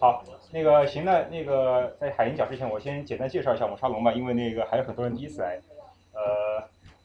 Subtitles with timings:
[0.00, 5.60] 好，那个行，那那个在海英讲之前，我先简单介绍一下我们沙龙吧，因为那个还有很多人第一次来。
[6.14, 6.58] 呃，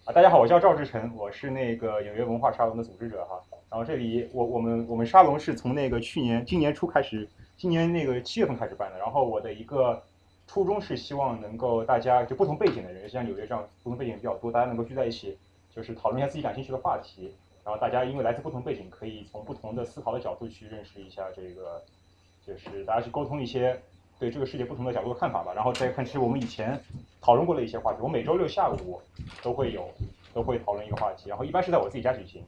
[0.05, 3.37] 啊，大家好，我叫赵志成，我是那个纽约文化沙龙的组织者哈。
[3.69, 7.27] 然后这里我我们我们沙龙是从那个去年今年初开始，
[7.57, 8.97] 今年那个七月份开始办的。
[8.97, 10.01] 然后我的一个
[10.47, 15.37] 初衷是希望能够大家就不同背景的人，像纽约这样不同背景比较多，大家能够聚在一起，
[15.69, 17.35] 就是讨论一下自己感兴趣的话题。
[17.65, 21.83] 然后大家因为来自不同背景，可以从不同的思考的角度去认识一下这个，
[22.45, 23.79] 就是大家去沟通一些
[24.19, 25.53] 对这个世界不同的角度的看法吧。
[25.53, 26.79] 然后再看，其实我们以前
[27.21, 29.01] 讨论过的一些话题，我每周六下午
[29.41, 29.89] 都会有
[30.33, 31.29] 都会讨论一个话题。
[31.29, 32.43] 然后一般是在我自己家举行。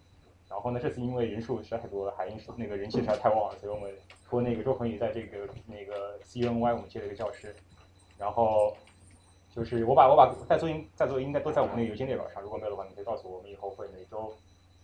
[0.50, 3.92] 然后呢，这次因为人数实在太多了，海英那个人气实在太旺了，所以我们
[4.28, 7.56] 托那个周鹏宇在这个那个 CNY 我们接了一个教师。
[8.18, 8.76] 然后
[9.54, 14.34] 就是我把我把在座应在座应该都在我们那个邮件列表上，如果没有的话，你可以告诉我，我们以后会每周。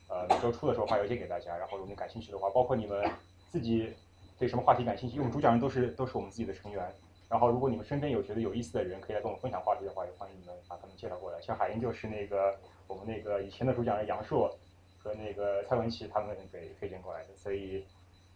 [0.10, 3.10] 呃，每周初的时候发邮件给大家，然后如果感兴趣的话，包括你们
[3.50, 3.90] 自己
[4.38, 6.94] 对什么话题感兴趣，因为我们主讲人都是都是我们自己的成员。
[7.30, 11.42] 然后如果你们身边有觉得有意思的人，可以来跟我们分享话题的话，也欢迎你们把他们介绍过来。
[11.42, 12.56] 像海英就是那个
[12.88, 14.56] 我们那个以前的主讲人杨硕
[15.00, 17.86] 和那个蔡文琪他们给推荐过来的，所以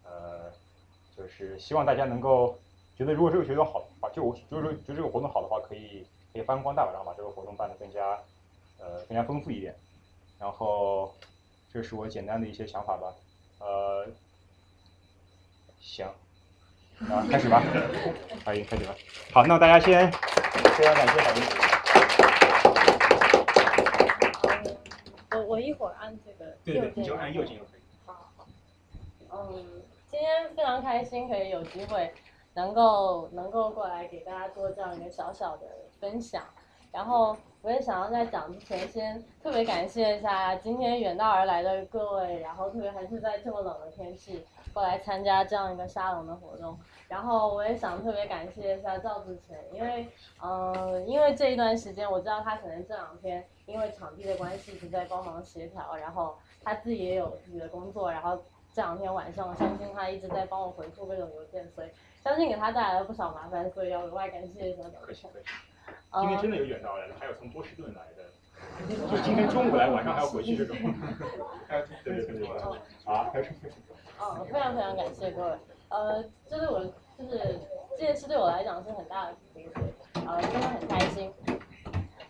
[0.02, 0.50] 呃，
[1.16, 2.58] 就是希望大家能够
[2.96, 8.18] 觉得如果这个活动好，就我就是说觉得这个活动好的话，可以可以发扬光大，然后把这个活动办得更加
[8.78, 9.74] 呃更加丰富一点，
[10.38, 11.12] 然后。
[11.70, 13.14] 这是我简单的一些想法吧，
[13.60, 14.06] 呃，
[15.88, 16.06] 行，
[17.08, 17.62] 啊，开始吧，
[18.44, 18.94] 可以开始吧。
[19.32, 21.42] 好，那大家先非常感谢海英。
[25.30, 27.80] 我我一会儿按这个对对，就按右键就可以。
[28.04, 28.30] 好，
[29.30, 29.64] 嗯，
[30.10, 32.12] 今天非常开心可以有机会
[32.52, 35.66] 能够能够过来给大家做这样一个小小的
[35.98, 36.42] 分享，
[36.92, 37.36] 然后。
[37.60, 46.78] 我也想要在讲之前，先特别感谢一下今天远道而来的各位，然后特别还是在这么冷的天气过来参加这样一个沙龙的活动。
[47.08, 50.06] 然后我也想特别感谢一下赵志成，因为，
[50.40, 58.40] 嗯，因为这一段时间我知道他可能这两天因为场地的关系一直在帮忙协调，然后他自己也有自己的工作，然后
[58.72, 61.88] 这两天晚上我相信他一直在帮我回复各种邮件，所以
[62.22, 65.28] 相信给他带来了不少麻烦，所以要额外感谢一下赵志成。
[66.20, 68.24] 今天真的有远道来的，还有从波士顿来的，
[69.10, 70.76] 就今天中午来，晚上还要回去这种。
[72.02, 72.48] 对对对对，
[73.04, 73.30] 啊。
[74.20, 75.52] 嗯，非常非常感谢各位。
[75.90, 76.84] 呃，这对我
[77.16, 77.60] 就是
[77.90, 79.68] 这件事对我来讲是很大的鼓励，
[80.26, 81.32] 呃，真的很开心。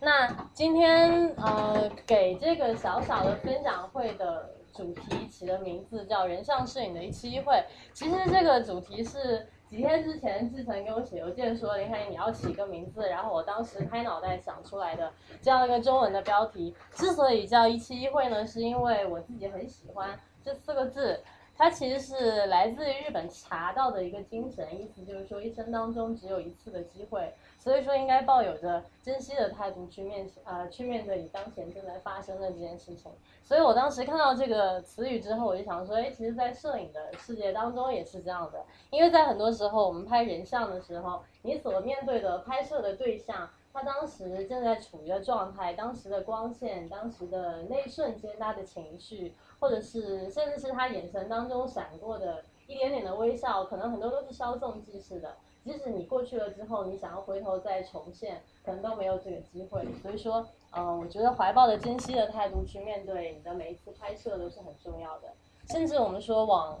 [0.01, 7.63] 那今天呃给这个小小的分享会的主题起的名字叫“人像摄影的一期一会”。
[7.93, 9.47] 其实这个主题是。
[9.69, 15.11] 几天之前，志成给我写邮件说：“林海，你要起个名字。”然后我当时拍脑袋想出来的
[15.43, 16.75] 这样一个中文的标题。
[16.93, 21.21] 之所以叫一期一会呢，是因为我自己很喜欢这四个字。
[21.55, 33.11] 它其实是来自于日本茶道的一个精神，意思就是说一生当中只有一次的机会，所以说应该抱有着珍惜的态度去面呃去面对你当前正在发生的这件事情。
[33.43, 43.49] 所以我当时看到这个词语之后，我就想说，哎，其实，在摄影的世界当中也是这样的，因为在很多时候我们拍人像的时候，你所面对的拍摄的对象。
[43.71, 55.37] 他当时正在处于的状态，当时的光线，当时的那一瞬间他的情绪，或者是甚至是他眼神当中闪过的一点点的微笑，可能很多都是稍纵即逝的。
[55.69, 59.85] 即使你过去了之后，你想要回头再重现，可能都没有这个机会。
[60.01, 65.27] 所以说，嗯，我觉得怀抱的珍惜的态度去面对你的每一次拍摄都是很重要的。
[65.67, 66.75] 甚至我们说往。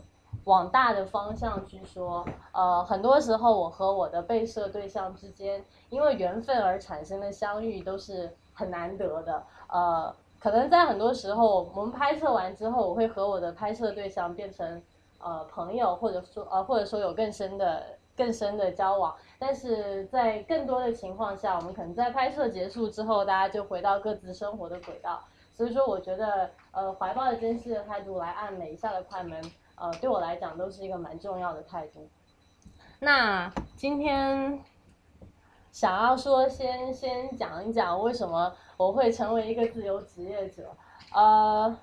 [0.45, 9.43] 往大的方向去说，呃，很多时候我和我的被摄对象之间，因为缘分而产生的相遇都是很难得的。
[9.67, 14.81] 呃，可能在很多时候，我们拍摄完之后，我会和我的拍摄对象变成
[15.19, 19.15] 呃朋友，或者说呃或者说有更深的更深的交往。
[19.39, 25.23] 但是在更多的情况下，我们可能在拍摄结束之后，大家就回到各自生活的轨道。
[25.53, 29.41] 所以说，我觉得呃怀抱着珍惜的态度来按每一下的快门。
[29.75, 32.09] 呃，对我来讲都是一个蛮重要的态度。
[32.99, 34.59] 那今天
[35.71, 40.69] 想要说，先先讲一讲为什么我会成为一个自由职业者。
[41.13, 41.73] 呃，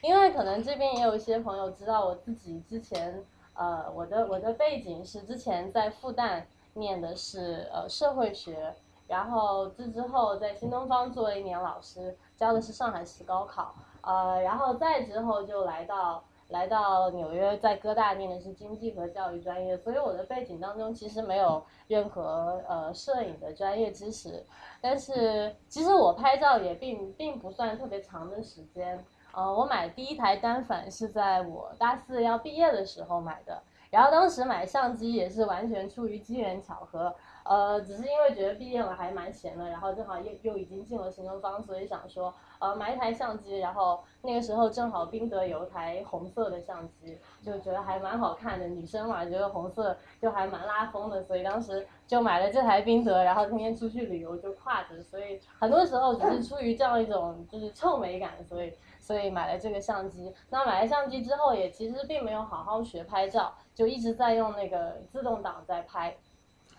[0.00, 3.20] 因为可能这边也有一些朋友知道，我自己之前
[3.54, 6.42] 呃，我的我的背景是之前在复旦
[6.74, 8.74] 念的是呃社会学，
[9.06, 16.22] 然后这之后在新东方做了一年老师，教的是上海市高考，呃，然后再之后就来到。
[16.50, 24.44] 来到纽约，在哥大念的是经济和教育专业，所以我的背景当中其实没有任何呃摄影的专业知识。
[24.80, 28.98] 但是其实我拍照也并并不算特别长的时间。
[29.32, 58.72] 呃，我买第一台单反是在我大四要毕业的时候买的，然后当时买相机也是完全出于机缘巧合，呃，只是因为觉得毕业了还蛮闲的，然后正好又又已经进了新东方，所以想说，呃，买一台相机，然后那个时候正好宾得有一台红色的相机，就觉得还蛮好看的，女生嘛，觉得红色就还蛮拉风的，所以当时就买了这台宾得，然后天天出去旅游就挎着，所以很多时候只是出于这样一种就是臭美感，所以。
[59.10, 66.14] 所以买了这个相机，那买了相机之后，也其实并没有好好学拍照，就一直在用那个自动挡在拍。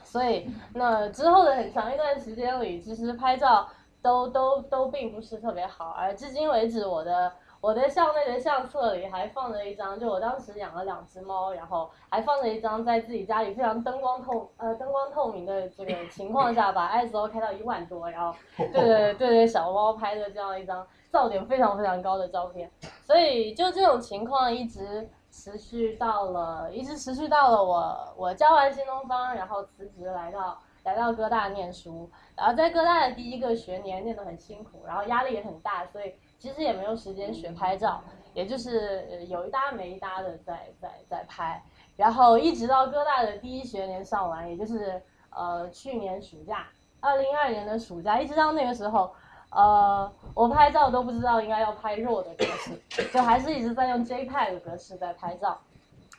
[0.01, 3.67] 所以那之后的很长一段时间里，其实拍照
[4.01, 5.89] 都都都并不是特别好。
[5.89, 20.87] 而至今为止，我的我的校内的相册里还放着一张，就我当时养了两只猫，然后还放着一张在自己家里非常灯光透呃灯光透明的这个情况下，把 ISO 开到一万多，然后 对对对对小猫拍的这样一张。
[21.11, 22.71] 噪点非常非常高的照片，
[23.03, 38.01] 所以就这种情况一直持续到了，一直持续到了我我教完新东方，然后辞职来到来到哥大念书，然后在哥大的第一个学年念得很辛苦，然后压力也很大，所以其实也没有时间学拍照，
[38.33, 41.61] 也就是有一搭没一搭的在在在拍，
[41.97, 46.67] 然后一直到哥大的第一学年上完，也就是呃去年暑假，
[47.01, 49.13] 二零二年的暑假，一直到那个时候。
[49.51, 55.59] 呃，我拍照都不知道应该要拍弱的格式，就还是一直在用 JPEG 格式在拍照，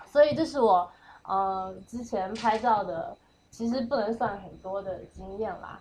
[0.05, 0.87] 所以这是我
[1.23, 3.17] 呃之前拍照的，
[3.51, 5.81] 其实不能算很多的经验啦，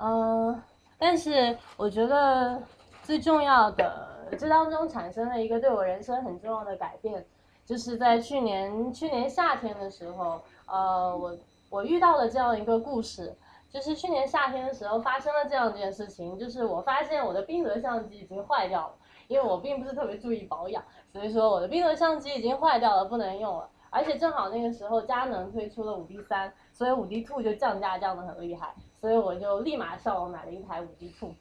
[0.00, 0.62] 嗯，
[0.96, 2.62] 但是我觉得
[3.02, 4.08] 最重要的
[4.38, 7.22] 这当中产生了一个对我人生很重要的改变，
[7.66, 11.36] 就是在去年去年夏天的时候，呃，我
[11.68, 13.36] 我遇到了这样一个故事。
[13.76, 18.94] 就是去年夏天的时候发生了这样一件事情，就是我发现我的宾得相机已经坏掉了，
[19.28, 20.82] 因为我并不是特别注意保养，
[21.12, 23.68] 所以说我的宾得相机已经坏掉了，不能用了。
[23.90, 31.34] 而且正好那个时候佳能推出了五 D 三，所以五 D Two 就降价降得很厉害，所以我就立马上网买了一台五 D Two，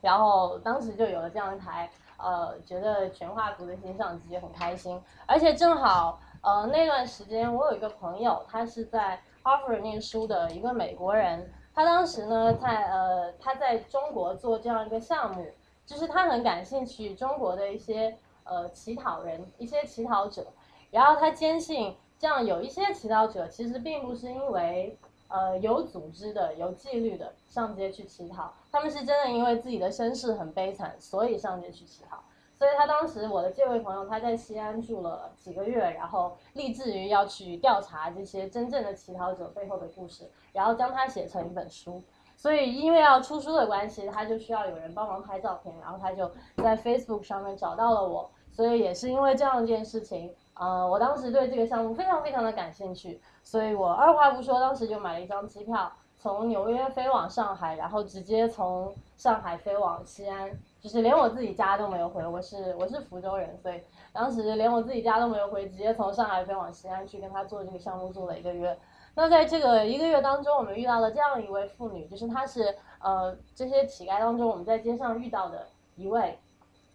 [0.00, 5.00] 然后当时就有了这样一台呃觉得全画幅的新相机，很开心。
[5.26, 9.20] 而且正好呃那段时间我有一个朋友，他是在。
[9.42, 15.46] 哈佛念书的一个美国人，他当时呢在呃他在中国做这样一个项目，
[15.84, 20.46] 就是他很感兴趣中国的一些呃乞讨人，一些乞讨者，
[20.90, 24.96] 然后他坚信这样有一些乞讨者其实并不是因为
[25.28, 32.22] 呃有组织的、有纪律的上街去乞讨，他们是真的因为自己的身世很悲惨，所以上街去乞讨。
[32.62, 42.00] 所以他当时，我的这位朋友，他在西安住了几个月，然后立志于要去调查这些真正的乞讨者背后的故事，然后将它写成一本书。
[42.36, 48.30] 所以因为要出书的关系，他就需要有人帮忙拍照片，然后他就在 Facebook 上面找到了我。
[48.52, 60.56] 所以也是因为这样一件事情，呃，我当时对这个项目非常非常的感兴趣，所以我二话不说，当时就买了一张机票，从纽约飞往上海，然后直接从上海飞往西安。
[60.82, 63.80] 就是连我自己家都没有回，我是我是福州人，所以
[64.12, 68.76] 当时连我自己家都没有回，直接从上海飞往西安去跟他做这个项目，做了一个月。
[69.14, 76.36] 那在这个一个月当中，我们遇到了这样一位妇女，就是她是呃这些乞丐当中我们在街上遇到的一位。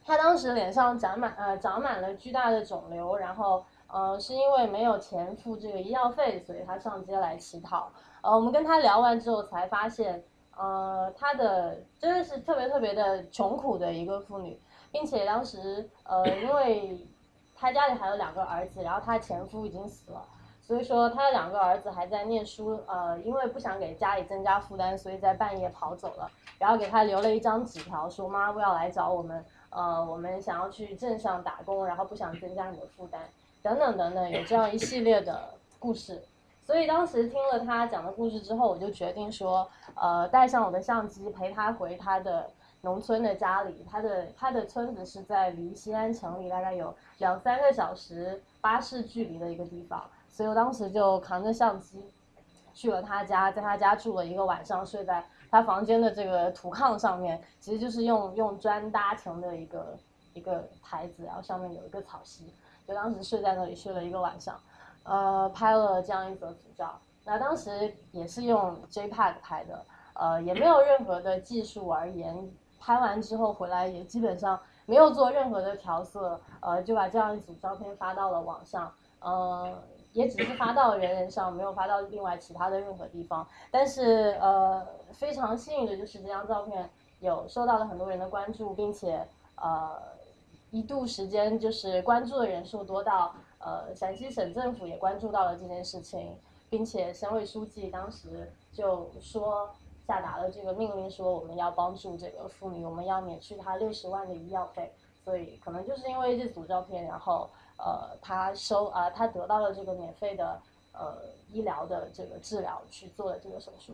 [0.03, 7.89] 她当时脸上长满呃长满了巨大的肿瘤，然后呃是因为没有钱付这个医药费，所以她上街来乞讨。
[8.21, 10.21] 呃，我们跟她聊完之后才发现。
[10.57, 14.59] 呃，她的真的是特别特别的穷苦的一个妇女，
[14.91, 17.05] 并且当时呃，因为
[17.55, 20.25] 她家里还有两个儿子，然后她前夫已经死了，
[20.61, 33.21] 所以说她的两个儿子还在念书，呃，因为不想给家里增加负担，所以在半夜跑走了，然后给她留了一张纸条，说妈不要来找我们，呃，我们想要去镇上打工，然后不想增加你的负担，
[33.61, 36.23] 等等等等，有这样一系列的故事。
[36.67, 43.85] 所以当时听了他讲的故事之后，我就决定说，呃，带上我的相机陪他回他的农村的家里。
[43.89, 50.03] 他的他的村子是在离西安城里大概有两三个小时巴士距离的一个地方。
[50.29, 52.03] 所以我当时就扛着相机
[52.73, 59.97] 去了他家，在他家住了一个晚上，睡在他房间的这个土炕上面，其实就是用用砖搭成的一个
[60.33, 62.53] 一个台子，然后上面有一个草席，
[62.85, 64.59] 就当时睡在那里睡了一个晚上。
[65.07, 79.73] 呃，拍了这样一则组照，那当时也是用 JPEG 拍的，呃，也没有任何的技术而言，拍完之后回来也基本上没有做任何的调色，呃，就把这样一组照片发到了网上，呃，
[80.11, 83.47] 也只是发到人人上，没有发到另外其他的任何地方。
[83.71, 86.89] 但是呃，非常幸运的就是这张照片
[87.21, 90.17] 有受到了很多人的关注，并且呃。
[90.69, 96.35] 一度时间就是关注的人数多到呃陕西省政府也关注到了这件事情，
[96.69, 99.69] 并且省委书记当时就说
[100.07, 104.91] 下达了这个命令，说我们要帮助这个妇女，我们要免去她六十万的医药费。
[105.25, 110.57] 所以可能就是因为这组照片，然后呃她收啊她得到了这个免费的
[110.93, 111.17] 呃
[111.51, 113.91] 医疗的这个治疗，去做了这个手术。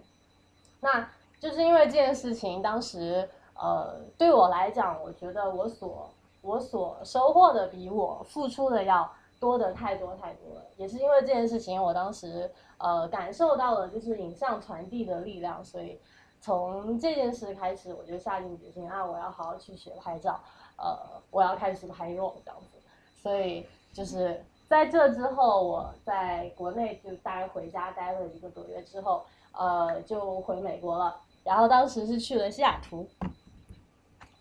[0.79, 6.07] 那就是因为这件事情，当时呃对我来讲，我觉得我所
[6.41, 9.11] 我所收获的比我付出的要
[9.43, 10.63] 多的太多太多了。
[10.77, 15.99] 也是因为这件事情，我当时呃感受到了就是影像传递的力量，所以
[16.39, 20.39] 从这件事开始，我就下定决心啊，我要好好去学拍照，
[20.77, 22.79] 呃，我要开始拍落这样子。
[23.21, 29.25] 所以就是在这之后，我在国内就大概回家待了一个多月之后。
[29.55, 33.07] 呃，就回美国了，然后当时是去了西雅图，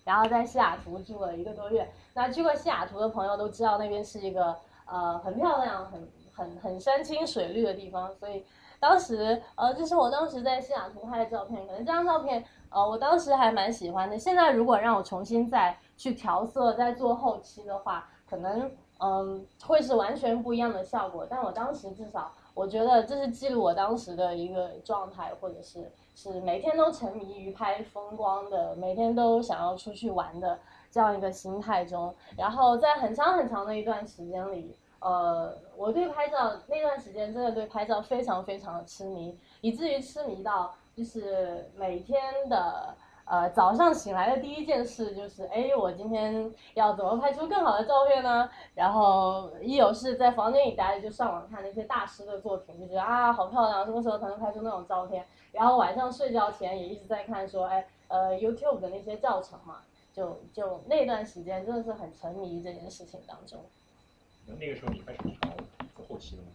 [0.04, 1.86] 然后在西雅图住了一个多月。
[2.14, 4.56] 那去过西雅图的朋友都知道，那边是一个
[4.92, 8.12] 呃很漂亮、很很很山清水绿的地方。
[8.14, 8.44] 所以
[8.78, 14.18] 当时呃，这是我当时在西雅图拍的照片，可能这张照片呃，我当时还蛮喜欢的。
[14.18, 21.26] 现在如果让我重新再去调色、再做后期的话，可能嗯会是完全不一样的效果。
[21.28, 22.30] 但我当时至少。
[22.54, 30.58] 我觉得这是记录我当时的一个状态，或者是是每天都沉迷于拍风光的，每天都想要出去玩的
[30.90, 32.14] 这样一个心态中。
[32.36, 42.94] 然后在很长很长的一段时间里，呃，我对拍照那段时间真的对拍照非常非常的痴迷，以至于痴迷到就是每天的。
[43.24, 48.50] 呃，早上醒来的第一件事就是，哎，我今天要怎么拍出更好的照片呢？
[48.74, 55.24] 然后一有事在房间里待着，就上网看那些大师的作品，就觉得啊，好漂亮，什么时候才能拍出那种照片？
[55.52, 59.82] 然后晚上睡觉前也一直在看，说，哎，呃，YouTube 的那些教程嘛，
[60.12, 63.64] 就就那段时间真的是很沉迷这件事情当中。
[64.46, 65.18] 那个时候你开始
[65.96, 66.48] 做后期了吗？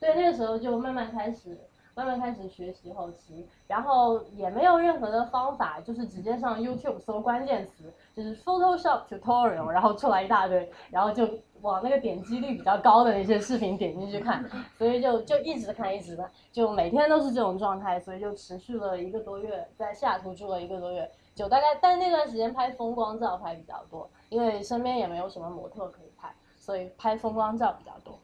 [0.00, 1.58] 对，那个时候就慢慢开始。
[1.96, 11.24] 慢慢开始学习后期，然后也没有任何的方法，就是直接上 YouTube 搜关键词，就是 Photoshop tutorial，然后出来一大堆，然后就
[11.60, 14.44] 往那个点击率比较高的那些视频点进去看，
[14.76, 26.10] 所以就就一直看一直看，就每天都是这种状态，所以就持续了一个多月，在西雅图住了一个多月，就大概，但那段时间拍风光照拍比较多，因为身边也没有什么模特可以，
[26.64, 28.18] 所以拍风光照比较多。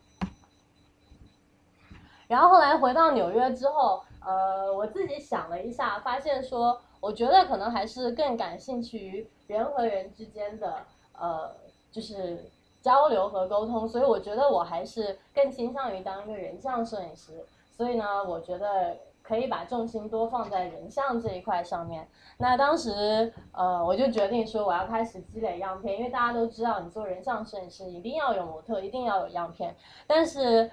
[2.26, 10.82] 然后后来回到纽约之后，呃，我自己想了一下，发现说，我觉得可能还是更感兴趣于人和人之间的，
[11.18, 11.54] 呃，
[11.92, 17.44] 就是交流和沟通，所以我觉得我还是更倾向于当一个人像摄影师。
[17.76, 18.96] 所以呢，我觉得
[19.30, 22.06] 可以把重心多放在人像这一块上面。
[22.36, 30.68] 那当时，呃，我就决定说，我要开始积累样片，因为大家都知道，你做人像摄影师一定要有模特，一定要有样片，但是。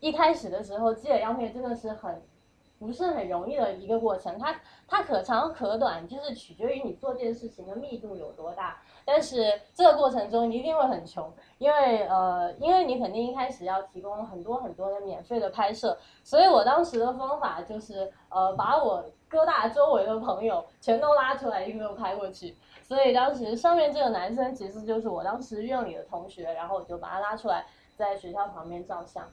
[0.00, 2.20] 一开始的时候积累样片真的是很
[2.84, 4.54] 不是很容易的一个过程，它
[4.86, 8.78] 它可长可短，就是取决于你做这件事情的密度有多大。
[9.04, 22.56] 但是这个过程中你一定会很穷，因为呃，因为你肯定一开始要提供很多很多的免费的拍摄，所以我当时的方法就是呃，把我哥大周围的朋友全都拉出来，一个个拍过去。
[22.82, 29.26] 所以当时上面这个男生其实就是我当时院里的同学，然后我就把他拉出来，在学校旁边照相。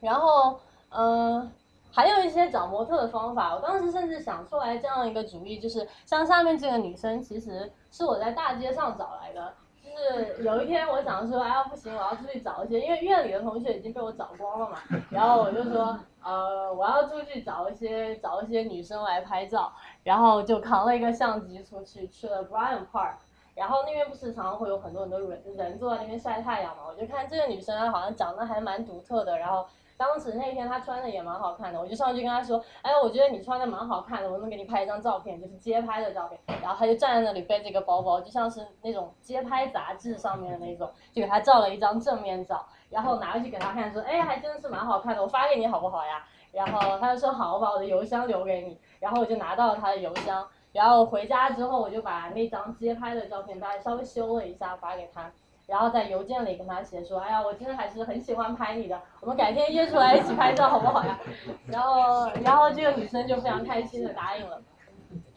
[0.00, 1.50] 然后，嗯，
[1.96, 3.54] 还有一些找模特的方法。
[3.54, 9.54] 我当时甚至想出来这样一个主意，就是像下面这个女生，其实是我在大街上找来的。
[9.82, 14.76] 就是有一天我想说，哎呀不行，我要出去找一些，因为院里的同学已经被我找光了嘛。
[15.08, 19.72] 然后我就说，呃，我要出去找一些找一些女生来拍照。
[20.04, 23.14] 然后就扛了一个相机出去，去了 Bryant Park。
[23.54, 26.82] 然后那边不是常常会有很多很多人人坐在那边晒太阳嘛？
[26.90, 29.66] 我就看这个女生好像长得还蛮独特的，然后。
[29.96, 36.38] 当时那天他穿的也蛮好看的，我就上去跟他说，哎，我觉得你穿的蛮好看的，我能给你拍一张照片，就是街拍的照片。
[36.62, 46.24] 然后他就站在那里背着个包包，就像是那种街拍杂志上面的那种，就给他照了一张正面照，然后拿回去给他看，说，哎，还真的是蛮好看的，我发给你好不好呀？
[46.52, 48.78] 然后他就说好，我把我的邮箱留给你。
[48.98, 55.30] 然后我就拿到了他的邮箱，然后回家之后我就把那张街拍的照片大概稍微修了一下发给他。
[55.66, 61.18] 然后在邮件里跟他写说，哎呀，我真的还是很喜欢拍你的，我们改天约出来一起拍照好不好呀？
[61.66, 64.60] 然后，然后这个女生就非常开心的答应了。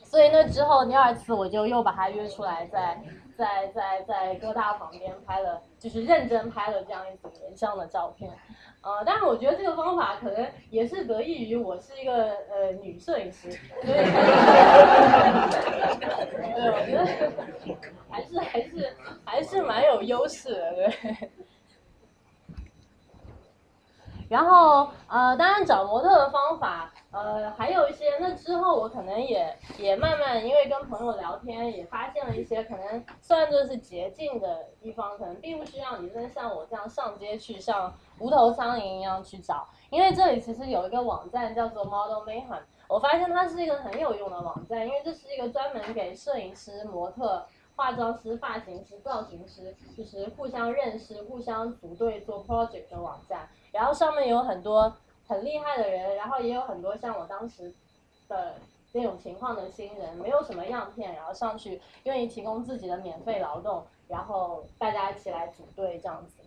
[0.04, 3.00] 所以那之后第二次我就又把她约出来，在
[3.40, 8.30] 在在在哥大旁边拍了，就是认真拍了这样一组人像的照片。
[8.82, 13.50] 呃，但是我觉得这个方法可能也是得益于我是一个呃女摄影师，
[13.82, 14.04] 对，
[16.70, 17.06] 我觉得
[18.10, 21.32] 还是还是还是蛮有优势的，对。
[24.30, 28.06] 然后呃，当然找模特的方法，呃，还有一些。
[28.20, 39.68] 那之后我可能也也慢慢，因为跟朋友聊天，也发现了一些可能算作是捷径的地方，可能并不需要你真像我这样上街去像无头苍蝇一样去找。
[39.90, 47.44] 因为这里其实有一个网站叫做 Model Mayhem，我发现它是一个很有用的网站，因为这是一个专门给摄影师、模特。
[47.76, 53.48] 化妆师、发型师、造型师，就是互相认识、互相组队做 project 的网站。
[53.72, 54.94] 然后上面有很多
[55.28, 57.74] 很厉害的人，然后也有很多像我当时
[58.28, 58.56] 的
[58.94, 66.44] 那种情况的新人，没有什么样片，然后上去愿意提供自己的免费劳动，然后大家一起来组队这样子。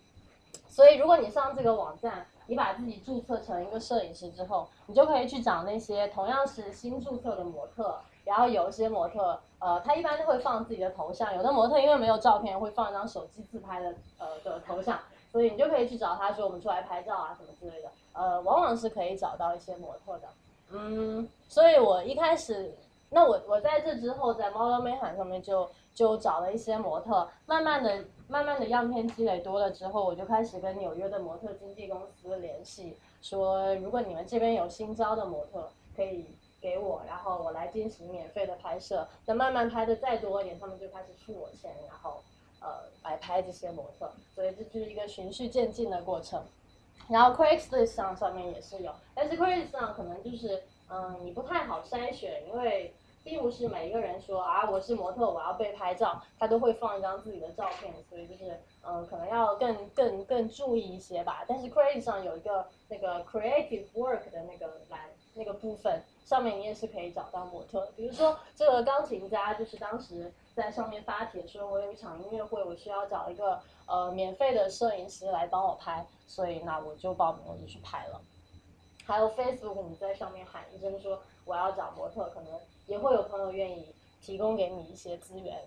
[0.69, 8.01] 所以如果你上这个网站，你把自己注册成一个摄影师之后，你就可以去找那些同样是新注册的模特。
[8.25, 11.35] 然后有一些模特，呃，他一般都会放自己的头像。
[11.35, 14.97] 有的模特因为没有照片，会放一张手机自拍的，呃的头像。
[15.33, 17.91] 所以你就可以去找他说我们出来拍照啊什么之类的。
[18.13, 20.29] 呃，往往是可以找到一些模特的。
[20.71, 22.75] 嗯，所以我一开始，
[23.11, 36.27] 那我我在这之后在 Model Mayhem 上面就就找了一些模特，慢慢的慢慢的样片积累多了之后，我就开始跟纽约的模特经纪公司联系，说如果你们这边有新招的模特，可以。
[36.63, 39.05] 给我，然后我来进行免费的拍摄。
[39.27, 42.23] 等慢慢拍的再多一点，他们就开始付我钱，然后
[42.63, 44.11] 呃来拍这些模特。
[44.35, 46.43] 所以这就是一个循序渐进的过程。
[47.09, 61.45] 然后 Craigslist 上上面也是有，但是 Craigslist 上可能就是嗯你不太好筛选，因为并不是每一个人说啊我是模特我要被拍照，他都会放一张自己的照片，所以就是嗯可能要更更更注意一些吧。
[61.49, 65.01] 但是 Craigslist 上有一个那个 Creative Work 的那个栏
[65.35, 66.03] 那个部分。
[66.25, 78.21] 上面你也是可以找到模特，比如说这个钢琴家，就是当时在上面发帖说，我有一场音乐会，我需要找一个呃免费的摄影师来帮我拍，所以那我就报名，我就去拍了。
[79.05, 85.61] 还有 Facebook，你在上面喊一声说我要找模特，可能也会有朋友愿意提供给你一些资源。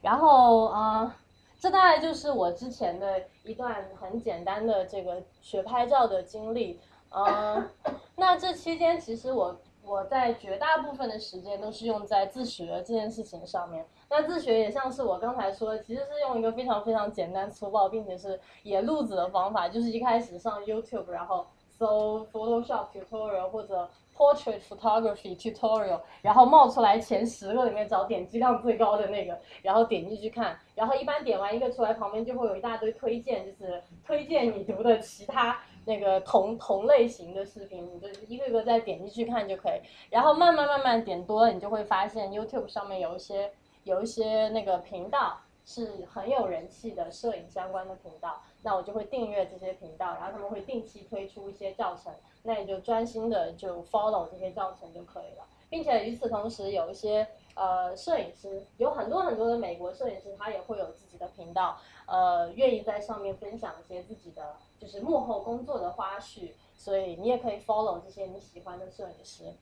[0.00, 1.16] 然后啊。
[1.60, 6.78] 这大概就是我之前的一段很简单的这个学拍照的经历，
[7.10, 7.68] 嗯，
[8.16, 13.86] 那这期间其实我我在绝大部分的时间都是用在自学这件事情上面。
[14.10, 23.88] 那自学也像是我刚才说的，其实是用一个非常非常简单粗暴，并且是野路子的方法，就是一开始上 YouTube，然后搜 Photoshop tutorial 或者。
[24.18, 39.80] Portrait photography tutorial，然后冒出来前十个里面找点击量最高的那个，然后点进去看，然后一般点完一个出来，旁边就会有一大堆推荐，就是推荐你读的其他那个同同类型的视频，你就一个个再点进去看就可以。
[40.10, 43.50] 然后慢慢慢慢点多了，你就会发现 YouTube 上面有一些
[43.84, 45.38] 有一些那个频道。
[45.70, 52.10] 是很有人气的摄影相关的频道，那我就会订阅这些频道，然后他们会定期推出一些教程，
[52.42, 69.52] 那你就专心的就 follow 这些教程就可以了，并且与此同时，有一些呃摄影师，有很多很多的美国摄影师，他也会有自己的频道，呃，愿意在上面分享一些自己的就是幕后工作的花絮，所以你也可以 follow 这些你喜欢的摄影师，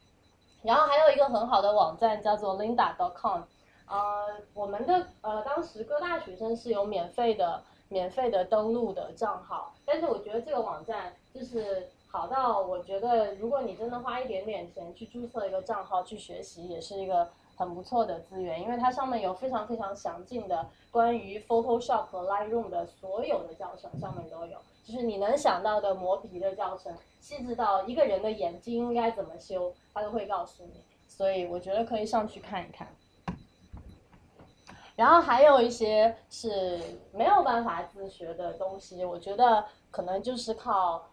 [0.63, 3.43] 然后还有一个很好的网站叫做 Linda.com。
[3.89, 32.87] 呃，我们的呃，当时各大学生是有免费的、免费的登录的账号，但是我觉得这个网站就是好到，我觉得如果你真的花一点点钱去注册一个账号去学习，也是一个很不错的资源，因为它上面有非常非常详尽的关于 Photoshop 和 Lightroom 的所有的教程，上面都有，就是你能想到的磨皮的教程，细致到一个人的眼睛应该怎么修，他都会告诉你，所以我觉得可以上去看一看。
[34.94, 36.81] 然后还有一些是
[37.12, 41.05] 没有办法自学的东西，我觉得可能就是靠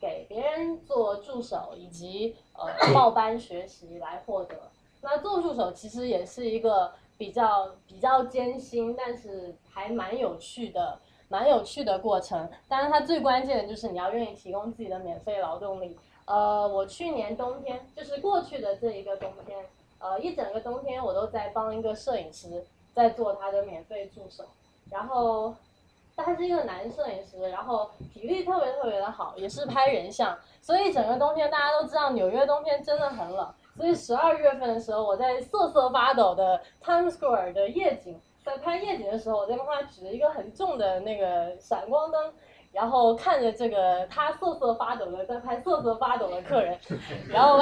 [0.00, 4.56] 给别人做助手以及呃报班学习来获得。
[5.00, 12.46] 那做助手其实也是一个比较比较艰辛，但是还蛮有趣的、蛮有趣的过程。
[12.68, 15.98] 但是它最关键的就是你要愿意提供自己的免费劳动力。
[16.26, 19.58] 呃，我去年冬天就是过去的这一个冬天，
[19.98, 22.62] 呃，一整个冬天我都在帮一个摄影师。
[22.92, 24.44] 在做他的免费助手，
[24.90, 25.54] 然后
[26.16, 42.32] 他是一个男摄影师，然后体力特别特别的好，也是拍人像，所以整个冬天大家都知道纽约冬天真的很冷，所以十二月份的时候我在瑟瑟发抖的 Times Square 的夜景，在拍夜景的时候，我在帮他举了一个很重的那个闪光灯，
[42.72, 46.78] 然后看着这个他瑟瑟发抖的在拍瑟瑟发抖的客人，
[47.30, 47.60] 然后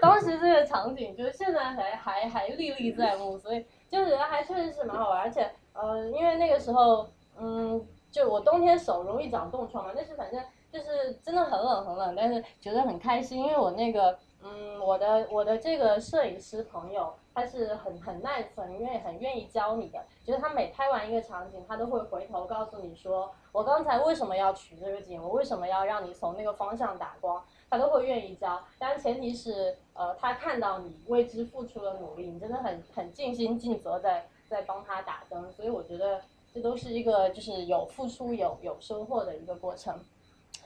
[0.00, 3.64] 当时这个场景就是现在还还还历历在目，所以。
[3.92, 7.06] 就觉得还确实是蛮好玩，而且，呃，因为那个时候，
[7.38, 10.42] 嗯，就我冬天手容易长冻疮嘛，但是反正
[10.72, 27.42] 就是真的很冷很冷，但是觉得很开心，因为我那个嗯，我的我的这个摄影师朋友，他是很很 nice，很愿意很愿意教你的，就是他每拍完一个场景，他都会回头告诉你说，我刚才为什么要取这个景，我为什么要让你从那个方向打光。
[27.70, 36.20] 他都会愿意教，但前提是，呃，他看到你为之付出了努力，你真的很很尽心尽责在在帮他打灯，所以我觉得
[36.52, 39.98] 这都是一个就是有付出有有收获的一个过程。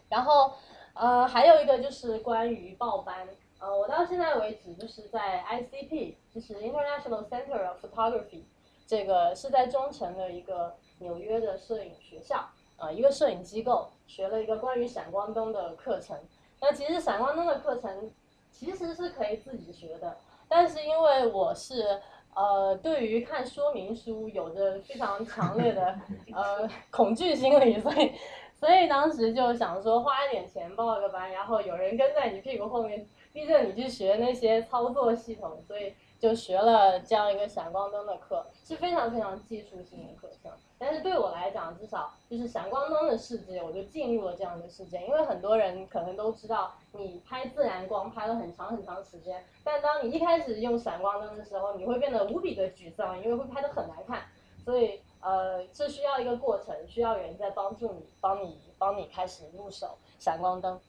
[0.08, 0.54] 然后，
[0.94, 8.42] 呃，还有一个就是关于报班，呃，我到现在为止就是在 ICP，就是 International Center of Photography，
[8.86, 16.16] 这个是在中城的一个纽约的摄影学校，呃，一个摄影机构，学了一个关于闪光灯的课程。
[16.60, 18.10] 那其实闪光灯的课程
[18.50, 20.16] 其实是可以自己学的，
[20.48, 22.00] 但是因为我是
[22.34, 25.98] 呃对于看说明书有着非常强烈的
[26.34, 28.12] 呃恐惧心理，所以
[28.54, 35.92] 所以当时就想说花一点钱报个班，然后有人跟在你屁股后面逼着你去学那些操作系统，所以。
[36.18, 40.50] 就学了这样一个闪光灯的课，是非常非常技术性的课程。
[40.78, 44.98] 但是对我来讲，至少就是闪光灯的世界，我就进入了这样的世界。
[45.06, 54.22] 因为很多人可能都知道，你拍自然光拍了很长很长时间，但当你一开始用闪光灯的时候，你会变得无比的沮丧，因为会拍得很难看。
[54.64, 60.80] 所以，呃，这需要一个过程，需要有人在帮助你，帮你帮你开始入手闪光灯。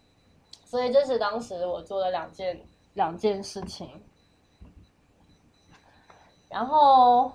[0.70, 2.62] 所以这是当时我做的两件
[2.94, 3.90] 两件事情。
[6.50, 7.32] 然后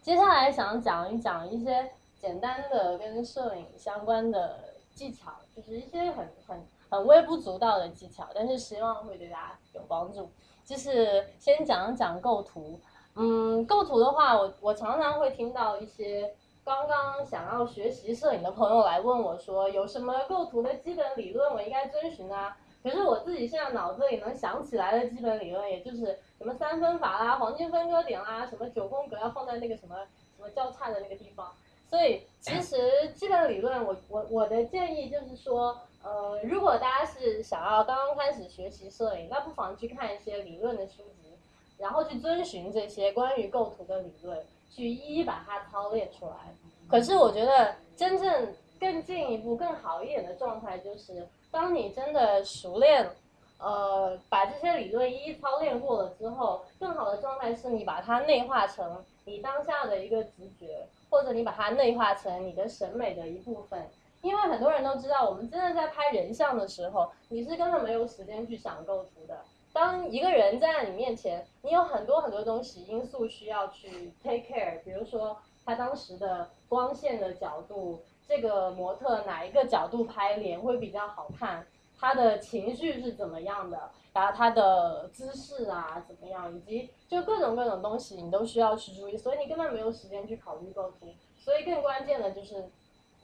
[0.00, 4.60] 接下来想讲一讲一些简单的跟摄影相关的
[4.94, 10.30] 技巧，就是一些很很很微不足道的技巧，但是希望会对大家有帮助。
[10.64, 12.78] 就是先讲讲构图，
[13.16, 22.56] 嗯，构图的话，我我常常会听到一些刚刚想要学习摄影的朋友来问我说，有什么构图的基本理论我应该遵循啊？
[22.82, 29.96] 可是我自己现在脑子里能想起来的基本理论，也就是什么三分法啦、黄金分割点啦、什么九宫格要放在那个什么
[30.36, 31.52] 什么交叉的那个地方。
[31.90, 41.32] 所以其实基本理论，我我我的建议就是说，呃，如果大家是想要刚刚开始学习摄影，那不妨去看一些理论的书籍，
[41.78, 46.54] 然后去遵循这些关于构图的理论，去一一把它操练出来。
[46.88, 51.26] 可是我觉得真正更进一步、更好一点的状态就是。
[51.50, 53.10] 当你真的熟练，
[53.58, 63.88] 呃，把这些理论一一操练过了之后，更好的状态是你把它内化成你当下的一个直觉，或者你把它内化成你的审美的一部分。
[64.20, 69.38] 因为很多人都知道，我们真的在拍人像的时候，你是根本没有时间去想构图的。
[69.72, 78.02] 当一个人站在你面前，你有很多很多东西因素需要去 take care，比如说他当时的光线的角度。
[78.28, 81.66] 这个模特哪一个角度拍脸会比较好看？
[82.00, 83.90] 他的情绪是怎么样的？
[84.12, 86.54] 然后他的姿势啊怎么样？
[86.54, 91.12] 以及就各种各种东西你都需要去注意，所以你根本没有时间去考虑构图。
[91.38, 92.68] 所以更关键的就是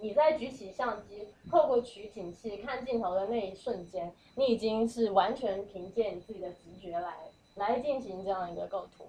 [0.01, 7.15] 你在举起相机、透过取景器看镜头的那一瞬间，你已经是完全凭借你自己的直觉来
[7.55, 9.07] 来进行这样一个构图，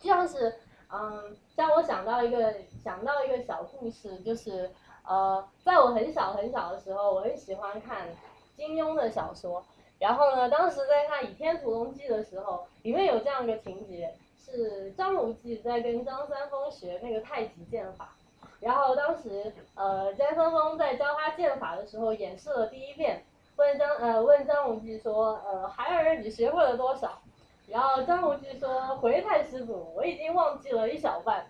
[0.00, 0.56] 就像是
[0.92, 4.68] 嗯，像我想到一个想到一个小故事，就是。
[5.06, 8.08] 呃，在我很小很小的时候，我很喜欢看
[8.56, 9.64] 金庸的小说。
[9.98, 18.14] 然后呢，当时在看《倚天屠龙记》的时候，里面有这样一个情节，是张无忌在跟张三丰学那个太极剑法。
[18.60, 23.24] 然后当时，呃，张三丰在教他剑法的时候，演示了第一遍，
[23.56, 27.20] 问张呃问张无忌说，呃，孩儿你学会了多少？
[27.66, 31.46] 然后张无忌说，回太师祖，我已经忘记了一小半。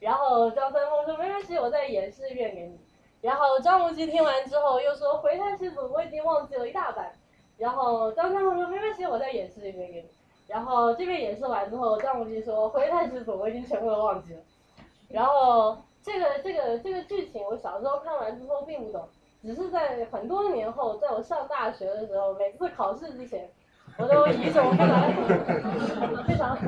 [0.00, 2.78] 然后张三丰说，没关系，我再演示一遍给你。
[3.20, 7.12] 然后张无忌听完之后又说：“回太师祖，我已经忘记了一大半。”
[7.58, 10.08] 然后张三丰说：“没关系，我再演示一遍给你。”
[10.46, 14.40] 然后这边演示完之后，张无忌说：“回太师祖，我已经全部都忘记了。”
[15.10, 19.08] 然后这个这个这个剧情，我小时候看完之后并不懂，
[19.42, 23.50] 只是在很多年后，在我上大学的时候，每次考试之前，
[23.98, 26.58] 我都以一种非常非常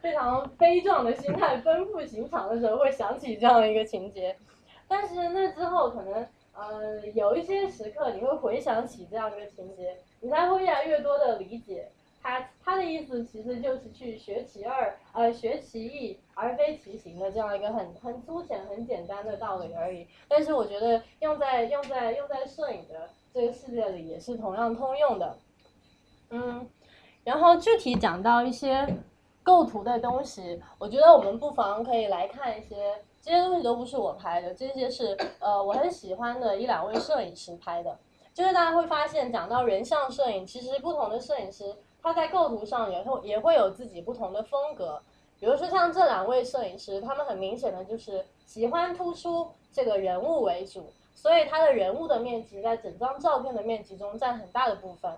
[0.00, 4.36] 非常悲壮的心态奔赴刑场的时候，会想起这样的一个情节。
[4.88, 11.90] 但是那之后可能呃有一些时刻你会回想起这样一个情节，你才会越来越多的理解
[12.22, 20.06] 他他的意思其实就是去学其二呃学其意而非其行的这样一个很很粗浅很简单的道理而已。
[20.28, 25.36] 但是我觉得用在用在用在摄影的这个世界里也是同样通用的。
[26.30, 26.68] 嗯，
[27.24, 28.86] 然后具体讲到一些
[29.42, 32.94] 构图的东西，我觉得我们不妨可以来看一些。
[33.26, 37.98] 这些东西都不是我拍的，这些是呃我很喜欢的一两位摄影师拍的。
[38.32, 45.02] 就是大家会发现，讲到人像摄影，其实不同的摄影师他在构图上也会也会有自己不同的风格。
[45.40, 55.12] 比如说像这两位摄影师，他们很明显的就是喜欢突出这个人物为主，所以他的人物的面积在整张照片的面积中占很大的部分。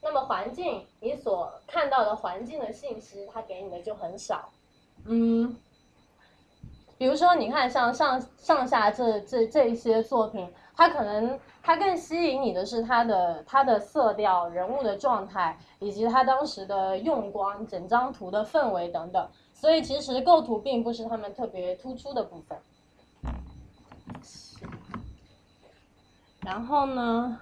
[0.00, 4.48] 那么环境，你所看到的环境的信息，它给你的就很少。
[5.04, 5.54] 嗯，
[7.00, 11.40] 比如说你看像上上下这这这一些作品，它可能。
[11.62, 19.28] 它更吸引你的是它的它的色调、人物的状态，以及它当时的用光、整张图的氛围等等。
[19.52, 22.58] 所以其实构图并不是他们特别突出的部分。
[26.40, 27.38] 然后呢，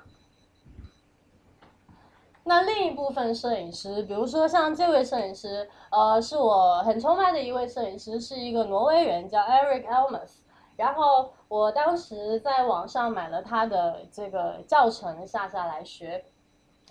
[2.48, 10.38] 那另一部分摄影师，比如说像这位摄影师，呃，是我很崇拜的一位摄影师，是一个挪威人，叫 Eric Elmas。
[10.74, 16.24] 然后我当时在网上买了他的这个教程下下来学，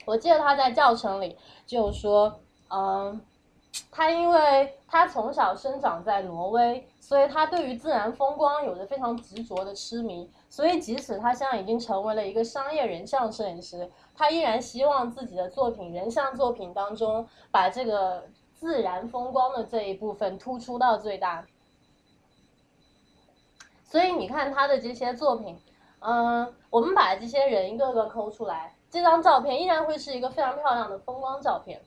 [0.06, 2.40] 我记得他在教程里就说，
[2.70, 3.20] 嗯，
[3.90, 21.46] 他因为他从小生长在挪威，所以他对于自然风光有着非常执着的痴迷，所以即使他现在已经成为了一个商业人像摄影师，他依然希望自己的作品人像作品当中把这个自然风光的这一部分突出到最大。
[23.86, 25.58] 所以你看他的这些作品，
[26.00, 31.82] 嗯，我们把这些人一个个抠出来，这张照片依然会是一个非常漂亮的风光照片。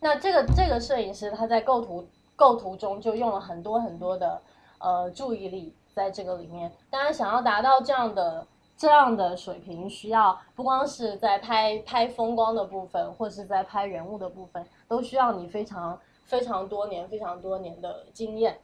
[0.00, 2.06] 那这个这个摄影师他在构图
[2.42, 4.42] 构图中就用了很多很多的
[4.80, 6.72] 呃注意力在这个里面。
[6.90, 8.44] 当然，想要达到这样的
[8.76, 18.58] 这样的水平，需要不光是在拍拍风光的部分，或是在拍人物的部分，都需要你非常非常多年非常多年的经验。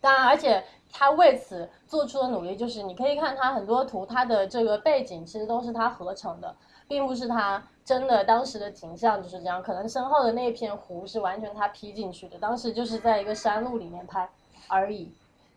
[0.00, 6.52] 当然，而且他为此做出的努力，就是你可以看他很多图，他的这个背景其实都是他合成的，
[6.90, 9.62] 并不是他真的当时的景象就是这样。
[9.62, 14.28] 可能身后的那片湖是完全他 P 进去的，当时就是在一个山路里面拍
[14.66, 15.12] 而已。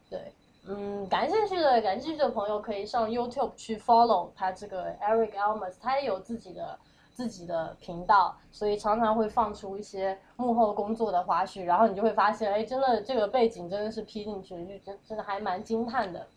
[0.09, 0.31] 对，
[0.67, 6.77] 嗯，感兴趣的感兴趣的朋友可以上 YouTube 去 follow 他这个 Eric Almas，他也有自己的。
[7.15, 16.27] 自己的频道，所以常常会放出一些幕后工作的花絮，然后你就会发现，哎，真的这个背景真的是 P 进去，就真真的还蛮惊叹的。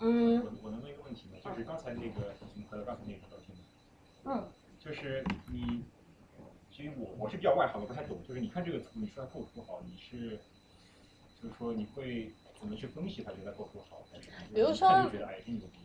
[0.00, 0.44] 嗯。
[1.44, 3.56] 就是刚才那个，从回到刚才那个照片。
[4.24, 4.48] 嗯。
[4.78, 5.84] 就是你，
[6.70, 8.18] 其实我我是比较外行，我不太懂。
[8.26, 10.38] 就是你看这个图，你说它构图好，你是，
[11.40, 14.02] 就是说你会怎么去分析它，觉得构图好？
[14.52, 14.88] 比如说。
[15.10, 15.78] 觉得哎，挺牛逼。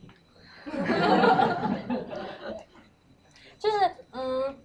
[3.59, 3.77] 就是
[4.11, 4.57] 嗯，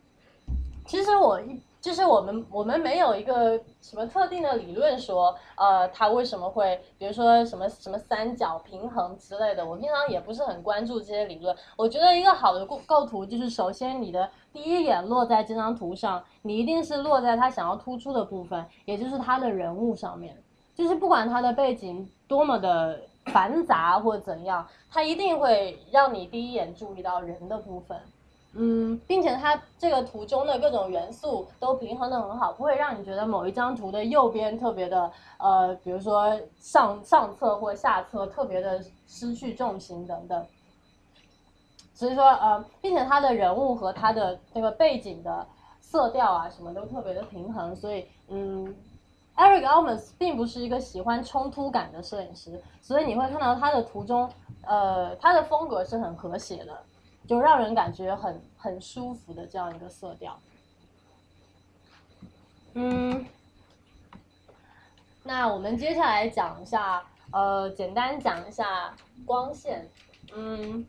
[0.87, 9.67] 其实我一就是我们我们没有一个什么特定的理论说，呃，它为什么会，比如说什么什么三角平衡之类的。
[9.67, 11.55] 我平常也不是很关注这些理论。
[11.77, 20.41] 我觉得一个好的构构图，就是首先你的第一眼落在这张图上，你一定是落在他想要突出的部分，也就是他的人物上面。
[20.75, 23.01] 就是不管他的背景多么的。
[23.27, 27.97] 繁杂或怎样，他一定会让你第一眼注意到人的部分，
[28.55, 40.47] 嗯，并且它这个图中的各种元素都平衡的很好，不会让你觉得某一张图的右边特别的，呃，比如说上上侧或下侧特别的失去重心等等。
[41.95, 45.47] 所以说，呃，并且它的人物和它的那个背景的
[45.81, 48.75] 色调啊，什么都特别的平衡，所以，嗯。
[49.35, 54.29] Eric Almas 并不是一个喜欢冲突感的摄影师，所以你会看到他的图中，
[54.67, 56.79] 呃，他的风格是很和谐的，
[57.27, 60.39] 就让人感觉很很舒服的这样一个色调。
[62.75, 63.27] 嗯，
[65.23, 68.95] 那我们接下来讲一下，呃，简单讲一下
[69.27, 69.89] 光线。
[70.35, 70.87] 嗯，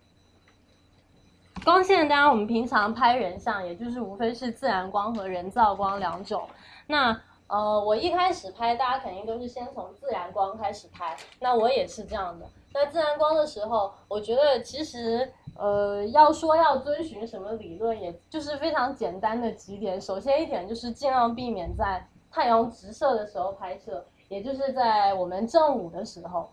[1.64, 6.48] 光线当然我们平常拍人像，也就是无非是自然光和人造光两种。
[6.88, 11.16] 那呃，我一开始拍，大家肯定都是先从自然光开始拍。
[11.40, 12.50] 那我也是这样的。
[12.74, 20.00] 在自然光的时候，我觉得其实，呃，要说要遵循什么理论，也就是非常简单的几点。
[20.00, 26.50] 首先一点就是尽量避免在太阳直射的时候拍摄，也就是在我们正午的时候。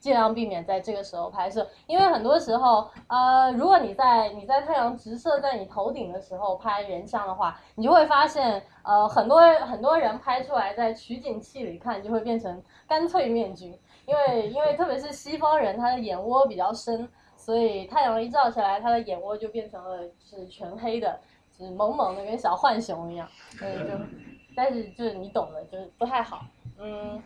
[0.00, 17.06] 尽量避免在这个时候拍摄，因为很多时候，呃，如果你在你在太阳直射在你头顶的时候拍人像的话，你就会发现，呃，很多很多人拍出来在取景器里看就会变成干脆面具，因为因为特别是西方人他的眼窝比较深，
[17.40, 21.18] 所以太阳一照下来，他的眼窝就变成了是全黑的，
[21.58, 23.26] 就是萌萌的跟小浣熊一样，
[23.58, 23.98] 所以就
[24.54, 26.42] 但是就是你懂的，就是不太好，
[26.78, 27.20] 嗯。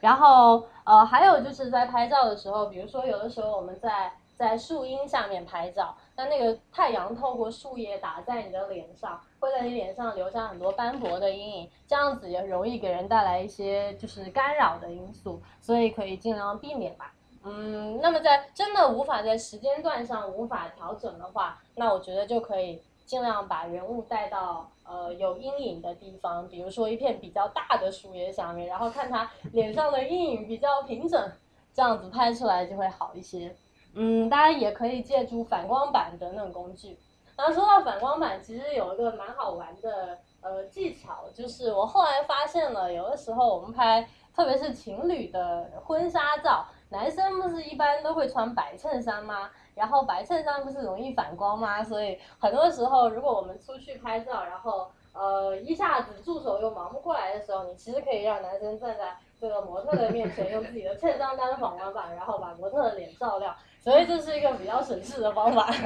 [0.00, 17.14] 然后呃，还有就是在拍照的时候，比如说有的时候我们在在树荫下面拍照，那那个太阳透过树叶打在你的脸上，会在你脸上留下很多斑驳的阴影，这样子也容易给人带来一些就是干扰的因素，所以可以尽量避免吧。
[17.44, 24.68] 嗯，那么在真的无法在时间段上无法调整的话，那我觉得就可以尽量把人物带到。
[24.84, 31.30] 呃，有阴影的地方，比如说一片比较大的树叶下面，然后看他脸上的阴影比较平整，
[31.72, 33.54] 这样子拍出来就会好一些。
[33.94, 36.98] 嗯，当然也可以借助反光板等等工具。
[37.38, 49.50] 然后说到反光板，其实有一个蛮好玩的呃技巧，就是我后来发现了，有的时候我们拍，特别是情侣的婚纱照，男生不是一般都会穿白衬衫吗？
[49.74, 51.82] 然后白衬衫不是容易反光吗？
[51.82, 63.56] 所以很多时候，如果我们出去拍照，然后呃一下子助手又忙不过来的时候，你其实可以让男生站在这个模特的面前，用自己的衬衫当反光板，然后把模特的脸照亮。
[63.80, 65.68] 所以这是一个比较省事的方法。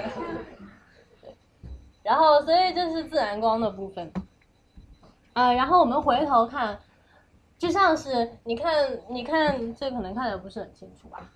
[2.03, 4.12] 然后，所以这是自然光的部分。
[5.33, 6.79] 啊，然后我们回头看，
[7.59, 11.31] 就像是你看，你看这可能看的不是很清楚吧？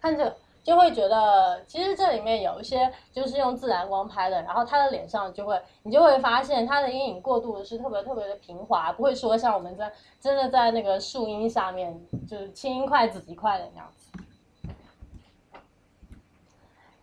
[0.00, 0.36] 看这。
[0.64, 14.70] 就会觉得，其实这里面有一些就是用自然光拍的，然后他的脸上就会，你就会发现他的阴影过渡的是特别特别的平滑，不会说像我们在真的在那个树荫下面就是青一块紫一块的那样子。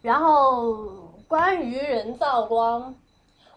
[0.04, 2.94] 然后关于人造光，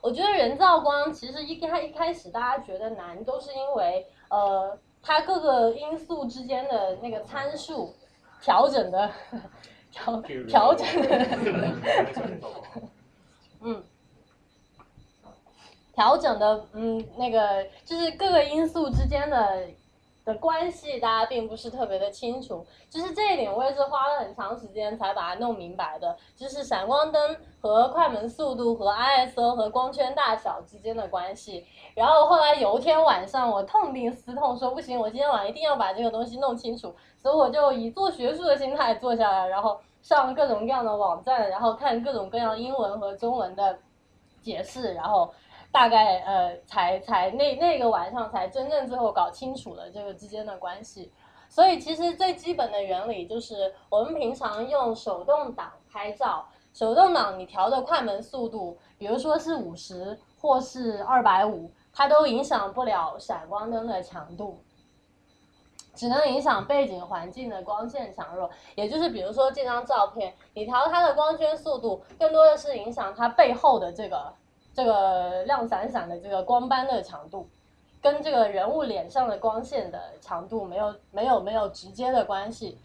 [0.00, 7.94] 我觉得人造光其实一开一开始大家觉得难，都是因为呃它各个因素之间的那个参数
[8.40, 9.10] 调整的。
[9.90, 11.26] 调调整的，
[13.62, 13.82] 嗯，
[15.94, 19.66] 调整的，嗯，那个就是各个因素之间的
[20.28, 22.64] 的关系，大家并不是特别的清楚。
[22.90, 26.14] 就是这一点，我也是花了很长时间才把它弄明白的。
[26.36, 31.64] 就是闪光灯和快门速度和 ISO 和光圈大小之间的关系。
[31.94, 36.94] 然后后来有一天晚上，我痛定思痛，说不行，我今天晚上一定要把这个东西弄清楚。
[37.16, 43.78] 所以我就以做学术的心态坐下来，然后上各种各样的网站，然后看各种各样英文和中文的
[44.42, 45.32] 解释，然后
[45.70, 51.12] 大概呃才才那那个晚上才真正最后搞清楚了这个之间的关系。
[51.48, 64.62] 所以其实最基本的原理就是我们平常用手动挡拍照，手动挡你调的快门速度，比如说是五十或是二百五，它都影响不了闪光灯的强度。
[65.94, 74.32] 只能影响背景环境的光线强弱，也就是比如说这张照片，你调它的光圈速度，更多的是影响它背后的这个
[74.78, 77.48] 这个亮闪闪的这个光斑的强度，
[78.00, 82.78] 跟这个人物脸上的光线的强度没有没有没有直接的关系。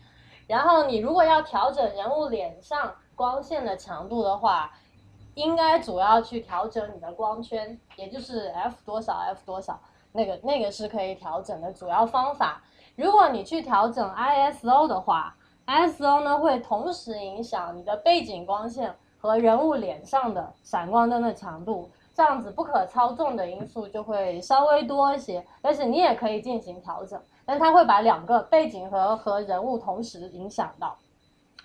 [0.47, 4.71] 然后你如果要调整人物脸上光线的强度的话，
[5.35, 9.79] 应该主要去调整你的光圈，也就是 f 多少 f 多少，
[10.13, 12.63] 那个那个是可以调整的主要方法。
[12.95, 25.41] 如果你去调整 ISO 的话，ISO 呢会同时影响你的背景光线和人物脸上的闪光灯的强度，这样子不可操纵的因素就会稍微多一些。
[25.61, 30.97] 但是你也可以进行调整，但它会把两个背景和和人物同时影响到，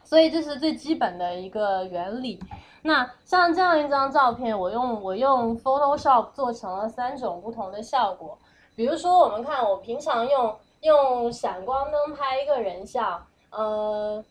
[0.04, 2.38] 所以这是最基本的一个原理。
[2.82, 8.38] 那像这样一张照片，我用我用 Photoshop 做成了三种不同的效果，
[8.76, 10.54] 比如说我们看我平常用。
[10.82, 14.24] 用闪光灯拍一个人像，呃，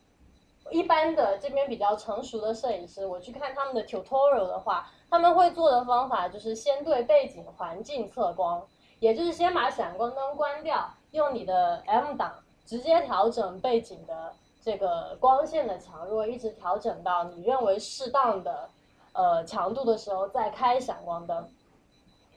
[0.71, 8.65] 一般的这边比较成熟的摄影师，我去看他们的 tutorial 的话，他们会做的方法就是先对背景环境测光，
[8.99, 12.33] 也就是先把闪光灯关掉，用你的 M 档
[12.65, 18.69] 直接调整背景的这个光线的强弱，一直调整到你认为适当的
[19.13, 21.49] 呃强度的时候再开闪光灯。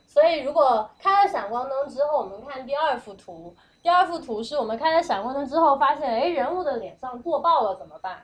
[0.06, 3.54] 所以如果开了闪光灯之后，我们看第二幅图。
[3.82, 8.22] 第二幅图是我们开了闪光灯之后，发现哎人物的脸上过曝了怎么办？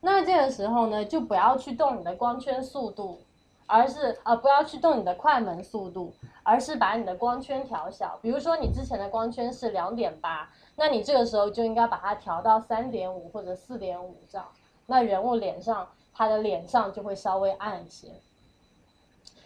[0.00, 3.20] 那这个时候呢，就不要去动你的光圈速度，
[3.66, 8.18] 而是啊不要去动你的快门速度，而是把你的光圈调小。
[8.22, 14.46] 比如说你之前的光圈是两点八，那你这个时候就应该把它调到三点五或者四点五这样。
[14.86, 18.08] 那人物脸上他的脸上就会稍微暗一些。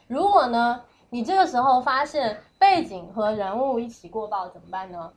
[0.07, 5.13] 如果呢，你这个时候发现背景和人物一起过曝怎么办呢？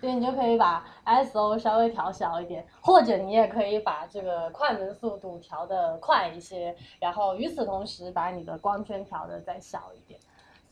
[0.00, 10.18] 对，你就可以把 ISO 稍微调小一点，或者你也可以把这个快门速度调的快一些，然后与此同时把你的光圈调的再小一点。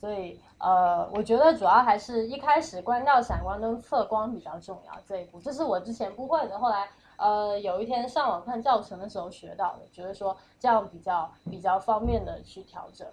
[0.01, 13.07] 所以，呃，我觉得主要还是一开始关掉闪光灯测光比较重要这一步，这是我之前不会的，后来呃有一天上网看教程的时候学到的，觉得说这样比较比较方便的去调整。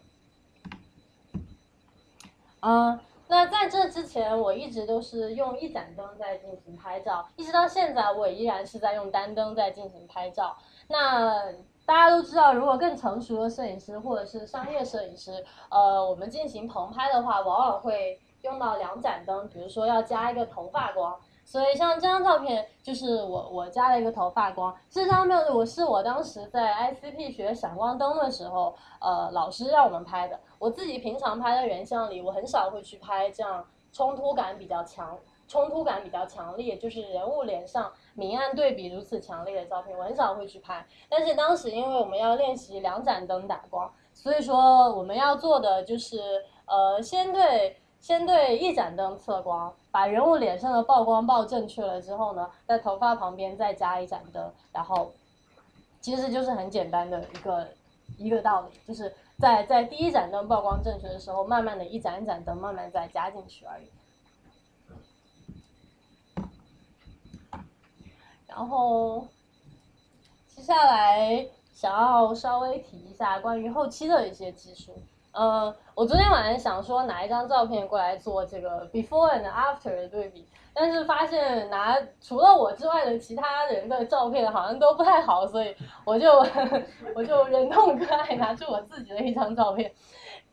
[2.61, 2.97] 嗯。
[3.27, 10.55] 那在这之前，我一直都是用一盏灯在进行拍照，一直到现在，我依然是在用单灯在进行拍照。
[10.87, 11.51] 那
[11.85, 21.19] 大家都知道，如果更成熟的摄影师或者是商业摄影师，呃，我们进行棚拍的话，往往会用到两盏灯，比如说要加一个头发光。
[21.47, 24.75] 所以像这张照片，就是我我加了一个头发光。
[24.89, 30.39] 这张照片我是我当时在 ICP 学闪光灯的时候，呃，老师让我们拍的。
[30.57, 35.17] 我自己平常拍的人像里，我很少会去拍这样冲突感比较强、
[35.47, 40.83] 冲突感比较强烈，就是人物脸上明暗对比如此强烈的照片，我很少会去拍。
[41.07, 47.77] 但是当时因为我们要练习两盏灯打光，所以说我们要做的就是呃，先对。
[48.05, 55.11] 先对一盏灯测光，把人物脸上的曝光曝正确了之后呢，在头发旁边再加一盏灯，然后
[56.01, 57.67] 其实就是很简单的一个
[58.19, 63.89] 一个道理，就是在在第一盏灯曝光正确的时候，慢慢的一盏一盏灯慢慢再加进去而已。
[68.45, 69.25] 然后
[70.47, 74.95] 接下来想要稍微提一下关于后期的一些技术。
[75.35, 85.75] 呃，我昨天晚上想说拿一张照片过来做这个 before and after 的对比，但是发现拿除了我之外的其他人的照片好像都不太好，所以
[86.05, 86.31] 我就
[87.13, 89.91] 我就忍痛割爱，拿出我自己的一张照片。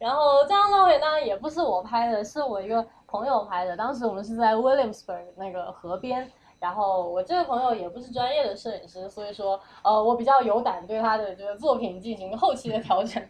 [0.00, 3.76] 然后这张照片当然也不是我拍的，是我一个朋友拍的。
[3.76, 6.28] 当时我们是在 Williamsburg 那个河边，
[6.58, 13.22] 然后我这个朋友也不是专业的摄影师，所以说呃我比较有胆对他的这个作品进行后期的调整。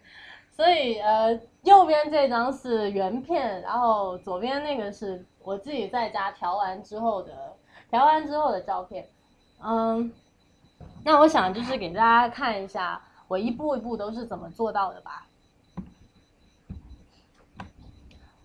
[0.55, 7.33] 所以，呃，右边这张是原片，然后左边那个是我自己在家调完之后的，
[7.89, 9.07] 调完之后的照片。
[9.63, 10.13] 嗯，
[11.03, 15.25] 那我想就是给大家看一下我一步一步都是怎么做到的吧。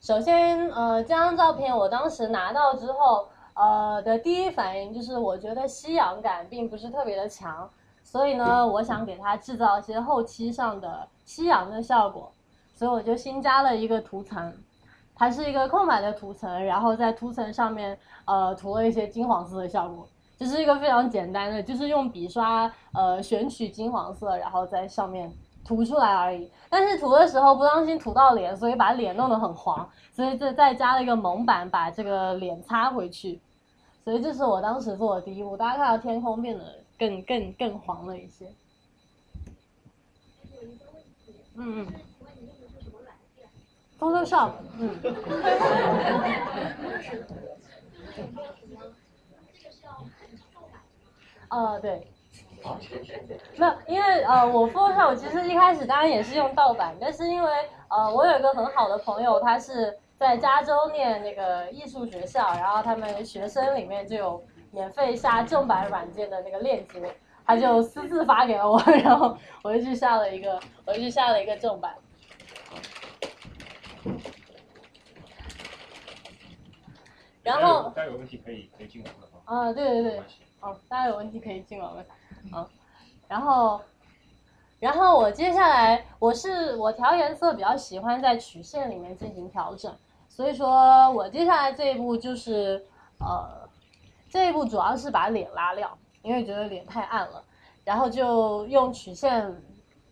[0.01, 7.69] 首先，呃，这张照片我当时拿到之后，呃的第一反应就是我觉得夕阳感并不是特别的强。
[8.03, 12.33] 所以呢，我想给它制造一些后期上的夕阳的效果，
[12.74, 14.51] 所以我就新加了一个涂层，
[15.14, 20.09] 它是一个空白的涂层，然后在涂层上面呃涂了一些金黄色的效果，
[20.39, 25.31] 这是一个非常简单的，就是用笔刷呃选取金黄色，然后在上面
[25.66, 26.51] 涂出来而已。
[26.70, 33.39] 但是涂的时候不当心涂到脸，所以把脸弄得很黄，所以这再加了一个蒙版把这个脸擦回去，
[34.03, 35.55] 所以这是我当时做的第一步。
[35.59, 36.64] 大家看到天空变得。
[36.99, 38.45] 更更更黄了一些。
[41.59, 41.87] 嗯嗯。
[43.99, 44.95] Photoshop，嗯。
[51.51, 52.07] 呃，对。
[53.57, 57.51] 没有，因为呃，我 Photoshop 其实一开始当然也是用盗版，但是因为
[57.89, 64.41] 呃，我有一个很好的朋友，他是在加州念那个艺术学校，然后他们学生里面就有。
[64.71, 67.01] 免费下正版软件的那个链接，
[67.49, 71.94] 他就私自发给了我， 然后我就去下了一个，我就去下了一个正版。
[77.42, 80.22] 然后大家有问题可以可以进我们的啊，对对对，
[80.61, 82.05] 哦，大家有问题可以进我们，
[82.53, 82.68] 啊，
[83.26, 83.80] 然后，
[84.78, 89.96] 然后我接下来我是我调颜色比较喜欢在曲线里面进行调整，
[90.28, 92.84] 所以说我接下来这一步就是
[93.20, 93.66] 呃。
[94.30, 95.90] 这一步主要是把脸拉亮，
[96.23, 97.43] 因为觉得脸太暗了，
[97.85, 99.55] 然后就用曲线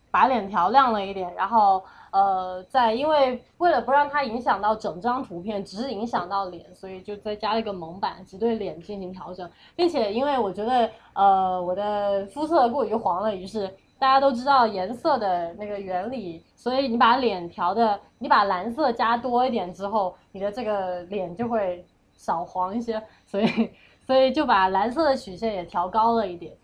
[0.09, 13.67] 把脸调亮了一点，然后呃，再因为为了不让它影响到整张图片，只是影响到脸，所以就再加了一个蒙版，只对脸进行调整，并且因为我觉得呃我的肤色过于黄了，于是
[13.99, 21.85] 大家都知道颜色的那个原理，所以你把脸调的，你把蓝色加多一点之后，你的这个脸就会
[22.15, 23.69] 少黄一些，所以。
[24.07, 26.55] 所以就把蓝色的曲线也调高了一点，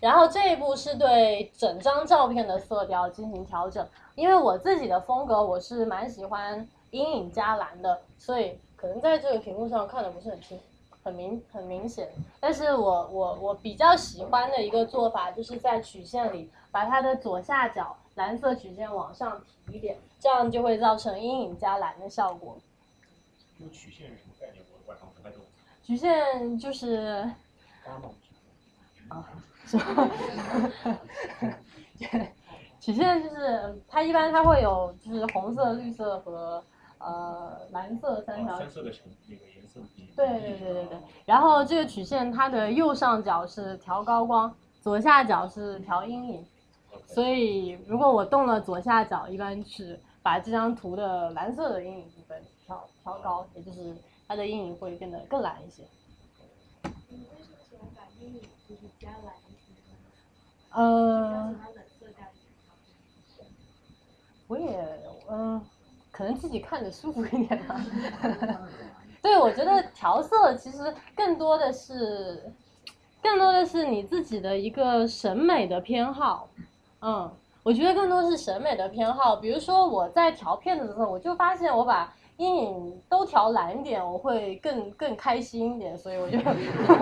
[0.00, 3.86] 然后这一步是对整张照片的色调进行调整。
[4.16, 10.58] 因为我自己的风格，我是蛮喜欢阴影加蓝的，所以可能在这个屏幕上看的不是很清，
[11.04, 12.10] 很明很明显。
[12.40, 22.58] 但是我我我比较喜欢的一个做法，就是在曲线里把它的左下角蓝色曲线往上提一点，这样就会造成阴影加蓝的效果。
[23.58, 24.64] 这个曲线是什么概念？
[24.72, 25.42] 我晚上不太懂。
[25.82, 27.28] 曲线就是
[29.08, 29.24] 啊，
[29.66, 30.08] 是吧？
[32.78, 36.62] 曲线就是它一般它会有就是红色、绿色和
[36.98, 38.56] 呃蓝色三条。
[38.58, 40.08] 三色的成那个颜色比。
[40.14, 40.98] 对对对对对。
[41.24, 46.46] 然后这个曲线它的右上角是调高光，左下角是调阴影。
[47.06, 53.96] 所以如果我动了左下角，一般是把这张图的蓝色的阴影部分调调高，也就是
[54.28, 55.82] 它的阴影会变得更蓝一些。
[60.70, 61.54] 呃，
[64.46, 65.00] 我也
[65.30, 65.64] 嗯，
[66.12, 67.80] 可能自己看着舒服一点吧。
[69.22, 72.52] 对，我觉得调色其实更多的是，
[73.22, 76.50] 更多的是你自己的一个审美的偏好。
[77.00, 79.36] 嗯，我觉得更多是审美的偏好。
[79.36, 86.38] 比如说我在调片子的时候，我就发现我把阴影都调蓝一点，我会更更开心一点，所以我就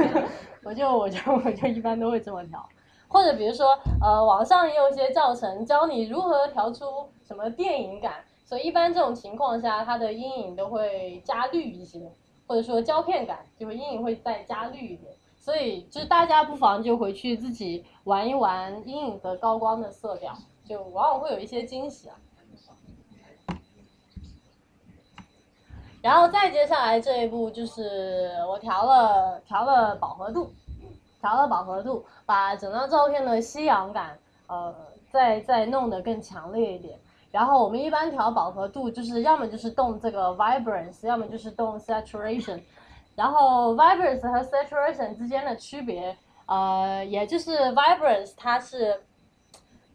[0.64, 2.66] 我就我就我就一般都会这么调。
[3.08, 3.68] 或者比如说，
[4.02, 6.84] 呃，网上也有一些教程教你如何调出
[7.22, 12.10] 什么电影感，所以一般这种情况下，它的阴影都会加绿一些，
[12.46, 15.12] 或者说胶片感，就阴影会再加绿一点。
[15.36, 22.16] 所以就是大家不妨就回去自己玩一玩阴影和高光的色调，就往往会有一些惊喜啊。
[26.06, 30.52] 然后再接下来这一步就是我调了调了饱和度。
[31.18, 34.72] 调了饱和度，把整张照片的夕阳感，呃，
[35.10, 36.96] 再再弄得更强烈一点。
[37.32, 42.60] 然后我们一般调饱和度，就是要么就是动这个 vibrance，要么就是动 saturation。
[43.16, 49.00] 然后 vibrance 和 saturation 之间的区别，呃，也就是 vibrance 它是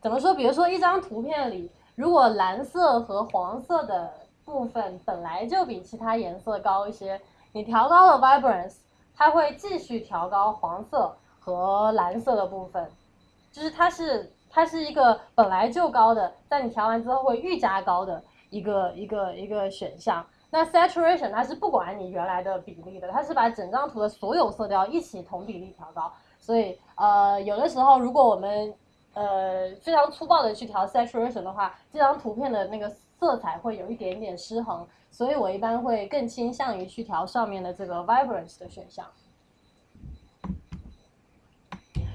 [0.01, 0.35] 怎么说？
[0.35, 4.11] 比如说一张图片里，如果蓝色和黄色的
[4.51, 7.19] 部分本来就比其他颜色高一些，
[7.53, 8.75] 你调高了 vibrance，
[9.15, 11.15] 它会继续调高黄色。
[11.43, 12.87] 和蓝色的部分，
[13.51, 20.23] 就是它是它是一个本来就高的，在你调完之后会愈加高的一个一个一个选项。
[20.51, 26.13] 那 saturation 它是不管你原来的比例的，它是把整张图的所有色调一起同比例调高。
[26.37, 28.71] 所以呃有的时候如果我们
[29.15, 32.87] 呃非常粗暴的去调 saturation 的话，这张图片的那个
[33.21, 34.85] 色彩会有一点点失衡。
[35.11, 39.05] 所以我一般会更倾向于去调上面的这个 vibrance 的选项。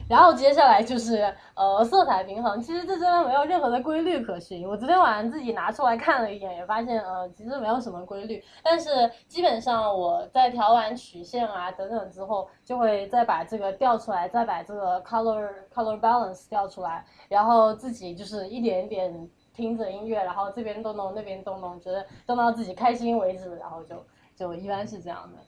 [0.09, 4.67] 然后接下来就是呃色彩平衡，其实这真的没有任何的规律可循。
[4.67, 8.43] 我昨天晚上自己拿出来看了一眼，也发现呃其实没有什么规律。
[8.63, 8.89] 但是
[9.27, 24.05] 基本上我在调完曲线啊等等之后，就会再把这个调出来，再把这个 color color balance 调出来，然后自己就是一点点听着音乐，然后这边动动那边动动，觉得动到自己开心为止，然后就
[24.37, 25.39] 就一般是这样的。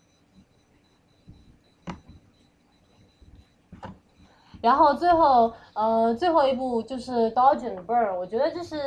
[4.61, 8.17] 然后最后，呃，最后一步就是 dodge and burn。
[8.17, 8.81] 我觉得这是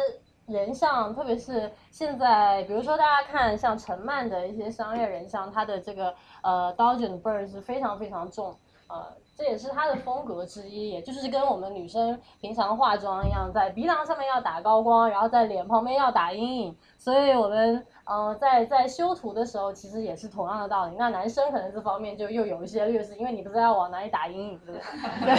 [0.45, 8.53] 人像，特别是现在，比如说大家看像陈曼的一些商业人像，他的这个呃 dodge and burn 是非常非常重，
[8.87, 17.85] 呃，这也是他的风格之一，也就是跟我们女生平常化妆一样，在鼻梁上面要打高光，然后在脸旁边要打阴影，所以我们。
[18.03, 20.95] 嗯，在在修图的时候，其实也是同样的道理。
[20.97, 24.81] 那男生可能这方面就又有一些劣势，因为你不知道往哪里打阴影，对不
[25.23, 25.31] 对？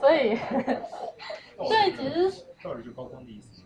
[0.00, 0.36] 对，
[1.58, 3.62] 所以，对，其实道具就高光的意思。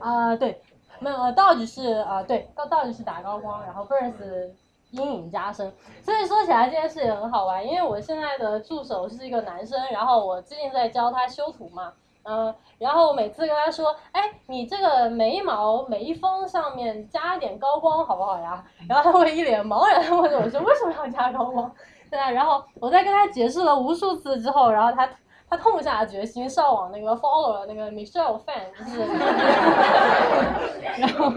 [0.00, 0.60] 啊，对，
[0.98, 4.50] 没有道具是啊，对，道道具是打高光，然后 burns
[4.90, 5.72] 阴影加深。
[6.02, 11.92] 所以说起来这件事也很好玩，因为我现在的助手是一个男生，然后我最近在教他修图嘛。
[12.22, 18.62] 嗯，然后我每次跟他说，哎，你这个眉毛眉峰上面加点高光好不好呀？
[18.86, 21.72] 然后他会一脸茫然的问我说，为什么要加高光？
[22.10, 25.08] 对啊，然后我在跟他解释了无数次之后，然后他
[25.48, 29.00] 他痛下决心上网那个 follow 了那个 Michelle Fan，就是，
[31.00, 31.32] 然后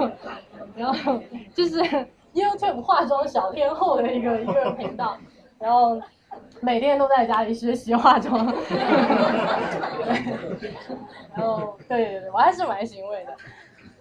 [0.75, 1.17] 然后
[1.55, 1.79] 就是
[2.33, 5.17] YouTube 化妆小天后的一个一个频道，
[5.59, 6.01] 然后。
[6.61, 8.43] 每天都在家里学习化妆，
[11.29, 13.37] 然 后对对对，我还是蛮欣慰的，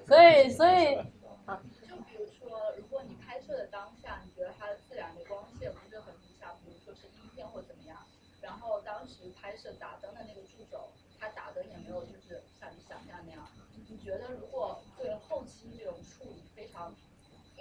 [0.06, 0.96] 所以所以
[1.44, 7.98] 啊，就比如说，如果你拍摄的当下，你觉得它的自然的光线不是很理想，比如说是阴天或怎么样，
[8.40, 10.88] 然后当时拍摄打灯的那个助手，
[11.20, 13.44] 他打灯也没有就是像你想象那样，
[13.90, 16.21] 你觉得如果对后期这种处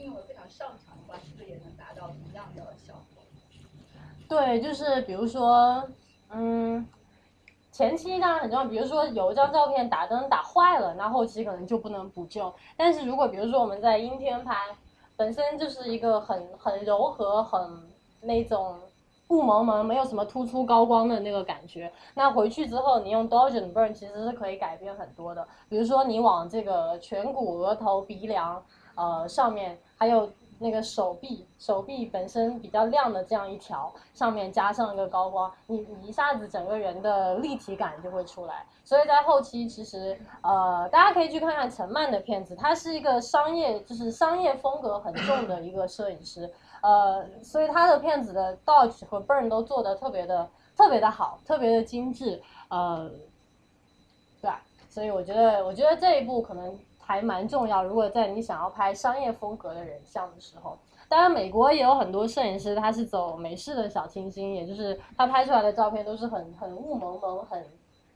[0.01, 3.23] 应用的非常上乘的话，是不是也能达到一样的效果？
[4.27, 5.83] 对，就是比如说，
[6.31, 6.87] 嗯，
[7.71, 8.65] 前期当然很重要。
[8.65, 12.53] 比如说有一张照片打灯打坏了，那后期可能就不能补救。
[12.75, 14.55] 但是如果比如说我们在阴天拍，
[15.17, 17.83] 本身就是一个很很柔和、很
[18.21, 18.79] 那种
[19.27, 21.91] 雾蒙蒙、没有什么突出高光的那个感觉。
[22.15, 25.45] 那回去之后，你用 Dodge and Burn 其实是可以改变很多的。
[25.67, 28.63] 比如说，你往这个颧骨、额头、鼻梁，
[28.95, 30.27] 呃，上面还有。
[30.63, 38.63] 那个手臂，手臂本身比较亮的这样一条，上面加上一个高光，你你一下子整个人的立体感就会出来。
[38.85, 46.47] 所以在后期，其实呃，大家可以去看看陈曼的片子，他是一个商业，就是商业风格很重的一个摄影师，
[46.83, 50.47] 呃，所以他的片子的 Dodge 和 Burn 都做的特别的
[50.77, 52.39] 特别的好，特别的精致，
[52.69, 53.09] 呃，
[54.39, 54.61] 对吧？
[54.91, 56.79] 所以我觉得，我觉得这一部可能。
[57.03, 57.83] 还蛮重要。
[57.83, 60.77] 如果在你想要拍商业风格的人像的时候，
[61.09, 67.65] 当然美国也有很多摄影师，他是走美式的小清新，也就是他拍出来的照片都是很很雾蒙蒙、很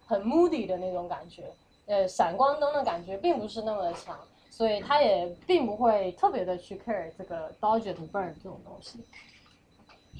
[0.05, 1.51] 很 moody 的那种感觉，
[1.87, 4.17] 呃，闪光灯的感觉并不是那么的强，
[4.49, 9.03] 所以他也并不会特别的去 care 这个 dodge and burn 这种东西。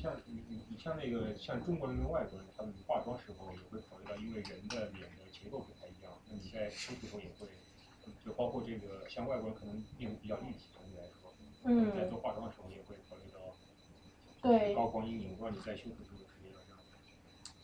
[0.02, 7.48] 像你你你像那个像中国人跟外国人，他们化妆时候也会考虑到，因为人的脸的结构不太一样，那你在修图时候也会。
[8.26, 11.32] 就包括这个，像外国人可能面部比较立体，相对来说，
[11.66, 13.40] 嗯，在做化妆的时候也会考虑到，
[14.42, 16.26] 对，高光阴影，不知道你在修图的时候？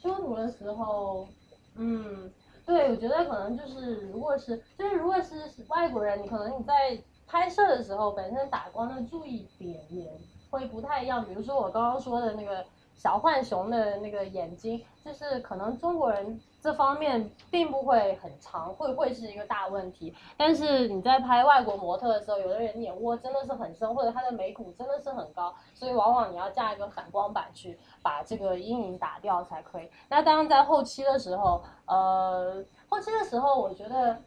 [0.02, 1.28] 修图的时候，
[1.76, 2.32] 嗯，
[2.66, 5.36] 对，我觉得可能就是，如果是，就是如果是
[5.68, 10.12] 外国人，你可能你在拍摄的时候，本身打光的注意点也
[10.50, 11.24] 会不太一样。
[11.24, 16.40] 比如说我刚刚说的那个小浣熊的那个眼睛，就是可能中国人。
[16.64, 20.14] 这方面并不会很长，会会是一个大问题。
[20.38, 29.90] 但是你在拍外国模特的时候，有的人眼窝真的是很深，或者他的眉骨真的是很高，所以往往你要架一个反光板去把这个阴影打掉才可以。
[30.08, 34.22] 那当然在后期的时候，呃，后期的时候我觉得。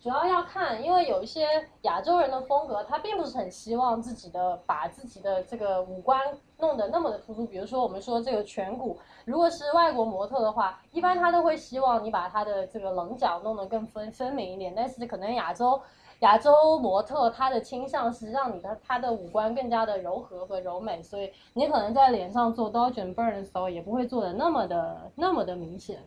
[0.00, 1.44] 主要要看，因为有一些
[1.82, 6.20] 亚洲人的风格，他并不是很希望自己的把自己的这个五官
[6.58, 7.44] 弄得那么的突出。
[7.44, 14.72] 比如说我们说这个颧骨，如果是外国模特的话，一般他都会希望你把他的这个棱角弄得更分分明一点。
[14.74, 15.80] 但是可能亚洲
[16.20, 25.98] 亚洲模特他的倾向是让你的他的五官更加的柔和和柔美，所以你可能在脸上做刀卷 burn 的时候，也不会做的那么的那么的明显。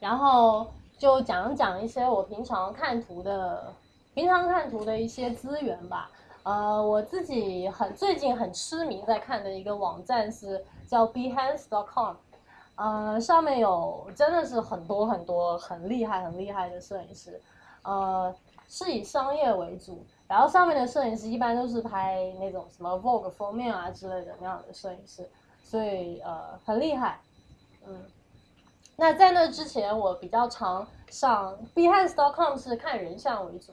[0.00, 0.66] 然后
[0.98, 3.72] 就讲讲一些我平常看图的，
[4.14, 6.10] 平常看图的一些资源吧。
[6.42, 12.16] 呃，我自己很最近很痴迷在看的一个网站是叫 Behance.com，
[12.76, 17.38] 呃，上面有真的是很多很多很厉害很厉害的摄影师，
[17.82, 18.34] 呃，
[18.66, 25.28] 是以商业为主，然后上面的摄影师一般都是拍那种什么 Vogue 封面啊之类的那样的摄影师，
[25.62, 27.20] 所以呃很厉害，
[27.86, 28.02] 嗯。
[29.00, 33.72] 那在那之前，我比较常上 Behance.com 是看人像为主，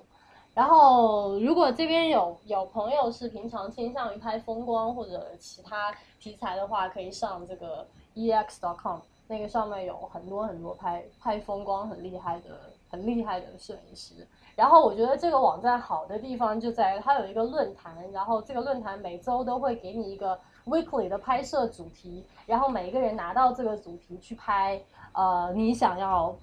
[0.54, 14.26] 然后如果这边有有朋友是平常倾向于拍风光或者其他题材的话，可以上这个 EX.com，那个上面有很多很多拍拍风光很厉害的很厉害的摄影师。
[14.58, 24.82] 然后我觉得这个网站好的地方就在于它有一个论坛，然后这个论坛每周都会给你一个 weekly 的拍摄主题，然后每一个人拿到这个主题去拍。
[25.14, 26.36] 呃，你想要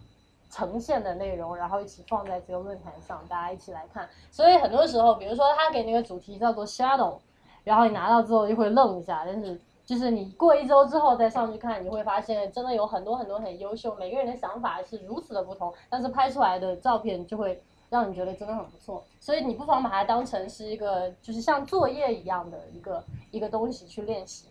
[0.48, 4.08] 呈现的内容，然后一起放在这个论坛上，大家一起来看。
[4.30, 7.16] 所以很多时候，比如说他给那个主题叫做 shadow，
[7.64, 17.60] 然后你拿到之后就会愣一下，但是就是你过一周之后再上去看，你会发现真的有很多很多很优秀，每个人的想法是如此的不同，但是拍出来的照片就会
[17.90, 19.04] 让你觉得真的很不错。
[19.20, 24.48] 所以你不妨把它当成是一个就是像作业一样的一个一个东西去练习，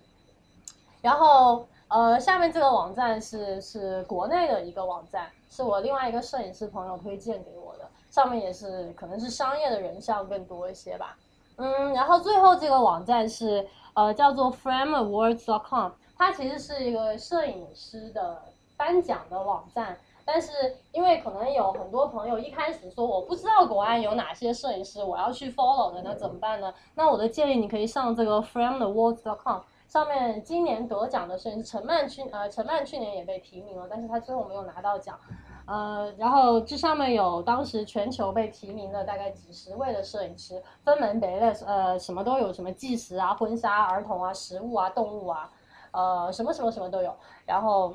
[1.01, 1.65] 然后。
[1.89, 11.15] 呃，下面这个网站是是国内的一个网站，是我另外一个摄影师朋友推荐给我的，上面也是可能是商业的人像更多一些吧。
[11.57, 18.41] 嗯，然后最后这个网站是呃叫做 frameawards.com，它其实是一个摄影师的
[18.75, 19.95] 颁奖的网站，
[20.25, 20.51] 但是
[20.91, 26.73] 因为可能有很多朋友一开始说我不知道国外有哪些摄影师我要去 follow 的，那怎么办呢？
[26.95, 29.61] 那我的建议你可以上这个 frameawards.com。
[29.85, 35.19] 上面今年得奖的摄影师陈曼去呃陈曼去年也被提名了，但是他最后没有拿到奖，
[35.67, 45.51] 呃，然后这上面有当时全球被提名的大概几十位的摄影师，分门别类，呃，什么都有，什么纪实啊、婚纱、儿童啊、食物啊、动物啊，
[45.91, 47.15] 呃，什么什么什么都有，
[47.45, 47.93] 然后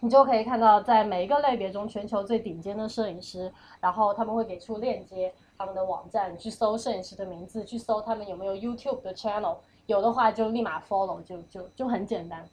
[0.00, 9.56] 你就可以看到在每一个类别中全球最顶尖的摄影师，然后他们会给出链接他们的网站，去搜摄影师的名字，去搜他们有没有 YouTube 的 channel。
[9.86, 12.48] 有的话就立马 follow，就就就很简单。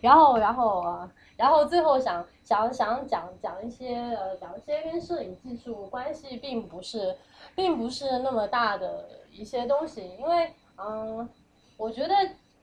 [0.00, 7.16] 然后然后然后最后想想想讲讲一些呃讲一些跟摄影技术关系并不是
[7.54, 11.26] 并不是那么大的一些东西，因为嗯，
[11.78, 12.14] 我觉得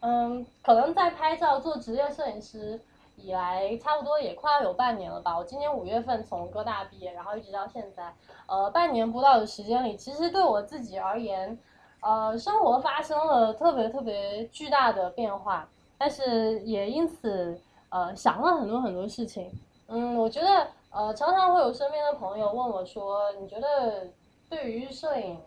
[0.01, 2.79] 嗯可能在拍照做职业摄影师
[3.15, 5.37] 以来，差不多也快要有半年了吧。
[5.37, 8.13] 我今年五月份从哥大毕业，然后一直到现在，
[8.47, 11.57] 呃半年不到的时间里，其实对我自己而言，
[12.01, 17.59] 呃生活发生了特别特别巨大的变化，但是也因此。
[17.93, 19.51] 呃，想了很多很多事情，
[19.89, 24.07] 嗯，我觉得呃，常常会有身边的朋友问我说，你觉得
[24.49, 25.37] 对于摄影，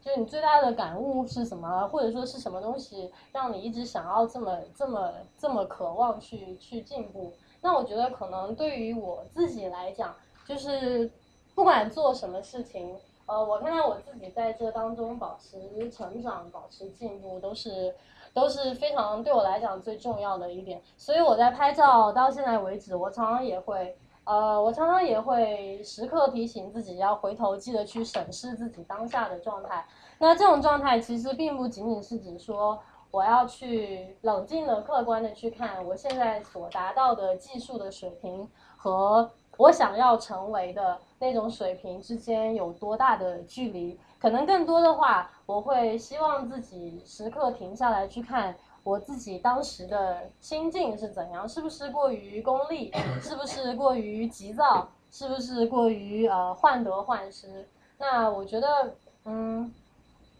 [0.00, 7.32] 就是你最大的感悟是什么，或者说是什么东西让你一直想要这么这么这么渴望去去进步？
[7.60, 10.14] 那我觉得可能对于我自己来讲，
[10.46, 11.10] 就是
[11.54, 12.96] 不管做什么事情，
[13.26, 17.94] 呃，我看到我自己在这当中保持成长、保持进步，都是。
[18.34, 23.96] 都是非常对我来讲最重要的一点，所以我在拍照到现在为止，我常常也会，
[24.28, 29.82] 呃，我常常也会时刻提醒自己要回头记得去审视自己当下的状态。
[30.18, 32.78] 那这种状态其实并不仅仅是指说
[33.10, 43.98] 我要去冷静的、客观的去看我现在所达到的技术的水平和我想要成为的那种水平之间有多大的距离。
[44.18, 57.68] 可能更多的话，我会希望自己时刻停下来去看我自己当时的心境是怎样，是不是过于功利，是不是过于急躁，是不是过于呃患得患失？
[57.98, 59.72] 那我觉得，嗯，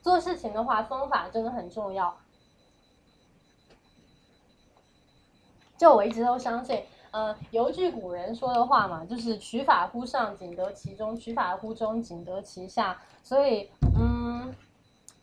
[0.02, 2.16] 做事情的话，方法真的很重要。
[5.76, 6.82] 就我一直都相信。
[7.10, 13.00] 呃，有句古人说的话嘛，就是取法乎上，仅得其中；取法乎中，仅得其下。
[13.22, 14.07] 所以，嗯，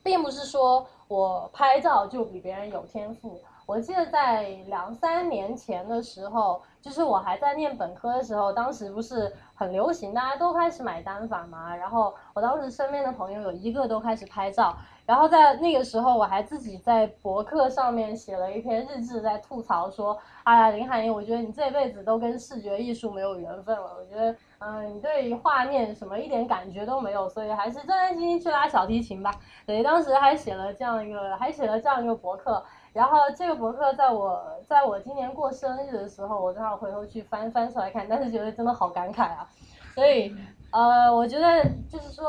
[0.06, 3.42] 并不是说我拍照就比别人有天赋。
[3.66, 11.76] 我记得在两三年前的时候，就是我还在念本科的时候，当时不是很流行，大家都开始买单反嘛。
[11.76, 14.78] 然后我当时身边的朋友有一个都开始拍照。
[15.08, 23.98] 然后在那个时候，我还自己在博客上面写了一篇日志，在吐槽说：“哎呀，林海音，我觉得你这辈子都跟视觉艺术没有缘分了。
[24.00, 29.32] 我觉得，嗯，你对于画面什么一点感觉都没有，所以还是专专心心去拉小提琴吧。”
[29.66, 32.64] 对，当时还写了这样一个，还写了这样一个博客。
[32.94, 39.48] 然后这个博客在我在我今年过生日的时候，我正好回头去翻翻出来看，但是觉得真的好感慨啊。
[39.94, 40.36] 所以，
[40.72, 42.26] 呃，我觉得就是说。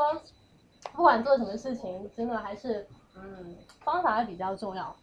[0.93, 4.95] 不管做什么事情，真的还是嗯方法比较重要。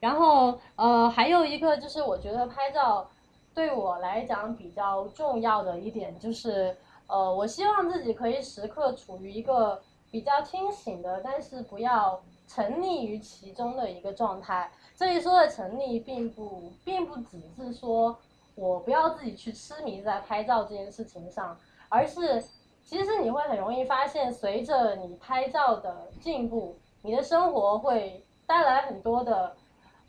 [0.00, 3.06] 然后呃还有一个就是，我觉得拍照
[3.54, 6.76] 对我来讲比较重要的一点就是，
[7.06, 9.80] 呃我希望自己可以时刻处于一个
[10.10, 14.70] 比较清醒的，但是不要沉溺于其中的一个状态。
[14.96, 18.18] 这里说的沉溺，并不并不只是说
[18.54, 21.56] 我不要自己去痴迷在拍照这件事情上，
[21.88, 22.44] 而是。
[22.86, 29.56] 其实你会很容易发现，随着你拍照的进步，你的生活会带来很多的，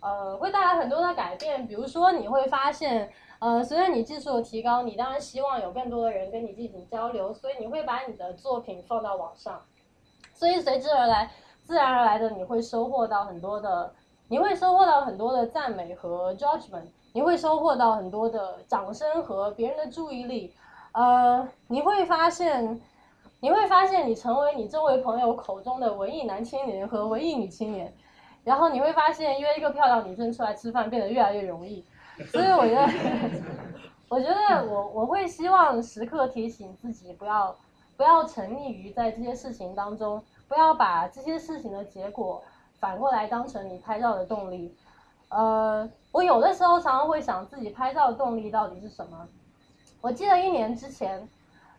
[0.01, 1.65] 呃，会带来很多的改变。
[1.65, 3.09] 比如说，你会发现，
[3.39, 9.61] 呃，随着你技术的提高，你当然希望有更多的人跟你进行交流，所以你会把你的作品放到网上，
[10.33, 11.29] 所以随之而来，
[11.63, 13.93] 自然而然的你会收获到很多的，
[14.29, 20.53] 你会收获到很多的赞美和 judgment，你会收获到很多的掌声和别人的注意力。
[20.93, 22.81] 呃，你会发现，
[23.41, 27.93] 你会发现你成为你周围朋友口中的文艺男青年和文艺女青年，
[28.45, 31.85] 然后你会发现约一个漂亮女生出来吃饭变得越来越容易，
[32.31, 32.89] 所以我觉得，
[34.07, 37.55] 我觉得我我会希望时刻提醒自己不要
[37.97, 42.41] 不要沉溺于在这些事情当中，不要把这些事情的结果
[42.79, 44.73] 反过来当成你拍照的动力。
[45.29, 49.27] 呃，我有的时候常常会想自己拍照的动力到底是什么。
[49.99, 51.27] 我记得一年之前，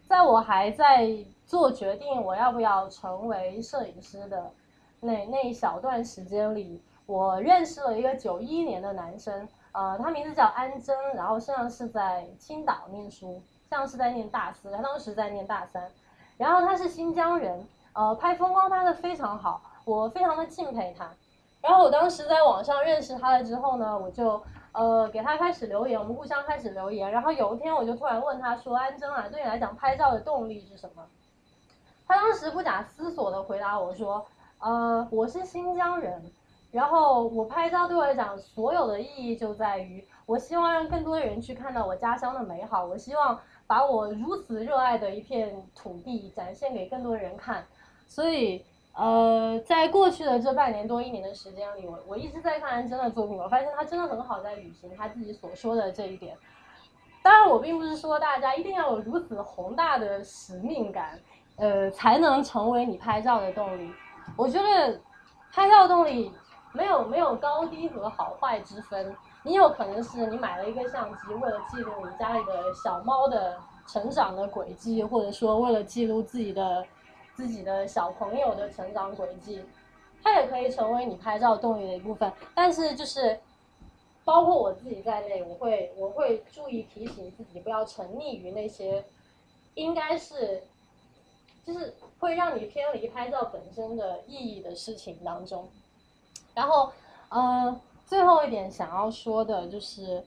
[0.07, 1.09] 在我还在
[1.47, 4.51] 做决定我要不要成为摄影师的
[5.01, 15.91] 那那一小段时间里，我认识了一个九一年的男生，呃，他名字叫安贞，然后现在是在青岛念书，像是在念大四，他当时在念大三，
[16.39, 21.11] 然后他是新疆人，呃，拍风光拍的非常好，我非常的敬佩他，
[21.61, 24.43] 然后我当时在网上认识他了之后呢，我就。
[24.79, 27.11] 呃，给他开始留言，我们互相开始留言。
[27.11, 31.03] 然后有一天，我就突然问他说：“安贞啊，对你来讲，拍照的动力是什么？”
[32.07, 34.27] 他当时不假思索的回答我说
[34.61, 36.31] ：“呃，我是新疆人，
[36.77, 47.65] 然后我拍照对我来讲，所有的意义就在于，我希望让更多的人去看到我家乡的美好，我希望把我如此热爱的一片土地展现给更多人看，
[48.07, 48.65] 所以。”
[48.99, 56.35] 呃，在过去的这半年多一年的时间里，我我一直在看安贞的作品，我发现他真的很好在履行他自己所说的这一点。
[57.23, 61.21] 当然，我并不是说大家一定要有如此宏大的使命感，
[61.57, 63.93] 呃，才能成为你拍照的动力。
[64.35, 64.99] 我觉得
[65.53, 66.33] 拍照动力
[66.77, 69.17] 没有没有高低和好坏之分。
[69.43, 76.85] 你有可能是你买了一个相机，为了记录你家里的小猫的成长的轨迹，或者说为了记录自己的
[77.35, 79.65] 自己的小朋友的成长轨迹，
[80.23, 82.31] 它也可以成为你拍照动力的一部分。
[82.55, 83.39] 但是就是
[84.25, 89.05] 包括我自己在内，我会我会注意提醒自己不要沉溺于那些
[89.75, 90.65] 应该是
[91.65, 95.69] 就是会让你偏离拍照本身的意义的事情当中。
[96.57, 96.91] 然后，
[97.29, 97.81] 呃。
[98.09, 100.25] 最后一点想要说的就是，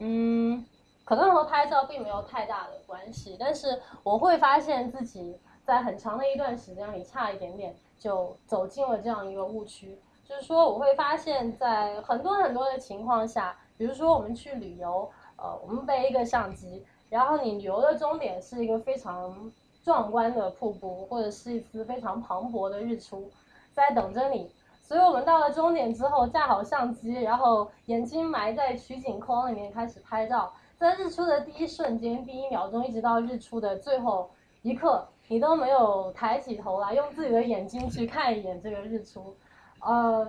[0.00, 0.66] 嗯，
[1.04, 19.52] 可能和拍照并没有太大的关系，但是我会发现自己在很长的一段时间里差一点点就走进了这样一个误区，就是说我会发现，在很多很多的情况下，比如说我们去旅游，呃，我们背一个相机，然后你旅游的终点是一个非常
[19.84, 23.30] 壮观的瀑布，或者是一次非常磅礴的日出，
[23.72, 24.50] 在等着你。
[24.90, 30.52] 所以我们到了终点之后，架好相机，然后眼睛埋在取景框里面开始拍照。
[30.76, 34.28] 在日出的第一瞬间，第一秒钟，一直到日出的最后
[34.62, 39.36] 一刻，你都没有抬起头来，用自己的眼睛去看一眼这个日出。
[39.78, 40.28] 呃，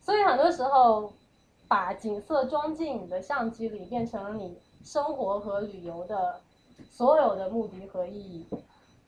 [0.00, 1.12] 所以很多时候，
[1.66, 6.38] 把景色装进你的相机里，变成了你生活和旅游的
[6.88, 8.46] 所有的目的和意义。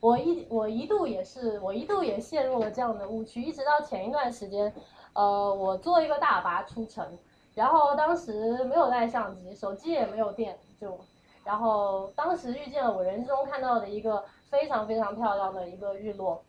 [0.01, 4.73] 我一我一度也是，我一度也陷入了这样的误区，一直到前一段时间，
[5.13, 7.07] 呃，我坐一个大巴出城，
[7.53, 10.99] 然后当时没有带相机，手机也没有电，就，
[11.43, 16.43] 然后当时遇见了我人生中看到的一个非常非常漂亮的一个日落，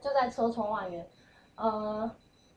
[0.00, 1.06] 就在车窗外面，
[1.56, 2.10] 嗯，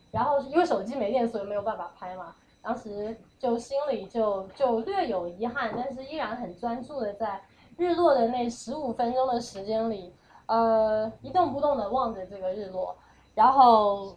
[0.09, 7.41] 然后因为手机没电，所以没有办法拍嘛，当时就心里就就略有遗憾，但是依然很专注的在。
[7.78, 10.13] 日落的那十五分钟的时间里，
[10.45, 12.95] 呃，一动不动的望着这个日落，
[13.34, 14.15] 然后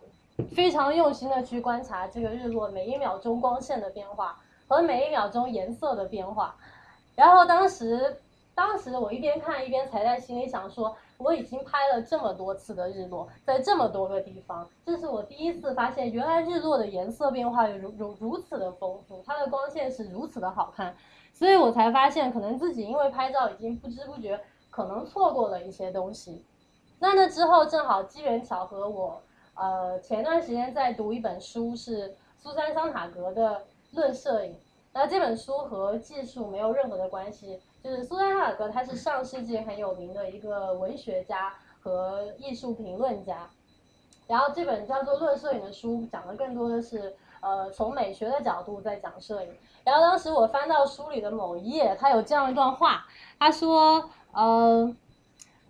[0.54, 4.38] 非常用心的去观察这个日落每一秒钟光线的变化
[4.68, 6.54] 和每一秒钟颜色的变化。
[7.14, 8.18] 然后当时，
[8.54, 20.94] 当时我一边看一边才在心里想说，我已经拍了这么多次的日落，在这么多个地方，这是我第一次发现，原来日落的颜色变化如如如此的丰富，它的光线是如此的好看。
[21.38, 26.42] 所以我才发现，可能自己因为拍照已经不知不觉可能错过了一些东西。
[26.98, 29.22] 那那之后正好机缘巧合，我
[29.54, 33.50] 呃前段时间在读一本书，是苏珊桑塔格的
[33.96, 34.52] 《论摄影》。
[34.94, 43.50] 那这本书和技术没有任何的关系，就是苏珊桑塔格他是上世纪很有名的一个文学家和艺术评论家。
[44.26, 47.14] 然后这本叫做《论摄影》的书讲的更多的是。
[47.46, 49.48] 呃，从美学的角度在讲摄影。
[49.84, 53.06] 然后当时我翻到书里的某一页，他有这样一段话，
[53.38, 54.92] 他说，呃，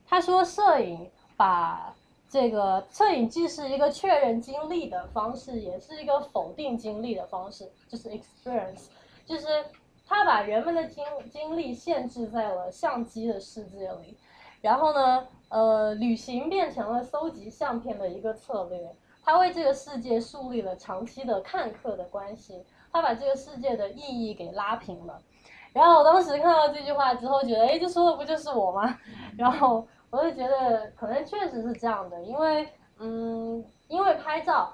[0.07, 1.95] 他说摄影把
[2.31, 8.87] 这个摄影既是一个确认经历的方式，也是一个否定经历的方式，就是 experience，
[9.27, 9.47] 就是
[10.07, 14.16] 他把人们的经经历限制在了相机的世界里，
[14.62, 18.97] 然后呢，呃，旅行变成了搜集相片的一个策略。
[19.27, 25.20] 他为这个世界树立了长期的看客的关系，他把这个世界的意义给拉平了。
[25.72, 28.99] 然后我当时看到这句话之后，觉得，哎，这说的不就是我吗？
[29.37, 32.68] 然后我就觉得，可能确实是这样的，因为，
[32.99, 34.72] 嗯，因为拍照。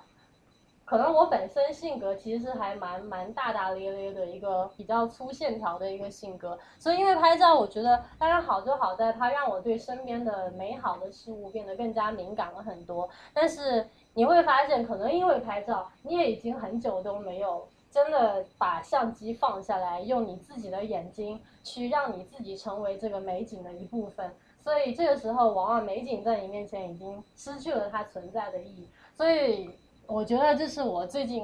[0.85, 13.09] 可能我本身性格其实还蛮蛮大大咧咧的一个比较粗线条的一个性格，所以因为拍照，我觉得当然好就好在它让我对身边的美好的事物变得更加敏感了很多。
[13.33, 24.35] 但是你会发现，可能因为拍照，你也已经很久都没有真的把相机放下来，用你自己的眼睛去让你自己成为这个美景的一部分。
[24.61, 28.89] 所以这个时候，往往美景在你面前已经失去了它存在的意义。
[29.17, 29.71] 所以。
[30.09, 31.43] 我觉得这是我最近，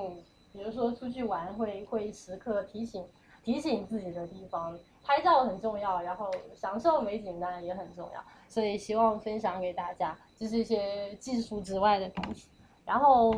[0.52, 3.02] 比如说出去玩会会时刻提醒
[3.42, 4.76] 提醒自己的地方。
[5.04, 12.48] 拍照很重要，然后享受美景当然也很重要，所以希望分享给大家，就是一些技术之外的东西。
[12.88, 13.34] 然后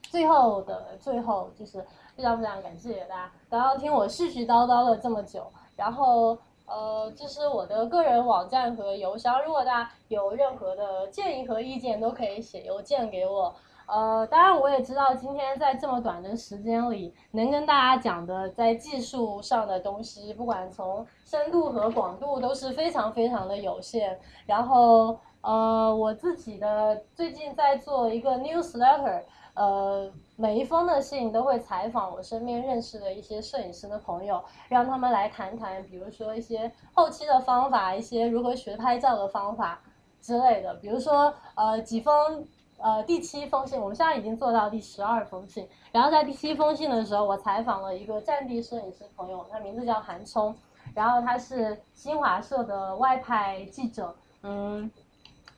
[0.00, 1.84] 最后的最后，就是
[2.16, 5.46] 非常非常感谢大家刚刚听我絮絮叨叨了这么久。
[5.76, 13.54] 然后呃，这是我的个人网站和邮箱，如果大家有任何的建议和意见，都可以写邮件给我。
[13.86, 24.18] 呃，当然我也知道，今天在这么短的时间里，能跟大家讲的在技术上的东西，不管从深度和广度都是非常非常的有限。
[24.44, 25.16] 然后，
[25.46, 29.22] 呃，我自己的最近在做一个 newsletter，
[29.54, 39.80] 呃，每一封的信都会采访我身边认识的一些摄影师的朋友，让他们来谈谈，比如说一些后期的方法，一些如何学拍照的方法
[40.20, 40.74] 之类的。
[40.74, 42.44] 比如说，呃，几封，
[42.78, 45.68] 呃，第七封信，我们现在已经做到第十二封信。
[45.92, 50.52] 然后在第七封信的时候，我采访了一个战地摄影师朋友，他名字叫韩冲，
[50.92, 54.90] 然后他是新华社的外派记者，嗯，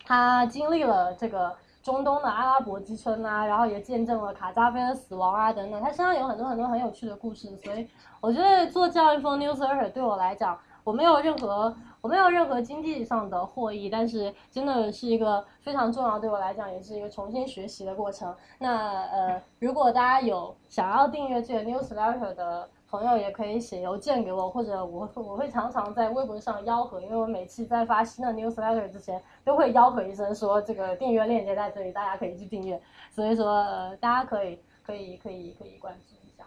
[0.09, 1.55] 他经历了这个。
[1.81, 7.89] 中东的阿拉伯之春啊，然后也见证了卡扎菲的死亡啊，等等，他身上有很多很多很有趣的故事，所以
[8.21, 18.35] 我觉得做这样一封 newsletter 对我来讲，我没有任何我没有任何经济上的获益，但是真的是一个非常重要，对我来讲也是一个重新学习的过程。
[18.59, 22.69] 那呃，如果大家有想要订阅这个 newsletter 的。
[22.91, 32.81] 朋友也可以写邮件给我，或者我我会常常在微博上吆喝，因为我每次在发新的 newsletter 之前都会吆喝一声，说这个订阅链接在这里，大家可以去订阅。
[33.11, 36.47] 所以说，呃，大家可以可以可以可以关注一下。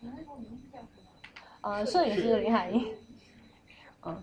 [0.00, 0.84] 你那个名字叫什
[1.60, 1.70] 么？
[1.70, 2.86] 呃，摄影师林海英。
[4.06, 4.22] 嗯。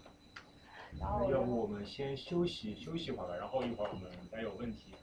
[0.98, 4.94] 然后要不我们先休息休息会儿吧，然后一会儿我们再有问题。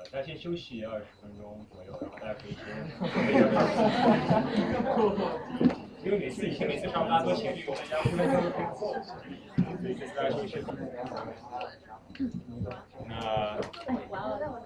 [0.00, 2.64] 呃，大家先休息二十分钟左右，然后大家可以先。
[6.02, 8.96] 因为每次以前每次上班都情侣，我们家互相都很错，
[9.82, 10.56] 所以大家休息。
[13.06, 13.58] 那。
[14.08, 14.16] 我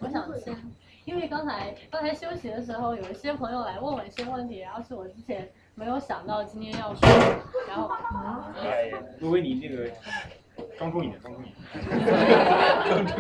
[0.01, 0.57] 我想先，
[1.05, 7.09] 因为刚才刚才休息的时候，有一些朋友来问我一些问题，然后是我之前没有想到今天要说，
[7.68, 7.91] 然后。
[8.62, 9.91] 哎，微微你这个，
[10.78, 11.57] 庄重一点，庄重一点。
[12.87, 13.18] 庄重。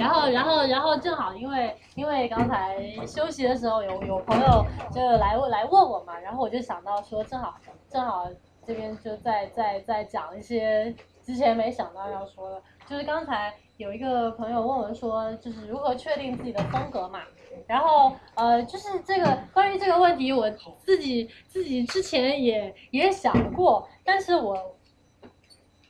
[0.00, 7.54] 然后，然后，然后正好，因为因为刚才休息的时候有有朋友就来来问我嘛，然后我就想到说，正好
[7.88, 8.26] 正好
[8.66, 17.20] 这边就在在在讲一些之前没想到要说的，就是刚才有一个朋友问我说，就是如何确定自己的风格嘛，
[17.66, 24.76] 然后呃，就是这个关于这个问题，我自己自己之前也也想过，但是我。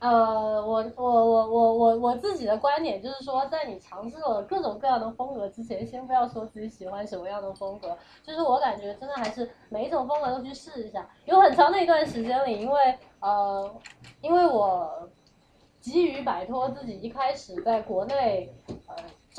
[0.01, 7.97] 呃，我我我我我我自己的观点就是说，在你尝试了各种各样的风格之前，先不要说自己喜欢什么样的风格。
[8.23, 11.07] 就是我感觉真的还是每一种风格都去试一下。
[11.27, 13.71] 有很长的一段时间里，因为呃，
[14.23, 15.07] 因为我
[15.81, 18.51] 急于摆脱自己一开始在国内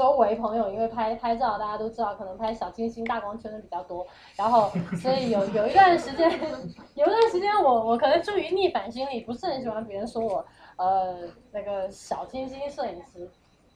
[0.01, 4.03] 周围朋友，因为拍拍照大家都知道，可能拍小清新大光圈的比较多，
[4.35, 6.27] 然后所以有有一段时间，
[6.95, 10.43] 有一段时间我我可能出于逆反心理，不是很喜欢别人说我。
[10.77, 11.15] 呃，
[11.51, 13.29] 那个小清新摄影师，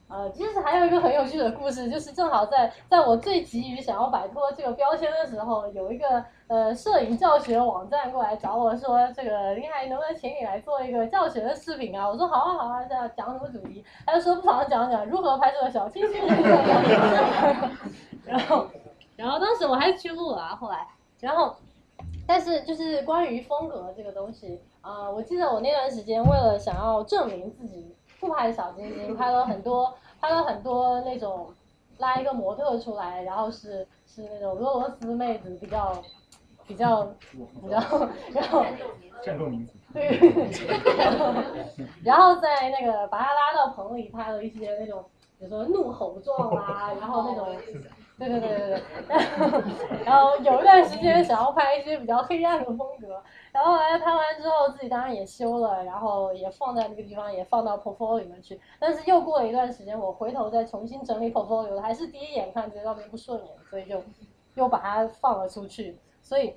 [0.08, 12.08] 呃，其实还有一个很有趣的故事，就是正好在在我最急于想要摆脱这个标签的时候，有一个呃摄影教学网站过来找我说，这个林海能不能请你来做一个教学的视频啊？
[12.08, 13.84] 我说好啊好啊，要讲什么主题？
[14.06, 16.22] 他就说不妨讲讲如何拍摄小清新。
[18.24, 18.66] 然后，
[19.16, 20.86] 然后当时我还是去录了啊，后来，
[21.20, 21.56] 然后。
[22.28, 31.48] 但是就是关于风格这个东西，啊，我记得我那段时间为了想要证明自己不拍小清新，拍了很多拍了很多那种
[31.98, 36.02] 拉一个模特出来，然后是是那种俄罗斯妹子比较
[36.66, 37.08] 比较
[37.68, 38.64] 然后，然后
[39.22, 40.18] 战斗民族对，
[40.96, 41.42] 然后
[42.02, 45.04] 然后在那个把他拉到棚里拍了一些那种
[45.38, 47.46] 比如说怒吼状啊，然后那种。
[48.18, 49.62] 对对对对对，然后
[50.06, 58.58] 然后有一段时间想要拍一些比较黑暗的风格，然后来拍完之后自己当然也修了，然后也放在那个地方，也放到 portfolio 里面去。
[58.78, 64.02] 但是又过了一段时间，我回头再重新整理 portfolio，还是第一眼看觉得照片不顺眼，所以就
[64.54, 65.98] 又把它放了出去。
[66.22, 66.54] 所以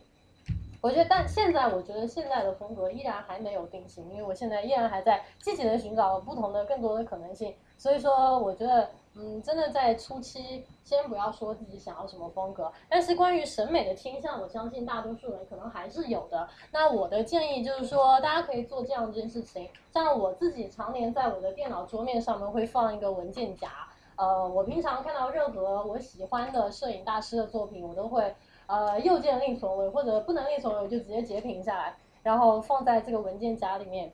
[0.79, 7.53] 我觉得，但现在我觉得现在的风格依然还没有定型，因为我现在依然还在积极的寻找不同的、更多的可能性。
[7.79, 8.87] 所以说，我觉得。
[9.15, 16.47] 嗯，真的在初期，先不要说自己想要什么风格，但是关于审美的倾向，我相信大多数人可能还是有的。
[16.71, 23.69] 那我的建议就是说，大家可以做这样一件事情，像我自己常年在我的电脑桌面上面会放一个文件夹，
[24.15, 28.33] 呃，我平常看到任何我喜欢的摄影大师的作品，我都会
[28.67, 34.13] 呃右键另存为，或者不能另存为，我就直接截屏下来，然后放在这个文件夹里面。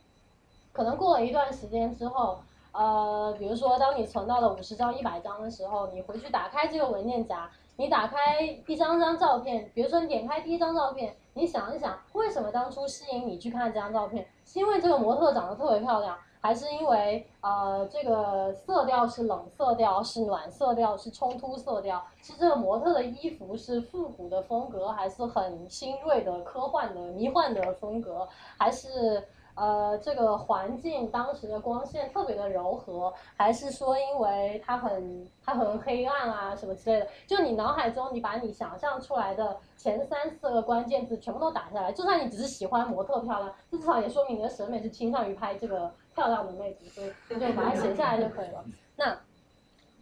[0.72, 2.40] 可能过了一段时间之后。
[2.78, 14.28] 呃，比如说，当你存到了五十张、一百张的时候，你回去打开这个文件夹，你打开一张张照片，比如说你点开第一张照片，你想一想，为什么当初吸引你去看这张照片？
[14.46, 22.04] 是因为这个模特长得特别漂亮，还是因为呃这个色调是冷色调，是暖色调，是冲突色调？
[22.22, 28.28] 是这个模特的衣服是复古的风格，还是很新锐的科幻的迷幻的风格？
[28.58, 29.26] 还是？
[29.56, 37.08] 呃这个环境当时的光线特别的柔和，还是说因为它很它很黑暗啊什么之类的？
[37.26, 48.64] 就你脑海中你把你想象出来的前三四个关键字全部都打下来，就算你只是喜欢模特漂亮，至少也说明你的审美是倾向于拍这个漂亮的妹子，所以你就把它写下来就可以了。
[48.96, 49.18] 那。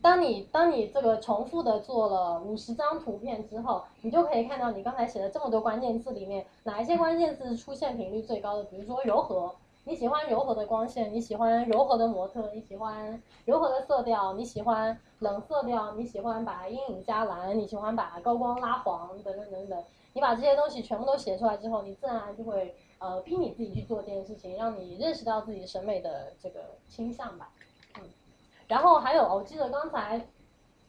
[0.04, 8.66] 当你当你这个重复的做了五十张图片之后，你就可以看到你刚才写的这么多关键字里面，哪一些关键字出现频率最高的？
[8.66, 19.84] 比如说柔和，你喜欢柔和的光线，你喜欢柔和的模特，你喜欢柔和的色调，你喜欢冷色调，你喜欢把阴影加蓝，你喜欢把高光拉黄，等等等等。
[20.12, 27.50] 你把这些东西全部都写出来之后，你自然就会呃逼你自己去做这件事情，让你认识到自己审美的这个倾向吧。
[28.68, 30.28] 然后还有，我记得刚才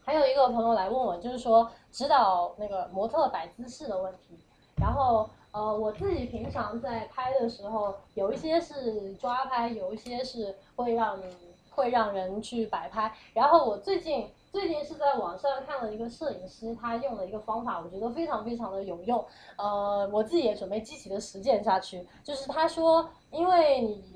[0.04, 4.38] 还有一个朋友来问我，就是说指导那个模特摆姿势的问题。
[4.76, 11.18] 然后呃，我自己平常在拍的时候，有一些是抓拍，有一些是会让
[11.70, 13.12] 会让人去摆拍。
[13.32, 19.24] 然后我最近最近是在网上看了一个摄影师，他用的一个方法，我觉得非常非常的有用。
[19.56, 22.06] 呃，我自己也准备积极的实践下去。
[22.22, 24.13] 就是他说，因为你。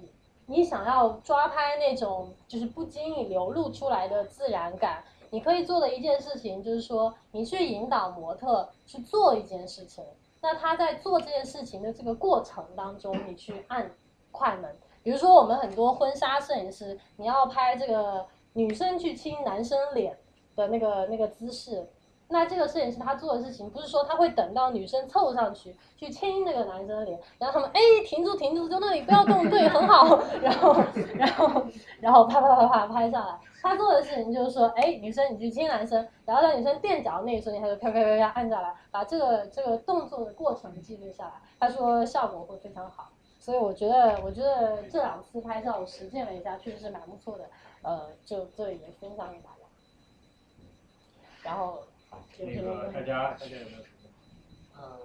[0.50, 10.02] 你想要抓拍那种就是不经意流露出来的自然感，你可以做的一件事情就是说，你去引导模特去做一件事情。
[10.40, 13.90] 那他在做这件事情的这个过程当中，你去按
[14.32, 14.74] 快门。
[15.02, 20.18] 比如说，我们很多婚纱摄影师，你要拍这个女生去亲男生脸
[20.56, 21.86] 的那个那个姿势。
[22.30, 30.76] 那这个摄影师他做的事情，不是说他会等到女生凑上去去亲那个男生的脸，然后他们哎停住停住，就那里不要动，对，很好， 然后
[31.16, 31.66] 然后
[32.00, 33.38] 然后啪啪啪啪拍下来。
[33.60, 41.32] 他做的事情就是说，哎，女生你去亲男生，然后在女生垫脚那一瞬间，他就啪啪啪啪按下来，把这个这个动作的过程记录下来。
[41.58, 43.08] 他说效果会非常好，
[43.40, 47.44] 所以我觉得我觉得这两次拍照我实践了一下，确实是蛮不错的。
[47.82, 49.64] 呃，就这里也分享给大家。
[51.42, 51.78] 然后。
[52.38, 54.08] 那个大家大家有没有什么？
[54.76, 55.00] 呃，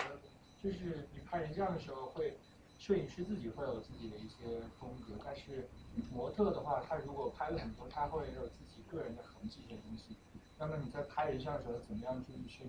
[0.62, 2.38] 就是你拍人像的时候，会
[2.80, 5.68] 摄影师自己会有自己的一些风格，但是
[6.12, 10.16] 模特的话，他如果拍了很多，他会有自己个人的痕迹的东西。
[10.60, 12.66] 那么你在拍人像的时候，怎么样就是去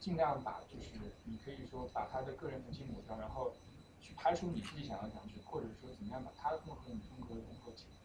[0.00, 3.52] 尽量把就是你可以说把他的个人痕迹抹掉，然后
[4.00, 7.96] 去拍出你自己想要讲去，或者说怎么样把他的风格和你风格融合起来？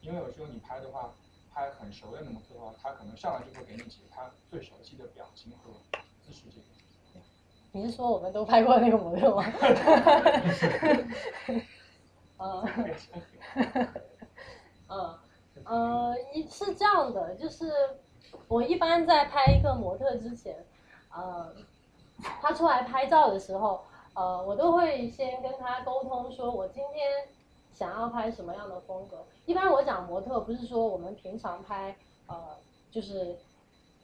[0.00, 1.12] 因为有时候你拍的话。
[1.52, 5.70] 拍很熟练的模特的话，他可能上来就会给你几个他最熟悉的表情和
[6.24, 6.62] 姿势这个。
[7.72, 9.44] 你是说我们都拍过那个模特吗？
[12.38, 12.64] 嗯，
[14.88, 15.18] 嗯，
[15.64, 17.70] 呃，一是这样的，就是
[18.48, 20.64] 我一般在拍一个模特之前，
[21.12, 21.54] 呃，
[22.40, 23.84] 他出来拍照的时候，
[24.14, 27.28] 呃，我都会先跟他沟通，说我今天。
[27.80, 29.24] 想要拍什么样的风格？
[29.46, 32.36] 一般我讲模特，不是说我们平常拍，呃，
[32.90, 33.38] 就是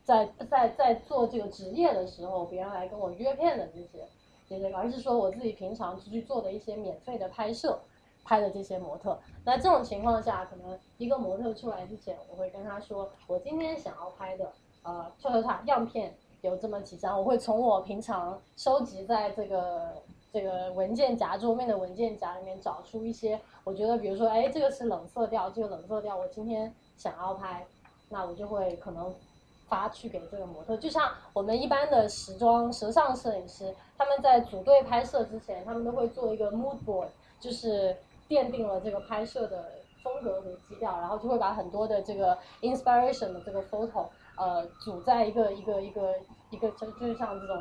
[0.03, 4.09] 在在在做这个职业的时候，别人来跟我约片的这些
[4.49, 7.79] 这些，而是说我自己平常出去做的一些免费的拍摄，
[8.25, 9.19] 拍的这些模特。
[9.45, 14.53] 那这种情况下，可能一个模特出来之前，我会跟他说，我今天想要拍的，
[14.85, 20.03] 呃，撮撮撮样片有这么几张，我会从我平常收集在这个。
[20.33, 27.67] 这个文件夹桌面的文件夹里面找出一些，我觉得比如说，哎，这个是冷色调，这个冷色调我今天想要拍，
[28.11, 29.15] 那我就会可能
[29.67, 30.77] 发去给这个模特。
[30.77, 37.09] 就像我们一般的时装时尚摄影师，他们在组队拍摄之前，他们都会做一个 mood board，
[37.41, 37.97] 就是
[38.29, 39.73] 奠定了这个拍摄的
[40.03, 44.07] 风格和基调，然后就会把很多的这个 inspiration 的这个 photo，
[44.37, 46.15] 呃，组在一个一个一个
[46.51, 47.57] 一个就就是像这种。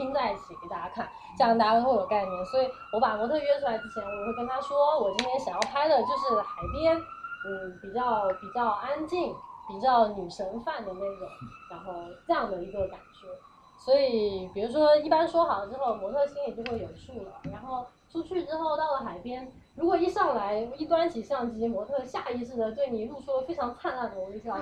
[0.00, 1.06] 拼在一起给大家看，
[1.36, 2.44] 这样大家都会有概念。
[2.46, 9.34] 所以我把模特约出来之前，我会跟他说，我今天想要拍的就是海边，嗯，比较比较安静，
[9.68, 11.28] 比较女神范的那种，
[11.70, 11.92] 然后
[12.26, 13.28] 这样的一个感觉。
[13.76, 17.32] 所以，比如说一般说好了之后，模特心里就会有数了。
[17.52, 24.56] 然后出去之后到了海边，如果一上来一端起相机，模特下意识的对你露出了非常灿烂的微笑，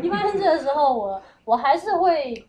[0.00, 2.48] 一般这个时候我我还是会。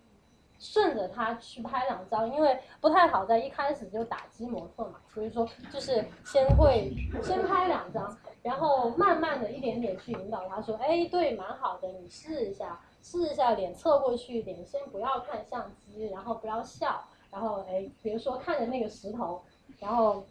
[0.59, 19.43] 顺着他去拍两张，因为不太好在一开始就打击模特嘛，所以说就是先会先拍两张，然后慢慢的一点点去引导他说，哎，对，蛮好的，你试一下，试一下脸侧过去一点，先不要看相机，然后不要笑，然后哎，比如说看着那个石头，
[19.79, 20.23] 然后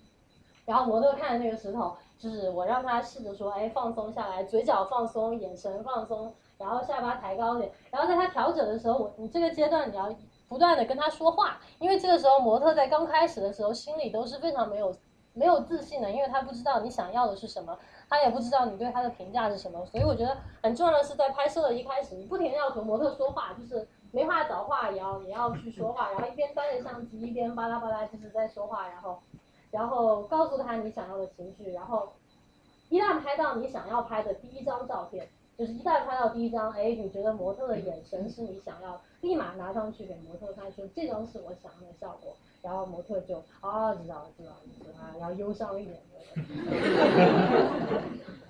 [0.64, 6.34] 然后模特看着那个石头，就是我让他试着说，哎，放松下来，嘴角放松，眼神放松。
[6.58, 10.14] 然后下巴抬高点，然后在他调整的时候，我你这个阶段你要
[10.48, 14.94] 不断的跟他说话，因为这个时候模特在刚开始的时候心里都是非常没有
[15.34, 17.78] 没有自信的，因为他不知道你想要的是什么，
[18.08, 29.18] 他也不知道你对他的评价是什么，所以我觉得很重要的是在拍摄的一开始，你不停要和模特说话，就是没话找话也要也要去说话，然后一边端着相机一边巴拉巴拉就是在说话，然后
[29.70, 32.14] 然后告诉他你想要的情绪，然后
[32.88, 35.28] 一旦拍到你想要拍的第一张照片。
[35.56, 45.98] 就是一旦拍到第一张，哎，你觉得模特的眼神是你想要，立马拿上去给模特看，说这张是我想要的效果，然后模特就啊知道了知道了知道，然后忧伤一点。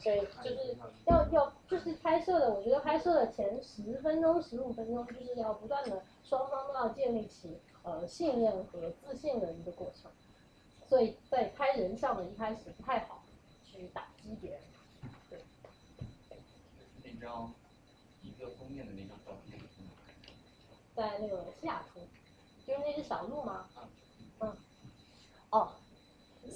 [0.03, 0.77] 对， 就是
[1.07, 10.11] 要要就是拍摄的，我觉得拍摄的前十分钟十五分钟就是要不断的双方都要建立起呃信任和自信的一个过程，
[10.89, 13.23] 所以在拍人像的一开始不太好
[13.65, 14.61] 去打击别人。
[17.27, 17.53] 张
[18.23, 19.61] 一个封面的那张照片，
[20.95, 22.01] 在那个西雅图，
[22.65, 23.67] 就是那只小鹿吗？
[24.39, 24.57] 嗯。
[25.51, 25.73] 哦，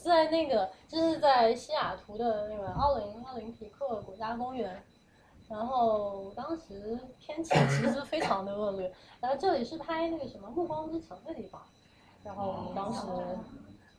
[0.04, 4.82] 在那个，就是在西雅图的那个奥林奥林匹克国家公园，
[5.48, 11.62] 然后当时天气其实非常的恶劣， 然后这里是拍那个什么《暮光之城》的地方，
[12.24, 13.00] 然后我们当时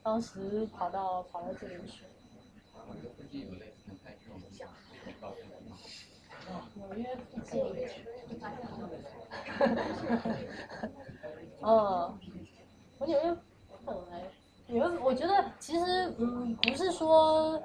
[0.02, 2.06] 当时跑到跑到这里去。
[6.76, 7.62] 纽约附近，
[11.62, 12.18] 哦，
[13.00, 13.38] 我纽约
[13.86, 14.24] 本来，
[14.68, 17.62] 纽约我觉得其实嗯不是说，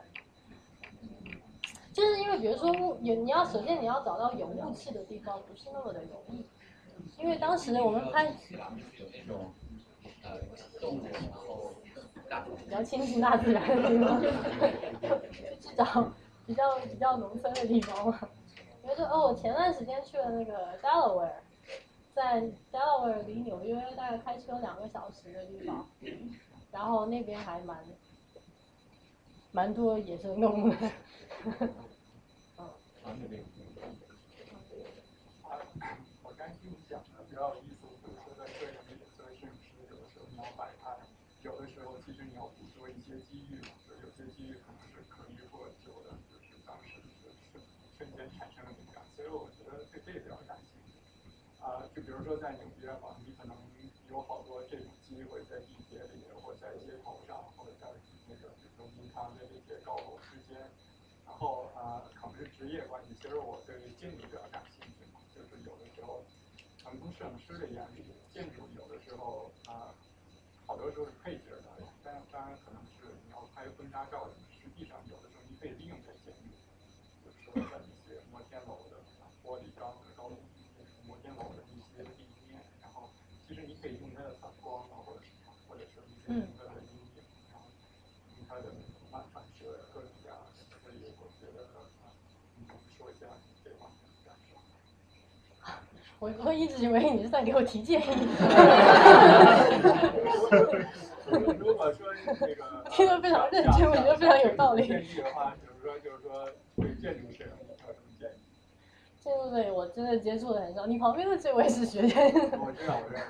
[1.93, 6.45] 就是因为比如说有你要首先你要找到有雾气的地方不是那么的容易，
[7.19, 8.27] 因为当时我们拍，
[12.65, 14.21] 比较亲近大自然的地方，
[15.61, 16.13] 去找
[16.45, 18.19] 比较比较农村的地方嘛。
[18.87, 21.33] 觉得哦，我前段时间去了那个 Delaware，
[22.15, 22.43] 在
[22.73, 25.87] Delaware 离纽约大概开车两个小时的地方，
[26.71, 27.85] 然后那边还蛮
[29.53, 30.77] 蛮多野生动物的。
[32.59, 32.71] 嗯。
[36.23, 40.95] 我刚听你讲的比较有意思，就是说在摄影里作为摄影师，有的时候你要摆拍，
[41.43, 47.67] 有的时候其实你要捕捉一些机遇嘛，就有些机遇可能是可遇不可求的，就是当时就是
[47.99, 48.65] 瞬间产生。
[49.17, 50.93] 所以我觉得对这个比较感兴趣，
[51.65, 53.55] 啊，就比比如说在纽约吧，你可能
[54.09, 57.93] 有好多这种机会在地铁里，或在街头上，或者在
[58.27, 60.57] 那个比如说银行这些高楼之间，
[61.29, 66.25] 然后啊，可能是职业关系，其实我对建筑比较感兴趣嘛，就是有的时候，
[66.81, 68.01] 从摄影师的眼里，
[68.33, 69.93] 建筑有的时候啊，
[70.65, 74.25] 好多时候是配角的，但当然可能是你要拍婚纱照，
[74.57, 76.57] 实际上有的时候你可以利用这些建筑，
[77.29, 79.05] 就是说在一些摩天楼的。
[79.47, 80.29] 玻璃钢的高
[81.07, 83.09] 摩天楼的一些地面，然后
[83.47, 85.31] 其实你可以用它的反光啊，或者是
[85.69, 87.23] 或者是一些用它的阴影，
[87.55, 87.71] 然后
[88.35, 88.75] 用它的
[89.09, 91.63] 反反射各种各样的，所以我觉得
[92.03, 92.11] 啊，
[92.59, 92.67] 你
[92.99, 93.27] 说一下
[93.63, 94.59] 这方面的感受。
[96.19, 98.05] 我我一直以为你是在给我提建议。
[101.59, 104.87] 如果说那个听得非常认真，我觉得非常有道理。
[104.87, 107.51] 建议的话，比如说就是说对建筑摄影。
[109.21, 112.39] 建筑摄影我真的接触的很少，你旁边的这位是学建筑。
[112.65, 113.21] 我知道，我知道。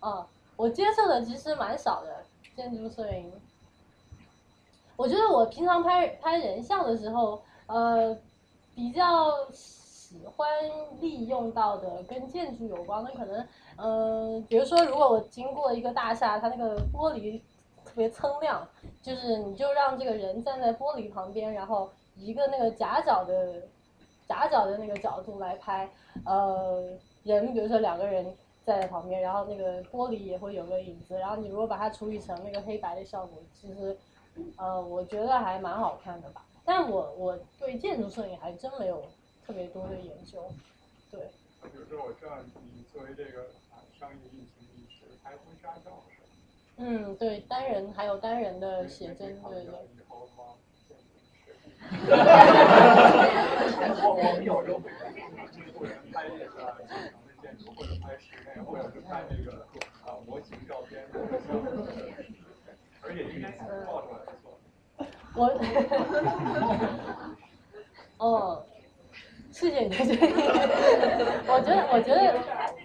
[0.00, 0.24] 嗯，
[0.56, 2.24] 我接触的其实蛮少的
[2.56, 3.32] 建筑摄影。
[4.96, 8.16] 我觉得我平常拍拍人像的时候，呃，
[8.76, 9.32] 比较
[10.08, 10.48] 喜欢
[11.00, 17.42] 利用到的跟建筑有关的，可能，嗯，比如说如果我经过一个大厦，它那个玻璃
[17.84, 18.66] 特别锃亮，
[19.02, 23.62] 就是你就让这个人站在玻璃旁边，然后一个那个夹角的。
[24.26, 25.88] 夹角的那个角度来拍，
[26.26, 26.84] 呃，
[27.22, 33.96] 人比如说两个人在旁边，然后那个玻璃也会有个影子，然后你如果把它处理成那个黑白的效果，其实，
[34.58, 36.44] 呃，我觉得还蛮好看的吧。
[36.62, 39.02] 但我我对建筑摄影还真没有
[39.48, 40.52] 特别多的研究，
[41.10, 41.18] 对。
[41.62, 42.36] 比如说我知道
[42.74, 46.26] 你作为这个啊商业运行，你是拍婚纱照是吧？
[46.76, 49.72] 嗯，对，单人还有单人的写真，对对。
[49.72, 49.78] 哈
[51.96, 52.04] 哈哈
[54.04, 54.90] 我我们有时候会
[55.72, 59.66] 雇人拍那个现成的建筑，或者拍室内，或者是拍那个
[60.04, 61.06] 啊模型照片，
[63.00, 63.64] 而且应该照
[64.02, 64.60] 出来不错。
[65.34, 65.40] 我，
[68.18, 68.66] 哦，
[69.58, 70.32] 谢谢你的建议。
[71.48, 72.34] 我觉得， 我觉得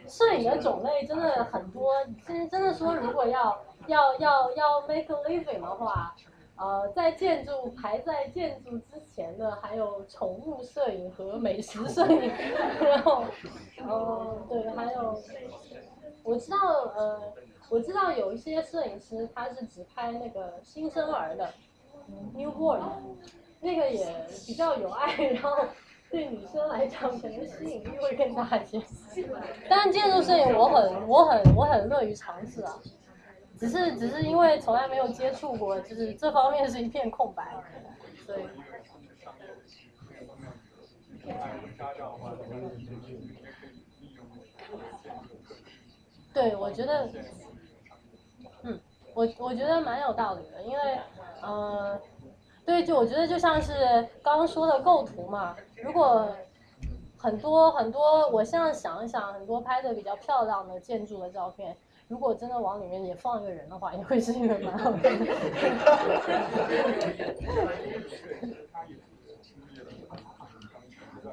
[0.07, 1.93] 摄影的种类真的很多。
[2.25, 6.15] 其实真的说，如果要要要要 make a living 的话。
[6.55, 12.31] 呃，在建筑排在建筑之前的还有宠物摄影和美食摄影，
[12.79, 13.23] 然后，
[13.79, 15.19] 呃，对，还有，
[16.23, 16.57] 我知道，
[16.95, 17.19] 呃，
[17.69, 21.49] 我知道有一些摄影师他是只拍那个新生儿的
[22.35, 22.81] newborn，
[23.59, 24.05] 那个也
[24.45, 25.57] 比较有爱，然后
[26.13, 28.79] 对女生来讲可能吸引力会更大一些。
[29.67, 32.79] 但建筑摄影我很我很我很乐于尝试啊，
[33.57, 37.55] 只是只是因为从来没有接触过，就是这方面是一片空白，
[38.27, 38.43] 所以。
[46.31, 47.09] 对，我觉得，
[48.61, 48.79] 嗯，
[49.15, 50.99] 我我觉得蛮有道理的，因为，
[51.41, 51.99] 呃，
[52.65, 53.73] 对，就我觉得就像是
[54.21, 56.27] 刚刚说的构图嘛，如果
[57.17, 61.75] 很多很多，我现在想一想，很多拍的比较漂亮的建筑的照片，
[62.07, 65.25] 如果真的往里面也放一个人的话，也会是一个蛮好看的。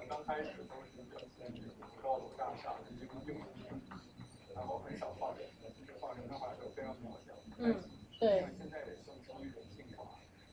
[0.08, 3.80] 刚开始都是表现这种高楼大厦的这种硬硬
[4.54, 7.32] 然后很少放人，就是放人的话就非常渺小。
[7.58, 7.74] 嗯，
[8.18, 8.28] 对。
[8.28, 10.04] 因为现在也更出于人性化，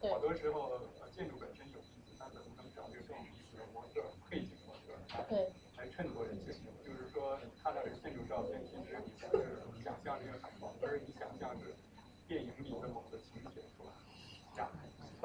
[0.10, 4.94] 好多时候呃建筑本身有意思，但能不能找这个更有意思的模特、配景模特
[5.30, 6.54] 对，来衬托人性？
[6.86, 9.44] 就是说你看到这个建筑照片，其实你不是
[9.84, 11.74] 想象这个海报，而是你想象是
[12.28, 13.92] 电影里的某个情节出来，
[14.56, 14.70] 这样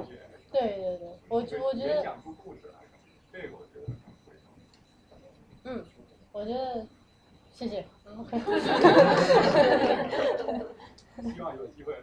[0.09, 0.11] 也
[0.51, 2.03] 对对对，我觉我觉得。
[2.03, 2.81] 讲出故事来，
[3.33, 3.93] 这个我觉得。
[5.65, 5.85] 嗯，
[6.33, 6.87] 我觉得，
[7.55, 7.87] 谢谢。
[11.35, 11.95] 希望有机会。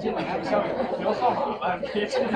[0.00, 0.62] 今晚还不要
[0.98, 2.28] 留号码了，别这样。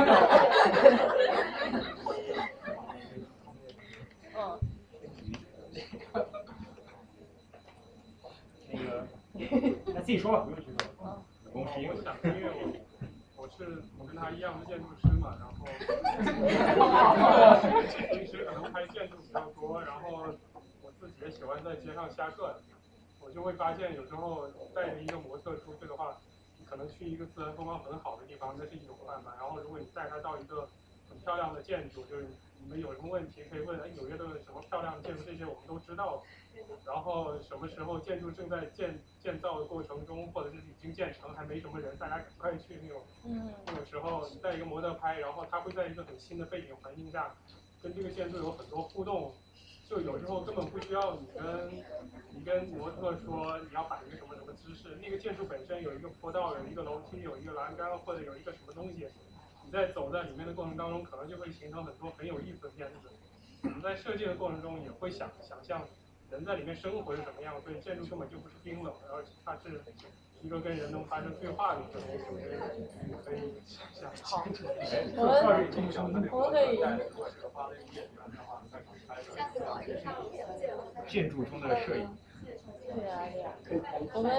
[4.34, 4.58] 嗯。
[8.70, 9.06] 那个，
[9.86, 10.78] 那自己说吧，不用举手。
[11.52, 12.60] 我因为我
[13.36, 15.52] 我是我跟他一样的建筑师嘛，然后。
[18.10, 20.02] 平时可能拍建筑比较多，然后
[20.82, 22.71] 我自己也喜欢在街上瞎转，我
[23.34, 26.16] 就会发现有时候带着一个模特出去的话，
[26.68, 29.34] 可能去一个自然风光很好的地方，那是一种办法。
[29.38, 30.68] 然后如果你带他到一个
[31.08, 32.26] 很漂亮的建筑，就是
[32.62, 36.22] 你们有什么问题可以问，哎，纽约的什么漂亮的建筑，这些我们都知道。
[36.84, 43.02] 然后什么时候建筑正在建建造的过程中，或者是已经建成还没什么人，大家赶快去那种
[43.66, 47.34] 那种时候，你带一个模特拍，然后他会在一个很新的背景环境下，
[47.82, 49.32] 跟这个建筑有很多互动。
[49.92, 51.84] 就有时候根本不需要你跟
[52.30, 59.06] 你跟模特说你要摆一个什么什么姿势，那个建筑本身有一个坡道，有一个楼梯，有一个栏杆，或者有一个什么东西，
[59.66, 63.10] 你在走在里面的过程当中，可能就会形成很多很有意思的片子。
[63.64, 65.86] 我们在设计的过程中也会想想象。
[66.30, 67.60] 人在里面生活是什么样？
[67.60, 69.82] 所以建筑根本就不是冰冷的，而且它是
[70.42, 72.24] 一个跟人能发生对话的一个东西。
[73.24, 74.12] 可以想象。
[76.08, 76.78] 们我们可以。
[81.06, 82.08] 建筑中的摄影。
[82.94, 83.52] 对啊对啊，
[84.14, 84.32] 我们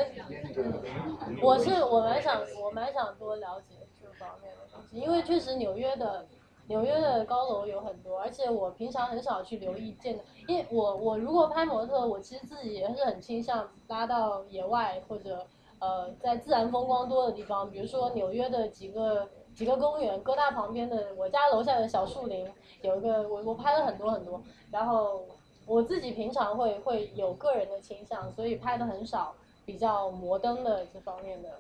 [1.41, 6.25] 我是我蛮想我蛮想多了解这方面的东西，因为确实纽约的。
[6.67, 15.45] 纽约的高楼有很多，而且我平常很少去留意见的，因为我我如果拍模特，我其实自己也是很倾向拉到野外或者
[15.83, 22.49] 呃在自然风光多的地方，比如说纽约的几个几个公园，哥大旁边的我家楼下的小树林
[22.81, 24.41] 有一个我我拍了很多很多，
[24.71, 25.25] 然后
[25.65, 29.35] 我自己平常会会有个人的倾向，所以拍的很少
[29.65, 31.59] 比较摩登的这方面的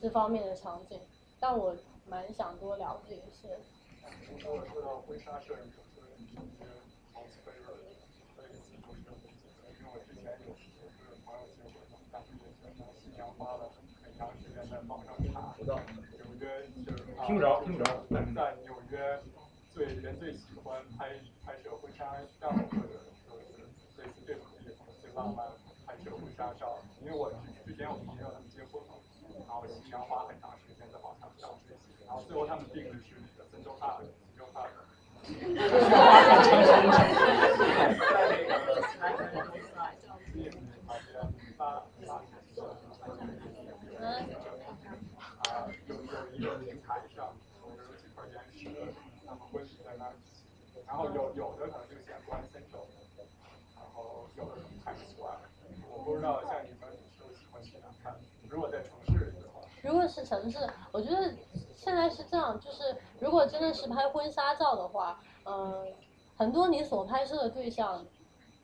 [0.00, 1.00] 这方面的场景，
[1.40, 1.74] 但我
[2.08, 3.58] 蛮想多了解一些。
[4.42, 6.26] 刚刚说到婚纱摄影，说你
[6.58, 6.64] 是
[7.12, 7.66] 好几倍的，
[8.36, 11.74] 所以技术是因为我之前有是朋友结婚，
[12.10, 12.62] 当时也是
[13.02, 13.70] 新娘花了
[14.02, 15.74] 很长时间在网上查，纽
[16.40, 16.42] 约
[16.84, 17.84] 就是听不着听不着，
[18.34, 18.98] 在纽约
[19.72, 21.10] 最人最喜欢拍
[21.46, 22.04] 拍摄婚纱
[22.40, 23.62] 照或者说是
[24.02, 25.46] 类似这种地方最浪漫
[25.86, 27.32] 拍摄婚纱照，因为我
[27.64, 28.98] 之前我们朋友他们结婚嘛，
[29.46, 33.14] 然后新娘花很长时间在网上找这些，然后最后他们定的是。
[50.86, 52.86] 然后有有的可能就显关分手，
[53.76, 55.36] 然后有的可能看不惯。
[55.90, 58.14] 我不知道像你们都喜欢去哪看？
[58.48, 60.58] 如果在城市里的话，如果是城市，
[60.92, 61.34] 我觉得。
[61.76, 65.90] 现在是这样，就是如果真的是拍婚纱照的话，嗯，
[66.36, 68.04] 很多你所拍摄的对象，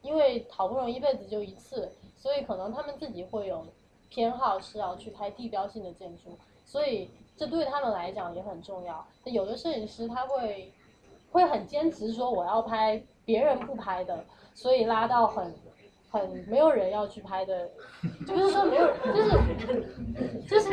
[0.02, 3.66] 因为好不容易一辈子就一次，所以可能他们自己会有
[4.10, 9.06] 偏好是要去拍地标性的建筑，所以这对他们来讲也很重要。
[9.24, 10.72] 有的摄影师他会
[11.30, 15.54] 会很坚持说我要拍别人不拍的，所以拉到很
[16.10, 17.68] 很没有人要去拍的，
[18.26, 20.70] 就是说没有，就是就是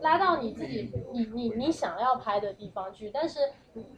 [0.00, 3.10] 拉到你自己你你你想要拍的地方去。
[3.10, 3.38] 但是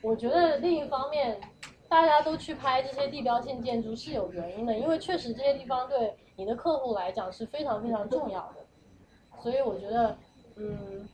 [0.02, 1.40] 我觉得另一方面，
[1.88, 9.40] 大家都去拍这些地标性建筑是有原因的，因为确实这些地方对你的客户来讲是非常非常重要的。
[9.40, 10.16] 所以我觉得，
[10.56, 11.08] 嗯，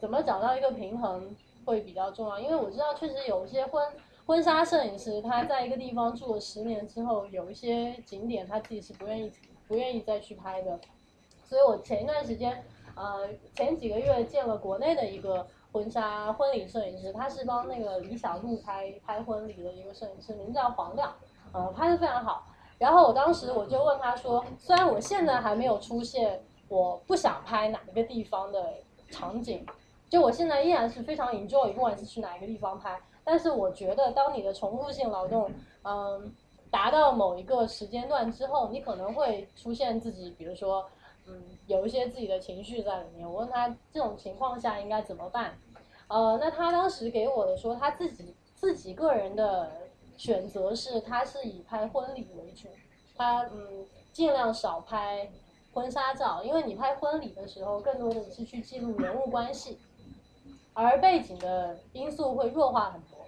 [0.00, 3.86] 怎么找到一个平衡会比较重要，因为我知道确实有一些婚。
[4.26, 9.32] 婚纱摄影师他在一个地方住了十年之后，有一些景点他自己是不愿意
[9.66, 10.78] 不愿意再去拍的，
[11.44, 12.64] 所以我前一段时间，
[12.94, 21.12] 呃，前几个月见了国内的一个婚纱婚礼摄影师，他是帮那个李小璐拍拍婚礼的一个摄影师，名叫黄亮，
[21.50, 22.46] 呃，拍的非常好。
[22.78, 28.74] 然后我当时我就问他说，虽然我现在还没有出现我不想拍哪一个地方的
[29.10, 29.66] 场景，
[30.10, 33.00] 就我现在依然是非常 enjoy，不管是去哪一个地方拍。
[33.22, 35.48] 但是我觉得，当你的重复性劳动，
[35.84, 36.34] 嗯，
[36.68, 40.84] 达到某一个时间段之后，你可能会出现自己，比如说，
[41.28, 43.30] 嗯，有一些自己的情绪在里面。
[43.30, 45.56] 我问他这种情况下应该怎么办？
[46.08, 49.70] 呃，那他当时给我的说，他自己自己个人的
[50.16, 52.66] 选择是，他是以拍婚礼为主，
[53.16, 55.30] 他嗯尽量少拍
[55.72, 59.78] 婚纱照，因为你拍婚礼的时候，更多的是去记录人物关系。
[60.72, 63.26] 而背景的因素会弱化很多。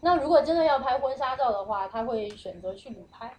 [0.00, 3.34] 那如果真的要拍婚纱照的话，他会选择去旅拍，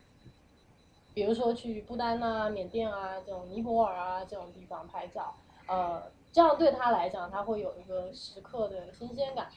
[1.13, 5.33] 比如说去不丹啊、缅甸啊这种尼泊尔啊这种地方拍照，
[5.67, 9.49] 呃，这样对他来讲，他会有一个时刻的新鲜感。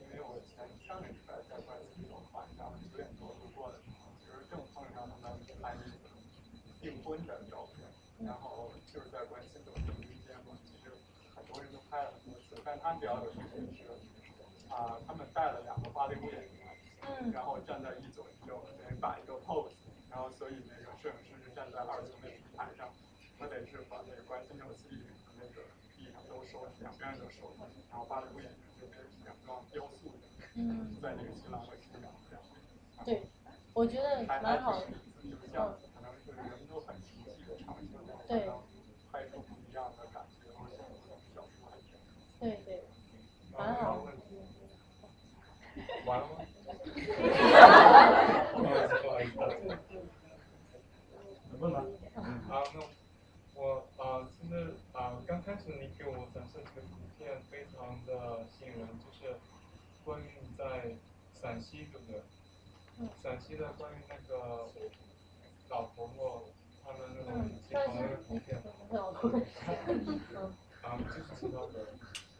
[0.00, 5.94] 因为我前上个礼拜在关心这种晚上九点多路过的时候，其实正碰上他们拍那个
[6.80, 7.86] 订婚的照片，
[8.26, 9.74] 然后就是在关心这种。
[11.90, 13.80] 拍了很多次，但他们比较有意思的是，
[14.68, 19.72] 啊，他们带了两个芭蕾舞演员，嗯，然后站在一左一右，等于摆一个 pose，
[20.10, 22.92] 然后所以那个摄影师是站在二层的平台上，
[23.40, 25.08] 他得是把那个关心游戏的
[25.40, 25.64] 那个
[25.96, 27.56] 地上都收，两边都收，
[27.88, 30.12] 然后芭蕾舞演员就是两张雕塑，
[30.52, 32.44] 嗯，在那个新郎和新娘这样。
[33.02, 33.24] 对，
[33.72, 34.86] 我觉得蛮好的。
[35.24, 37.88] 就是这样，可能是人们都很熟悉的场景，
[38.28, 38.44] 对，
[39.10, 40.44] 拍出不一样的感觉。
[42.40, 42.84] 对对，
[43.56, 44.06] 蛮好。
[46.06, 46.32] 完了吗？
[51.58, 51.84] 问吧？
[52.50, 52.80] 啊，那
[53.54, 59.36] 我啊，其实啊，刚开始你给我展示这个图片非常的吸引人，就是
[60.04, 60.62] 关于你在
[61.40, 62.20] 陕西，对不对？
[63.22, 64.68] 陕西的关于那个
[65.68, 66.44] 老婆婆
[66.84, 68.62] 他们那种起床的图片。
[70.82, 71.74] 啊，就是知道的。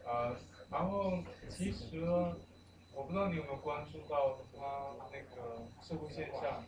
[0.04, 0.36] 呃，
[0.70, 2.00] 然后其实
[2.92, 6.64] 我不知道你有没有关注到他那个社会现象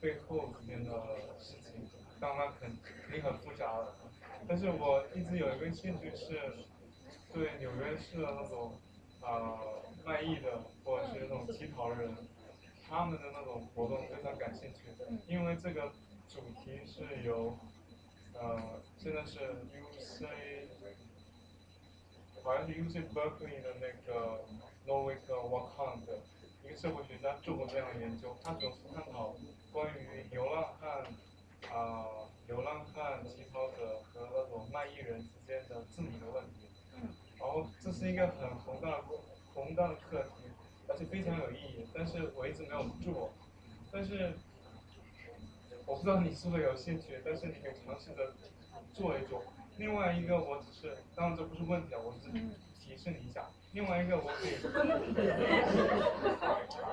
[0.00, 0.90] 背后里面的
[1.38, 1.88] 事情，
[2.20, 3.80] 当然肯肯定很复杂，
[4.48, 6.40] 但是我一直有一个兴趣是
[7.32, 8.72] 对纽约市的那种
[9.22, 12.14] 呃卖艺的或者是那种乞讨的人，
[12.88, 14.78] 他们的那种活动非常感兴趣，
[15.28, 15.92] 因为这个
[16.28, 17.56] 主题是由
[18.34, 18.60] 呃
[18.98, 20.26] 现在是 UC。
[22.44, 24.44] 好像是 U C Berkeley 的那个
[24.86, 26.00] Novick Wakand
[26.62, 29.34] 一个社会学家做过这样的研究，他主要是探讨
[29.72, 31.04] 关于流浪汉
[31.72, 36.68] 啊、流浪汉乞讨者和那种卖艺人之间的治理的问题。
[37.40, 39.04] 然后这是一个很宏大的
[39.54, 40.50] 宏大的课题，
[40.88, 41.86] 而且非常有意义。
[41.94, 43.32] 但是我一直没有做，
[43.90, 44.34] 但是
[45.86, 48.34] 我不知道你是不是有兴趣，但是你可以尝试着
[48.92, 49.42] 做一做。
[49.76, 52.44] 另外一个，我只是，当然这不是问题啊，我只是
[52.80, 53.44] 提示你一下。
[53.72, 54.54] 另外一个，我可以，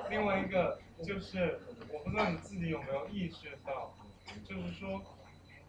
[0.09, 1.59] 另外一个就是，
[1.93, 3.93] 我不知道你自己有没有意识到，
[4.43, 4.99] 就是说，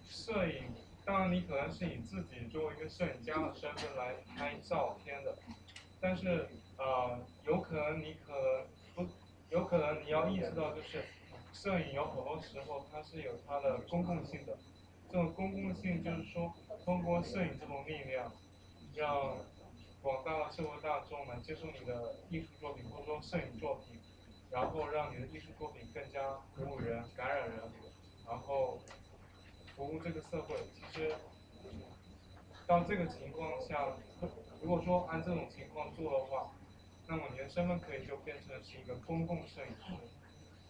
[0.09, 0.65] 摄影，
[1.05, 5.37] 当然你可能是以自己作为一个摄影家的身份来拍照片的，
[6.01, 6.49] 但是，
[6.79, 9.13] 呃，有可能你可能不，
[9.51, 11.05] 有可能你要意识到，就是，
[11.53, 14.57] 摄影有很多时候它是有它的公共性的。
[15.13, 16.55] 这种公共性就是说，
[16.87, 18.33] 通过摄影这种力量，
[18.95, 19.37] 让
[20.01, 24.01] 广大的社会大众来接受你的艺术作品或者说摄影作品，
[24.51, 26.23] 然后让你的艺术作品更加
[26.57, 27.59] 鼓舞人、感染人，
[28.27, 28.79] 然后
[29.77, 30.57] 服务这个社会。
[30.75, 31.15] 其实
[32.67, 33.93] 到这个情况下，
[34.63, 36.53] 如果说按这种情况做的话，
[37.07, 39.93] 那么你的身份可以就变成是一个公共摄影师。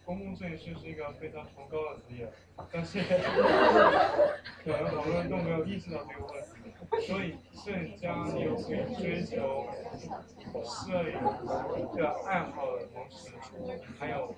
[0.05, 2.27] 公共摄影师是一个非常崇高的职业，
[2.71, 2.99] 但是
[4.63, 6.47] 可能很多人都没有意识到这个问题。
[7.07, 9.65] 所以摄影家有可以追求
[10.63, 11.13] 摄影
[11.95, 13.31] 的爱好的同时，
[13.97, 14.33] 还有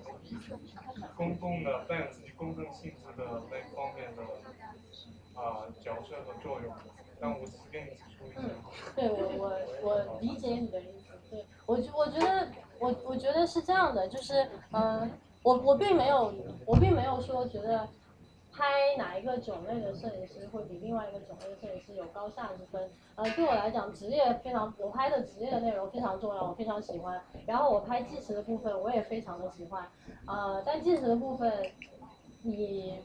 [1.18, 4.24] 公共的带有自己公共性质的那方面的
[5.40, 6.74] 啊、角色和作用。
[7.20, 8.42] 但我只是跟你说一下。
[8.96, 9.52] 对我我
[9.82, 12.48] 我理解你的意思，对我觉我觉得
[12.80, 15.10] 我我觉得是这样的，就是呃，
[15.46, 16.34] 我我并没有
[16.66, 17.88] 我并没有说觉得
[18.52, 18.66] 拍
[18.98, 22.90] 哪一个种类的摄影师会比另外一个种类的摄影师有高下之分。
[23.14, 27.22] 呃，对我来讲，职业非常，我拍的职业的内容非常重要，我非常喜欢。
[27.46, 29.88] 然后我拍纪实的部分，我也非常的喜欢。
[30.26, 31.54] 呃，但纪实的部分，
[32.42, 33.02] 你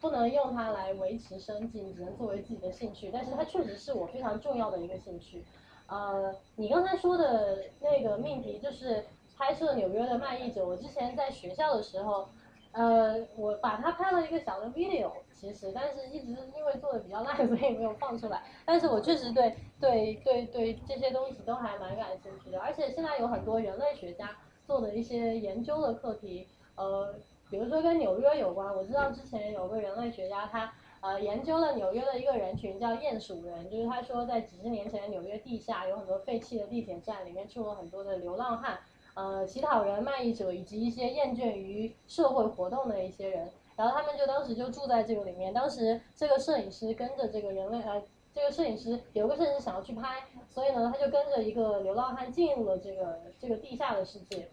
[0.00, 3.10] 不能用它来维持生计，你只能作为自己的兴趣。
[3.12, 5.44] 但是它确实是我非常重要的一个兴趣。
[5.88, 9.04] 呃，你刚才说的那个命题就是
[9.40, 12.28] 拍摄纽约的卖艺者，我之前在学校的时候。
[12.72, 18.44] 呃，我把它拍了一个小的 video，其实，但是一直因为做的比较烂， 所以没有放出来。
[18.64, 26.46] 但是我确实对对对对这些东西都还蛮感兴趣的，而且现在有很多人类学家做的一些研究的课题，
[26.76, 27.12] 呃，
[27.50, 28.72] 比如说跟纽约有关。
[28.76, 38.78] 我知道之前有个人类学家他呃研究了纽约的一个人群叫鼹鼠人，就是他说在几十年前纽约地下有很多废弃的地铁站，里面住了很多的流浪汉。
[39.14, 45.52] 呃，乞讨人、卖艺者以及一些厌倦于社会活动的一些人，然后他们就当时就住在这个里面。
[45.52, 54.48] 当时这个摄影师跟着这个人类，呃，这个摄影师有个摄影师想要去拍，所以呢，他就跟着一个流浪汉进入了这个这个地下的世界。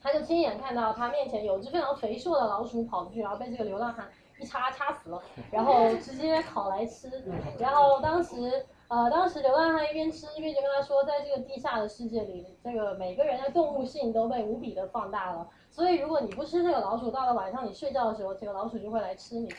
[0.00, 4.08] 他就亲眼看到他面前有只非常肥硕的老鼠跑出去，然后被这个流浪汉
[4.38, 5.20] 一插插死了，
[5.50, 7.10] 然后直接烤来吃。
[7.58, 8.64] 然后当时。
[8.88, 15.46] 呃，当时流浪汉一边吃一边就跟他说，在这个地下的世界里，这个每个人的动物性都被无比的放大了。
[15.70, 19.52] 所以如果你不吃这个老鼠，到了晚上你睡觉的时候，这个老鼠就会来吃你。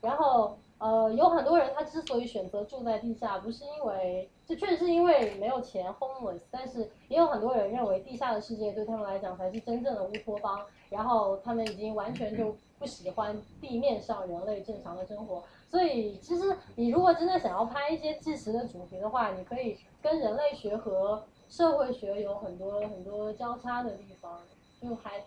[0.00, 10.64] 然后，呃，有很多人他之所以选择住在地下，不是因为这确实是因为没有钱 homeless，但是也有很多人认为地下的世界对他们来讲才是真正的乌托邦。
[10.90, 15.42] 然后他们已经完全就不喜欢地面上人类正常的生活。
[15.68, 24.40] 所以，其实你如果真的想要拍一些纪实的主题的话，你可以跟人类学和社会学有很多很多交叉的地方，
[24.80, 25.24] 就还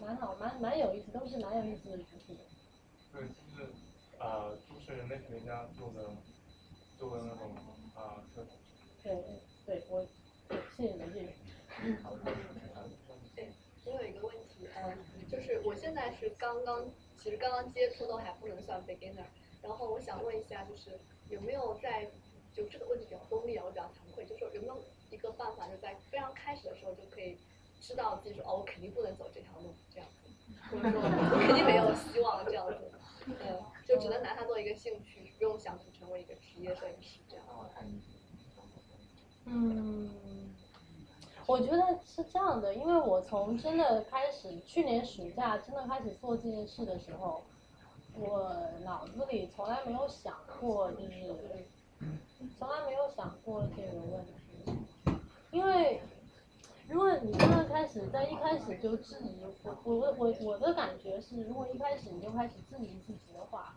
[0.00, 2.36] 蛮好，蛮蛮有意思，都是蛮有意思的主题。
[3.12, 3.70] 对，就是
[4.18, 6.10] 呃，都是人类学家做的
[6.98, 7.50] 做的那种
[7.94, 8.22] 啊。
[9.02, 9.14] 对
[9.66, 10.06] 对，我
[10.76, 11.26] 谢谢你这个。
[13.34, 13.48] 对，
[13.86, 14.94] 我有一个问题，呃，
[15.30, 16.84] 就是我现在是刚刚，
[17.16, 19.24] 其实刚刚接触都还不能算 beginner。
[19.62, 22.10] 然后我想问一下，就是有没有在
[22.52, 24.76] 就这个问题比较功利啊，我比较惭愧，就是有没有
[25.10, 27.38] 一个办法，就在非常开始的时候就可以
[27.80, 30.30] 知道自己说哦，我肯定不能走这条路，这样子，
[30.70, 32.90] 或者说我肯定没有希望这样子，
[33.26, 37.44] 嗯，就只能拿它做一个兴趣，不用想去成为一个职业摄影师这样。
[39.44, 40.54] 嗯，
[41.46, 47.42] 我觉得是这样的，因为我从真的开始，去年暑假真的开始做这件事的时候。
[48.14, 48.54] 我
[48.84, 51.36] 脑子里从来没有想过，就是
[52.58, 55.14] 从来没有想过这个问题，
[55.50, 56.00] 因为
[56.88, 63.74] 如果你刚刚开始在一开始就质疑我，我我我的感觉是，如果一开始你就开始质疑自己的话，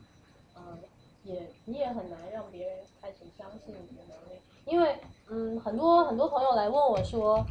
[0.55, 0.80] 嗯，
[1.23, 4.99] 也你也很难让别人开始相信你的能力，因为
[5.30, 7.45] 嗯，很多很多朋友来问我说，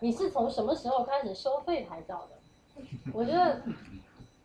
[0.00, 2.82] 你是从什么时候开始收费拍照的？
[3.14, 3.62] 我觉得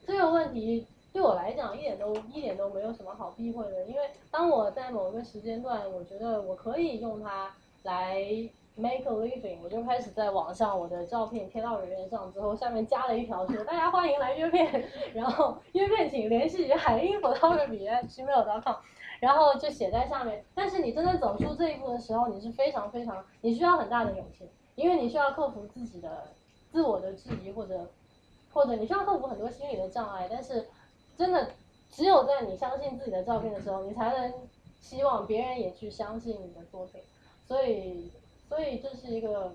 [0.06, 0.88] 这个问题。
[1.14, 4.02] 对我来讲，一点都一点都没有什么好避讳的，因为
[4.32, 7.52] 当我在某个时间段，我觉得我可以用它
[7.84, 8.16] 来
[8.76, 18.76] make a living，我就开始在网上我的照片贴到人人上之后，下面加了一条说大家欢迎来约片，然后约片请联系海英 photography@gmail.com，
[19.20, 20.46] 然后就写在上面。
[20.56, 26.30] 但是你真的走出这一步的时候，你是非常非常，你需要很大的勇气，因为你需要克服自己的
[26.72, 27.90] 自我的质疑，或者
[28.54, 30.70] 或者你需要克服很多心理的障碍，但是。
[31.22, 31.52] 真的，
[31.92, 34.34] 只有在你相信自己的照片的时候，你才能
[34.80, 37.00] 希望别人也去相信你的作品。
[37.48, 38.12] 所以，
[38.50, 39.54] 所以这是一个，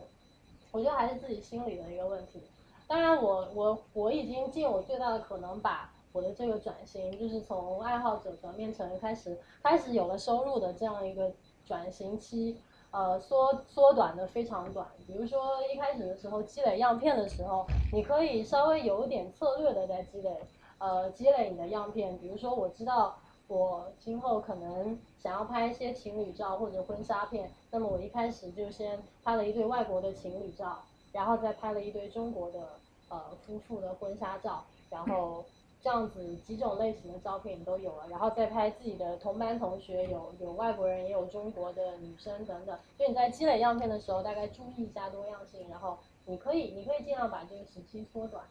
[0.71, 2.41] 我觉得还是自己心里的一个问题。
[2.87, 11.33] 当然，我我我已经尽我最大的可能把我的这个转型，就是从爱好者转变成开始开始有了收入的这样一个
[11.67, 12.61] 转型期，
[12.93, 14.87] 呃，缩缩短的非常短。
[15.05, 20.31] 比如说一开始的时候积累样片的时候，你可以稍微有点策略的在积累。
[20.79, 30.83] 呃，积累你的样片，比如说我知道我今后可能想要拍一些情侣照或者婚纱片，那么我一开始就先拍了一对外国的情侣照，
[31.13, 32.69] 然后再拍了一堆中国的
[33.09, 35.45] 呃夫妇的婚纱照，然后
[35.83, 42.77] 这样子几种类型的照片都有了，然后再拍自己的同班同学，有有外国人，也有中国的女生等等。
[42.97, 48.45] 所以你在积累样片的时候，大概注意一下多样性，然后你可以你可以尽量把这个时期缩短。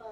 [0.00, 0.06] 嗯，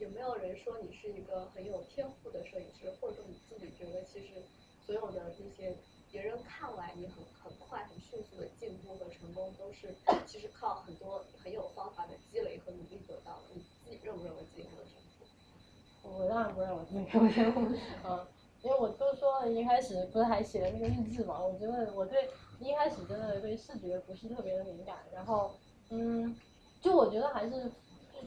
[0.00, 4.42] 有没有人说你是一个很有天赋的摄影师，或者说你自己觉得其实
[4.86, 5.76] 所有的这些
[6.10, 9.94] 别人看来你很很快很迅速的进步和成功，都是
[10.26, 13.54] 其实靠很多很有方法的积累和努力得到的？
[13.54, 16.08] 你自己认不认为自己很有天赋？
[16.18, 17.60] 我当然不认为自己有天赋，
[18.08, 18.26] 嗯，
[18.62, 25.52] 因为我都说了一开始不是还写了那个日志嘛，我觉得我对一开始真的对视觉不是特别的敏感，然后
[25.90, 26.34] 嗯，
[26.80, 27.70] 就我觉得还是，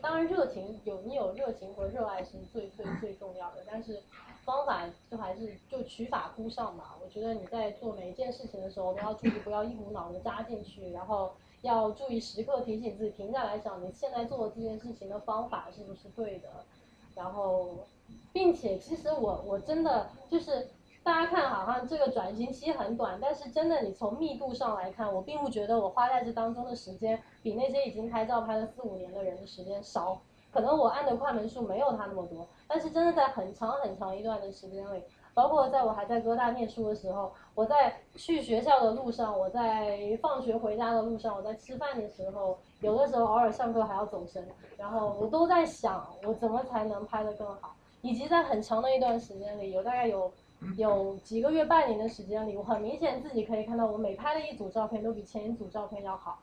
[0.02, 4.02] 当然热情有你有热情和热爱是最最最重要的，但是
[4.44, 6.98] 方法就还是就取法乎上吧。
[7.04, 16.50] 我觉得你在做每一件事情的时候都要注意不要一股脑的扎进去，然后要注意时刻提醒自己停下来想你现在做的这件事情的方法是不是对的。
[17.16, 17.86] 然后，
[18.34, 20.68] 并且其实我我真的就是
[21.04, 30.20] 大家看好像这个转型期很短，但是真的你从密度上来看，我并不觉得我花在这当中的时间比那些已经拍照拍了四五年的人的时间少。
[30.52, 35.04] 可能我按的快门数没有他那么多，但是真的在很长很长一段的时间里，
[35.34, 44.48] 包括在我还在哥大念书的时候，我在去学校的路上，我在放学回家的路上，我在吃饭的时候，有的时候偶尔上课还要走神，
[44.78, 50.32] 然后我都在想我怎么才能拍得更好，以及在很长的一段时间里，有大概有
[50.78, 56.40] 有几个月、半年的时间里，我很明显自己可以看到我每拍的一组照片都比前一组照片要好。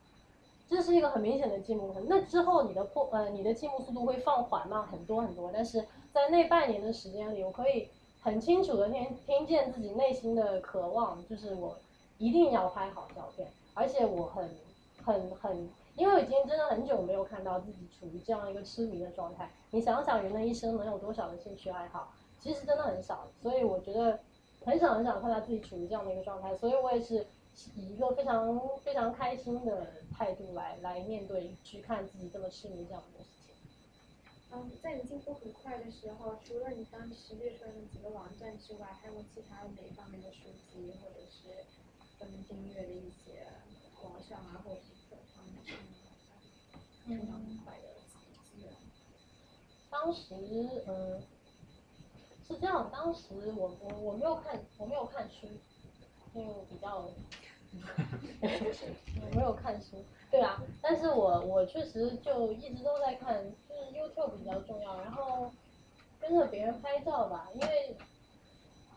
[0.68, 7.88] 这是一个很明显的进步，那之后你的破呃你的进步速度会放缓慢很多很多，但是在那半年的时间里，我可以
[8.20, 11.76] 很清楚的听听见自己内心的渴望，就是我
[12.18, 14.48] 一定要拍好照片，而且我很
[15.04, 19.50] 很很，因为我已经真的很久没有看到自己处于这样一个痴迷的状态。
[19.72, 22.12] 你想想，人的一生能有多少的兴趣爱好？
[22.40, 24.18] 其实真的很少，所以我觉得
[24.64, 27.26] 很少很少看到自己处于这样的一个状态，所以我也是。
[27.74, 33.54] 以一个非常非常开心的态度来来面对，去看自己这么痴迷这样的事情。
[34.52, 41.66] 嗯，在你进步很快的时候，除了你当时列出来的几个网站之外，还有其他哪方面的书籍，或者是
[42.18, 43.44] 专门订阅的一些
[44.04, 45.72] 网上啊，或者是各方面的
[47.04, 47.88] 成长很快的
[48.54, 48.72] 资源？
[49.90, 50.34] 当时，
[50.86, 51.20] 嗯，
[52.50, 55.46] 是这样，当时我我我没有看，我没有看书，
[56.34, 57.08] 因为我比较。
[58.42, 65.52] 我没有看书，对啊，但是我我确实就一直都在看，就是 YouTube 比较重要，然后
[66.18, 67.96] 跟着别人拍照吧，因为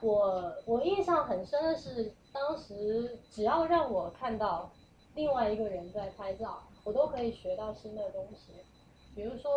[0.02, 4.72] 我我印象很深的是，当时只要让我看到
[5.14, 8.54] 另外一个人在拍照，我都可以学到新的东西。
[9.15, 9.52] 比如说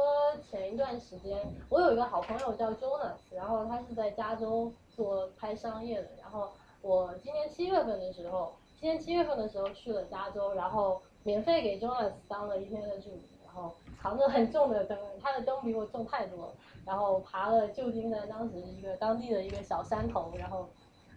[0.51, 1.39] 前一段时间，
[1.69, 6.51] 我有一个好朋友叫 Jonas，然后他是在加州做拍商业的，然后
[6.83, 8.53] 我今年七月份的时候。
[8.79, 16.53] 今年七月份的时候去了加州，然后免费给 Jonas 当了一天的助理，然后扛着很重的灯，他的灯比我重太多了，
[16.85, 20.69] 然后爬了旧金山当时一个当地的一个小山头，然后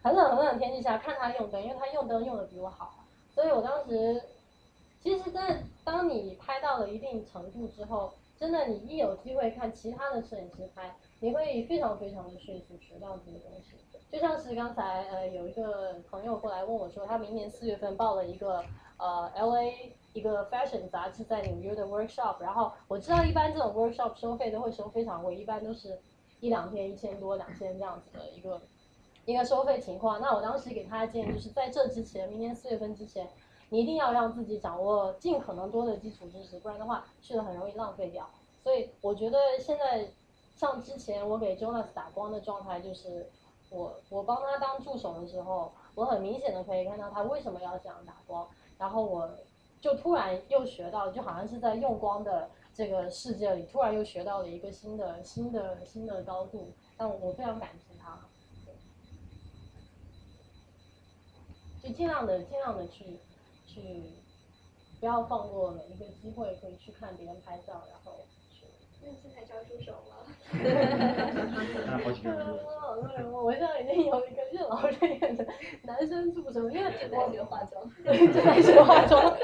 [0.02, 4.24] 很冷很冷天气下看他用灯，因为他用灯用的比我好，所以我当时
[5.04, 13.76] 其实在，当你拍到了一定程度之后，真的你一有机会看其他的摄影师拍，你会非常非常的迅速学到这个东西。
[14.10, 18.64] 就像是刚才呃有一个朋友过来问我说，他明年四月份报了一个
[18.98, 26.00] 呃 L A 一个 fashion 杂志在纽约的 workshop，然后我知道一般这种 workshop 收费都会收非常贵，一般都是
[26.40, 28.62] 一两天一千多两千这样子的一个
[29.26, 30.20] 一个收费情况。
[30.22, 33.28] 那我当时给他的建议就是在这之前，明年四月份之前，
[33.70, 38.30] 你一定要让自己掌握尽可能多的基础知识，不然的话去了很容易浪费掉。
[38.64, 40.10] 所以我觉得现在
[40.56, 43.30] 像之前我给 Jonas 打光的状态就是。
[43.72, 48.48] 我我帮他当助手的时候，我很明显的可以看到他为什么要这样打光，
[48.80, 49.30] 然后我
[49.80, 58.18] 就突然又学到，就好像是在用光的这个世界里，突然又学到了一个新的新的新的高度，但我非常感激他，
[61.84, 63.20] 就尽量的尽量的去
[63.74, 63.82] 去，
[65.00, 68.14] 不要放过每一个机会，可以去看别人拍照，然后
[68.52, 68.66] 去。
[69.02, 70.14] 那现在招助手了。
[73.32, 75.46] 我我现在已经有一个任劳任怨的
[75.84, 77.90] 男生助手，因为正在学化妆。
[78.04, 79.38] 正在学化妆。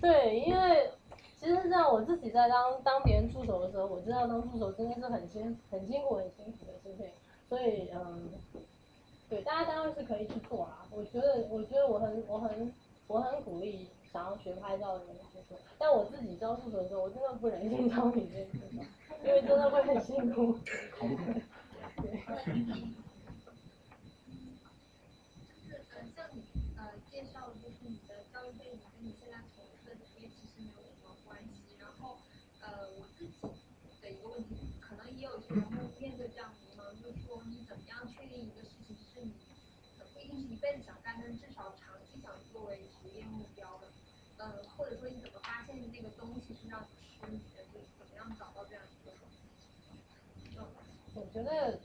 [0.00, 0.90] 对，因为
[1.40, 7.06] 其实这样，我自己在当当别人助手的时候，我知道当助手真的是很辛很辛苦很辛苦的事情，
[7.48, 8.30] 所以嗯，
[9.34, 10.86] 对，大家当然是可以去做啊。
[10.92, 12.72] 我觉得，我觉得我很我很
[13.08, 15.58] 我很鼓励想要学拍照的人去做。
[15.76, 18.64] 但我自己教助手的时候，我真的不忍心教你这个，
[19.24, 20.56] 因为真的会很辛苦。
[22.00, 23.03] 对。
[51.34, 51.76] 觉得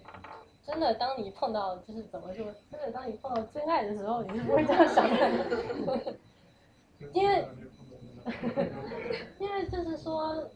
[0.63, 6.15] 真的，当你碰到就是怎么说，真的当你碰到真爱的时候，你是不会这样想的，
[7.13, 7.47] 因为
[9.39, 10.47] 因为就是说，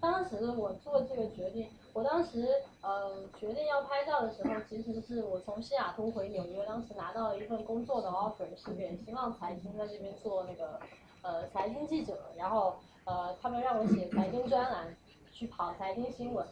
[0.00, 2.46] 当时我做这个决定，我当时
[2.80, 10.78] 呃决定要拍照的时候，其实是我从西雅图回纽约，当时拿到了一份工作的 offer，是给新浪财经在这边做那个
[11.22, 14.96] 呃财经记者，然后呃他们让我写财经专栏，
[15.32, 16.46] 去跑财经新闻。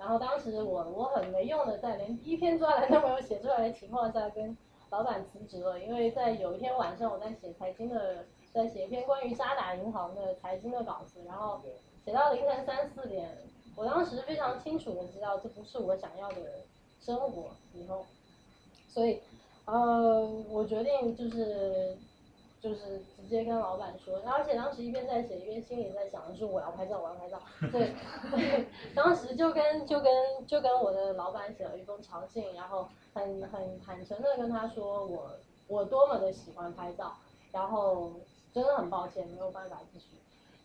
[0.00, 4.56] 然后当时我我很没用的，在连第一篇专栏都没有写出来的情况下，跟
[4.88, 5.78] 老板辞职了。
[5.78, 11.60] 因为在有一天晚上，我在写财经的，在写一篇关于渣打银行的财经的稿子，然后
[12.02, 13.30] 写到凌晨三四点。
[13.76, 16.36] 我当时非常清楚的知道，这不是我想要的
[16.98, 18.06] 生活以后，
[18.88, 19.20] 所以，
[19.66, 21.94] 呃，我决定就是。
[22.60, 27.40] 就是直接跟老板说，而且当时一边在写一边心里在想的是我要拍照，我要拍照。
[27.72, 27.94] 对，
[28.94, 30.12] 当时就跟就跟
[30.46, 35.30] 就跟我的老板写了一封长信，然后很很坦诚的跟他说我
[35.68, 37.16] 我多么的喜欢拍照，
[37.50, 38.12] 然后
[38.52, 40.06] 真的很抱歉没有办法继续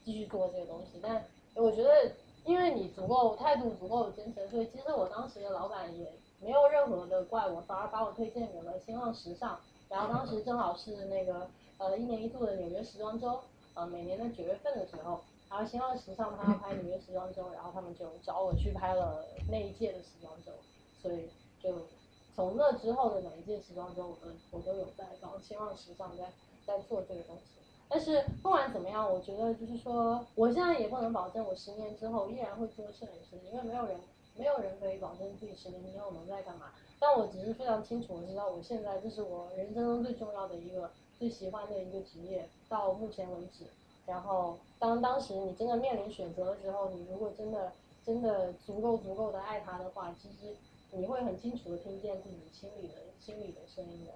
[0.03, 0.99] 继续做这个东西。
[1.01, 1.23] 但
[1.53, 2.11] 我觉得
[2.43, 6.11] 因为你足够态度足够真诚，所以其实我当时的老板也
[6.41, 9.57] 没有任何的怪我，反而把我推荐给了新浪时尚。
[9.87, 11.47] 然后当时正好是那个。
[11.77, 13.41] 呃，一年一度的纽约时装周，
[13.73, 15.19] 呃，每年的九月份的时候，
[15.49, 20.53] 然后新浪时尚他要拍纽约时装周，然后他们就找我去拍了那一届的时装周，
[21.01, 21.29] 所以
[21.61, 21.85] 就
[22.33, 26.31] 从那之后的每一届时装周，我都我都有在帮新浪时尚在
[26.65, 27.41] 在做这个东西。
[27.89, 33.99] 但是不管怎么样，我觉得就是说，我现在也不能保证我十年之后依然会做摄影师，因为没有人
[34.37, 36.71] 没有人可以保证自己十年之后能在干嘛。
[36.99, 40.89] 但我只是非常清楚的知道，我现在这是我人生中最重要的一个。
[41.17, 43.65] 最喜欢的一个职业，到目前为止，
[44.05, 47.73] 然后当当时你真的面临选择的时候，你如果真的
[48.05, 50.55] 真的足够足够的爱他的话，其实
[50.91, 54.13] 你会很清楚的听见自己心里的心里的声音的。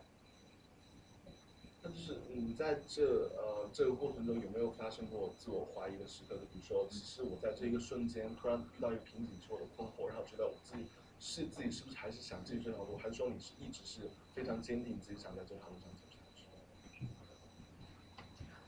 [1.82, 6.36] 那就是你在这呃这个过程中有没有发生过自我怀疑的时刻？
[6.36, 10.84] 就比如说，其实我在这一个瞬间突然遇到一个瓶颈，之后的困惑，然后觉得我自己
[11.22, 14.02] 是自己是不是还是想继续这条路，还是说你是一直是
[14.36, 15.88] 非常坚定自己想在这条路上？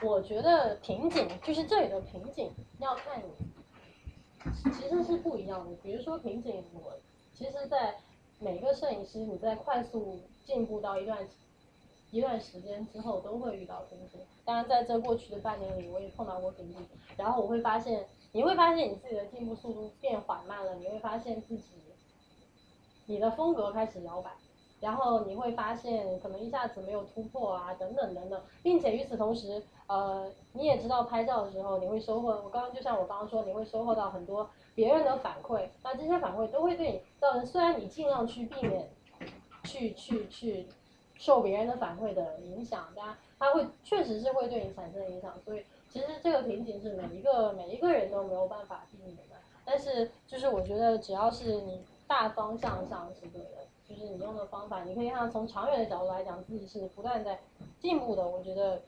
[0.04, 5.76] 我觉得瓶颈就是这里的瓶颈，要看你，其实是不一样的。
[5.84, 6.94] 比如说瓶颈，我
[7.34, 7.96] 其实，在
[8.40, 11.28] 每个摄影师你在快速进步到一段
[12.10, 14.20] 一段时间之后，都会遇到瓶颈。
[14.44, 16.84] 当然，在这过去的半年里，我也碰到过瓶颈。
[17.16, 21.64] 然后我会发现，你会发现你自己的进步速度变缓慢了，你会发现自己，
[23.06, 24.32] 你的风格开始摇摆。
[24.80, 32.30] 然后你会发现，可能一下子没有突破啊，等等等等，并且与此同时，呃，你也知道拍照的时候，你会收获。
[32.30, 38.90] 我刚刚就像我刚刚说，你会收获到很多别人的反馈，那这些反馈都会对你造成，虽然你尽量去避免，
[39.66, 40.66] 去去去
[41.18, 45.34] 受别人的反馈的影响，但它会确实是会对你产生影响。
[45.44, 49.36] 所以其实这个瓶颈是每一个每一个人都没有办法避免的。
[49.66, 53.68] 但是就是我觉得，只要是你大方向上是对的。
[53.84, 57.38] 就是你用的方法，你可以看到从长远的角度来讲，自己是不断在
[57.78, 58.26] 进步的。
[58.26, 58.82] 我觉得，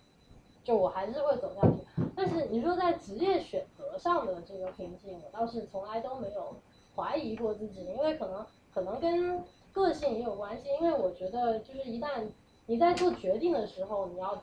[0.64, 2.04] 就我还是会走下去。
[2.16, 6.56] 但是你说在职业选择上的这个瓶颈，我倒是从来都没有
[6.96, 10.70] 怀疑过自己，因为可能可能跟个性也有关系。
[10.80, 12.28] 因为我觉得，就是一旦
[12.66, 14.42] 你在做决定的时候，你要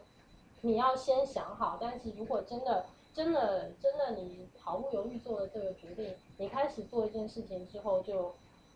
[0.61, 1.79] 你要先想好。
[1.81, 8.33] 但是如果真的真的真的你毫不犹豫做了这个决定，你开始做一件事情之后就。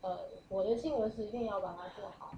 [0.06, 0.18] 呃，
[0.50, 2.32] 我的性格是一定要把它做好，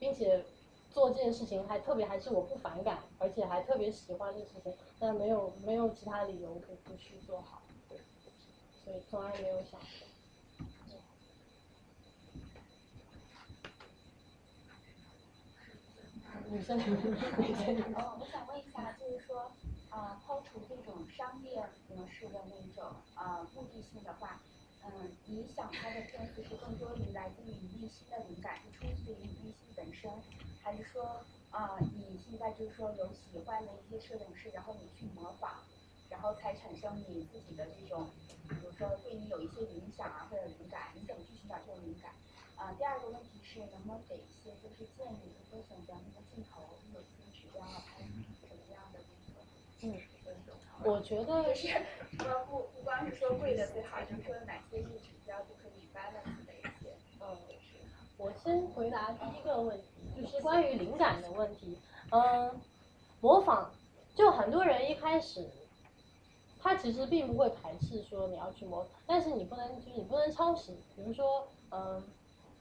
[0.00, 0.42] 并且
[0.92, 7.62] 做这件事情还特别还是我不反感，而且还特别喜欢的事情，但没有没有其他理由不不去做好，
[8.84, 9.88] 所以从来没有想过。
[16.50, 16.76] 女生，
[17.40, 17.94] 女生。
[17.94, 19.50] 哦，我想问一下，就是说，
[19.88, 21.56] 啊，抛除这种商业
[21.88, 24.40] 模式的那种啊目的性的话。
[24.84, 30.10] 嗯，你想拍的片子是更多于来自于你内心的灵感，是出自于你内心本身，
[30.62, 31.20] 还是说
[31.50, 32.52] 啊，你现在？
[32.52, 35.62] 就是说有喜欢的一些摄影师，然后你去模仿，
[36.08, 38.10] 然后才产生你自己的这种，
[38.48, 42.12] 比如说对你有一些影响啊或者灵感，你怎么去寻找这种灵感？
[42.56, 46.62] 啊，第二个问题是能不能给一些就是建议，比如说选择那个镜头
[46.94, 49.42] 有一些指标啊，拍什么样的那个？
[49.82, 49.98] 嗯，
[50.84, 51.68] 我觉得就是
[52.18, 56.94] 说不不光是说贵的最好，就是说哪些是指标就可以 balance 的一些。
[57.20, 57.38] 嗯，
[58.22, 59.84] 我先回答第一个问题，
[60.22, 61.76] 就是关于灵感的问题。
[62.10, 62.54] 嗯，
[63.20, 63.66] 模仿，
[64.14, 65.44] 就很多人一开始，
[66.60, 70.76] 他其实并不会排斥说你要去模仿，但是你不能就是你不能抄袭。
[70.94, 72.00] 比如说，嗯，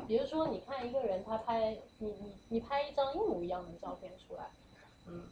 [0.07, 4.49] 比如说你看一个人他拍你你你拍一张一模一样的照片出来，
[5.05, 5.25] 嗯，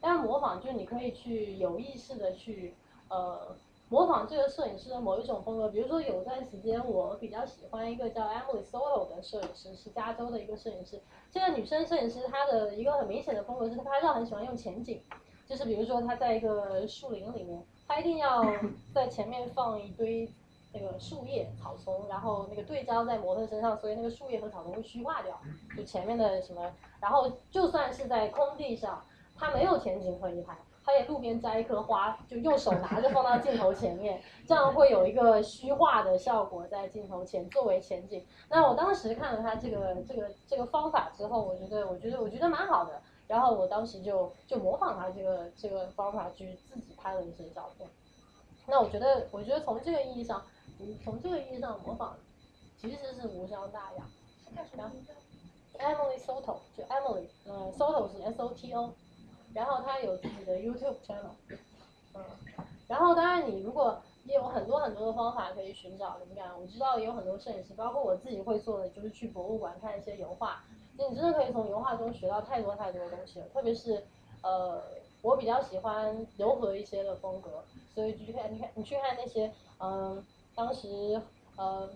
[0.00, 2.74] 但模仿就是你可以去有意识的去
[3.08, 3.56] 呃。
[3.90, 11.00] 模仿这个摄影师的某一种风格，比如说有段时间我比较喜欢一个叫 Emily Solo 的摄影师，是加州的一个摄影师。
[11.30, 15.02] 这个女生摄影师她的一个很明显的风格是，她拍照很喜欢用前景，
[15.46, 18.42] 就是比如说她在一个树林里面，她一定要
[18.92, 20.28] 在前面放一堆
[20.72, 25.38] 那个树叶、草丛，然后那个对焦在模特身上，所以那个树叶和草丛会虚化掉，
[25.76, 29.04] 就前面的什么，然后就算是在空地上，
[29.36, 30.56] 她没有前景可以拍。
[30.84, 38.24] 他也路边摘一棵花，就用手拿着放到镜头前面，这样会有一个虚化的效果在镜头前作为前景。
[38.50, 43.00] 那我当时看了他这个这个这个方法之后，我觉得我觉得我觉得蛮好的。
[43.26, 47.88] 然后我当时就就模仿他这个这个方法去自己拍了一些照片。
[48.66, 50.42] 那我觉得我觉得从这个意义上，
[51.02, 52.14] 从这个意义上模仿
[52.76, 54.04] 其实是无伤大雅。
[54.76, 54.94] 然后
[55.78, 58.92] Emily Soto 就 Emily，呃，Soto 是 S O T O。
[59.54, 61.30] 然后他有自己的 YouTube channel，
[62.14, 62.24] 嗯，
[62.88, 70.64] 然后当然你如果也有很多很多的方法可以寻找灵感，我知道也有很多摄影师，包括我自己会做的，就是去博物馆看一些油画，
[70.98, 73.46] 你真的可以从油画中学到太多太多的东西了。
[73.54, 74.04] 特别是，
[74.42, 74.82] 呃，
[75.22, 77.64] 我比较喜欢柔和一些的风格，
[77.94, 80.24] 所以就去看你看你去看那些，嗯，
[80.54, 81.22] 当时，
[81.56, 81.88] 嗯。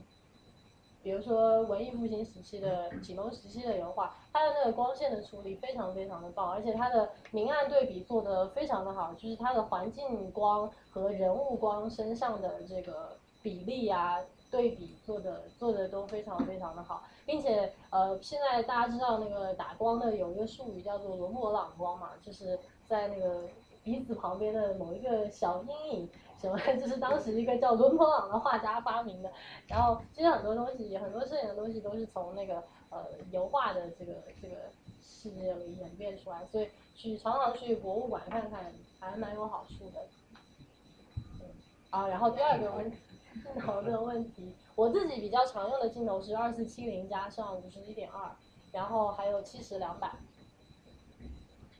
[1.02, 14.18] 比如说文艺复兴时期的、启蒙时期的油画，它的那个光线的处理非常非常的棒，而且它的明暗对比做得非常的好，就是它的环境光和人物光身上的这个比例啊
[14.50, 23.42] 对比做的做的都非常非常的好，并且呃现在大家知道那个打光的有一个术语叫做罗莫朗光嘛，就是在那个
[23.84, 26.10] 鼻子旁边的某一个小阴影。
[26.40, 26.56] 什么？
[26.78, 29.31] 就是当时一个叫伦勃朗的画家发明的。
[29.66, 34.55] 然后其实很多东西，很多摄影的东西都是从那个呃油画的这个这个
[35.02, 40.06] 世界里演变出来，所以去常常去博物馆看看还蛮有好处的。
[41.90, 43.01] 啊，然后第二个问镜
[43.60, 48.31] 头的问题，我自己比较常用的镜头是二四七零加上五十一点二，
[48.70, 50.12] 然后还有七十两百，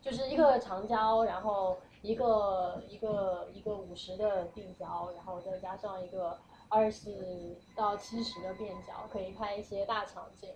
[0.03, 1.79] 就是一个长焦，然后。
[2.03, 6.39] 一个一个一个五十的定焦，然后再加上一个
[6.69, 10.51] 二十到七十的变焦，可以拍一些大场景。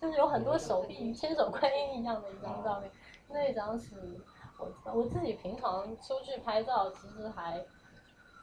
[0.00, 2.90] 就是有很多手臂千手观音一样的一张照片，
[3.28, 3.94] 那张是
[4.58, 7.58] 我我自己平常出去拍照，其实还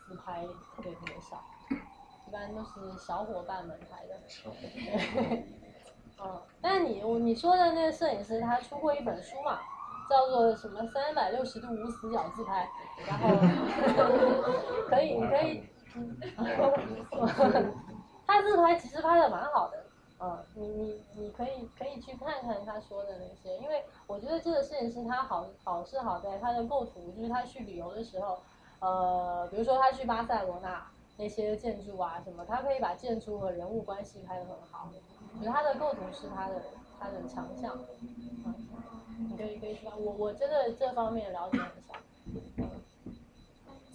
[0.08, 1.44] 自拍特别特别少，
[2.28, 4.18] 一般都是小伙伴们拍的。
[6.22, 9.60] 嗯，但是你你说的那个摄影师，他出过一本书嘛，
[10.10, 12.68] 叫做什么三百六十度无死角自拍，
[13.08, 13.30] 然后
[14.90, 15.64] 可以你可以。
[15.96, 16.18] 嗯，
[18.28, 19.86] 他自拍其实拍的蛮好的，
[20.22, 28.40] 嗯，你你你可以可以去看看他说的那些，因为我觉得这个摄影师他好好是好在他的构图，就是他去旅游的时候，
[28.80, 34.90] 呃，比如说他去巴塞罗那那些建筑啊什么，他可以把建筑和人物关系拍得很好，
[35.36, 36.64] 我觉得他的构图是他的
[37.00, 37.80] 他的强项，
[38.46, 38.56] 嗯，
[39.30, 41.96] 你可以可以去看，我我真的这方面了解很少，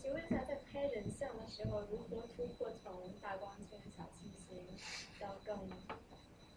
[0.01, 4.65] 请问一下，在拍人像的时候，如何突破从大光圈、小清新
[5.21, 5.57] 到更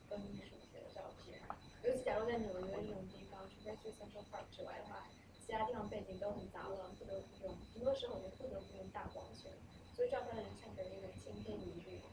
[0.09, 1.39] 更艺术一些的照片？
[1.83, 5.07] 尤其假如在纽约这种地方，除非去 Central Park 之外的话，
[5.47, 9.47] 其他地方背景都很杂乱，不得不用，很多时候我就不得不用大光圈，
[9.95, 12.03] 所以照出来的人像给人一种青春无虑。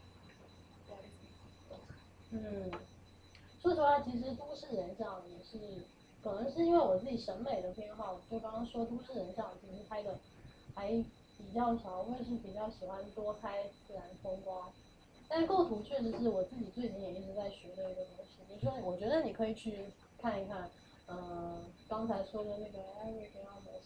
[2.31, 2.71] 嗯，
[3.61, 5.83] 说实话，其实都市人像也是，
[6.23, 10.17] 可能是因为我自己审美的偏好，就刚刚说都市人像其实拍的
[10.73, 11.03] 还。
[11.37, 14.71] 比较少，我也是比较喜欢多拍自然风光，
[15.27, 18.39] 但是构图确实是我自己最近也一直在学的一个东西。
[18.47, 19.83] 你说，我觉得你可以去
[20.17, 20.69] 看一看，
[21.07, 23.85] 嗯，刚才说的那个 Eric Ramos，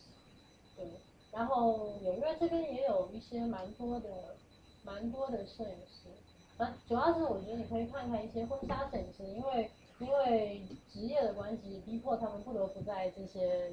[0.76, 0.86] 对，
[1.32, 4.36] 然后纽约这边也有一些蛮多的，
[4.84, 6.10] 蛮多的摄影师，
[6.58, 13.72] 啊，主要是我觉得你可以看看一些婚纱摄影师，因为因为职业的关系，逼迫他们不得不在这些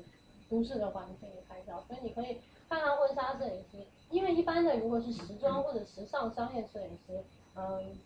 [0.49, 2.41] 都市的环境里拍照，所以你可以。
[2.69, 7.23] 看看婚纱摄影师，因为一般的如果是时装或者时尚商业摄影师，
[7.55, 7.97] 嗯，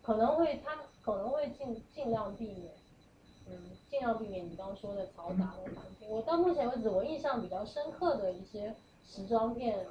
[0.00, 2.72] 可能会他可能会尽尽量避免，
[3.50, 3.56] 嗯，
[3.90, 6.08] 尽量避免你刚刚说的嘈杂的环境。
[6.08, 8.74] 我到目前为止，我印象比较深刻的一些
[9.04, 9.86] 时装片，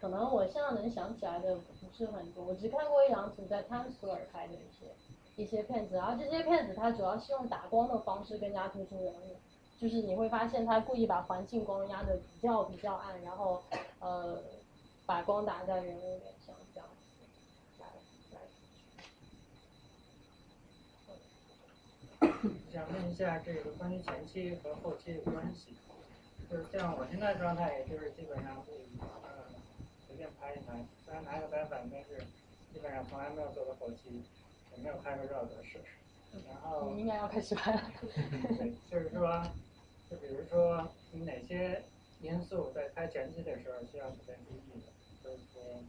[0.00, 1.62] 可能我现在能想起来的不
[1.96, 2.44] 是很多。
[2.44, 4.94] 我只看过一两组在 Time Square 拍的一些
[5.36, 9.36] 一些片子，然后这些片子它主要是用打光的方式更加突出人物。
[9.78, 13.62] 就是你会发现它故意把环境光压的比较比较暗，然后
[14.00, 14.42] 呃
[15.04, 16.88] 把光打在人物脸上这样。
[22.76, 25.72] 想问一下这个关于前期和后期的关系，
[26.50, 29.48] 就是像我现在状态，也就是基本上会呃
[30.06, 32.20] 随便拍一拍，虽然拿个单反，但是
[32.70, 34.20] 基本上从来没有做过后期，
[34.76, 35.80] 也没有拍过绕格式。
[36.46, 37.90] 然后你应该要开始拍了。
[38.12, 39.42] 对就是说。
[40.10, 41.82] 就比如说，你哪些
[42.20, 45.82] 因素在拍前期的时候需要特别注意的，所以说，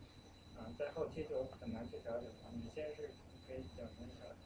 [0.58, 2.50] 嗯，在后期就很难去调整了。
[2.56, 3.12] 哪些是
[3.46, 4.38] 可以比较容易调整？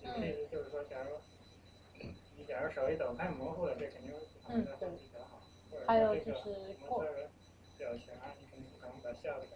[0.00, 1.31] 举个例子，就是说，假如你
[2.52, 5.40] 假如手一抖太模糊了，这肯定不可能在后期调好。
[5.86, 7.30] 还有就是模特
[7.78, 9.46] 表情啊，你肯定不可能把笑的。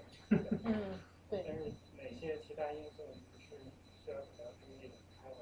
[0.64, 0.98] 嗯，
[1.28, 1.44] 对。
[1.46, 3.02] 但是哪些其他因素
[3.38, 3.54] 是
[4.02, 4.94] 需要比较注意的？
[5.20, 5.36] 还有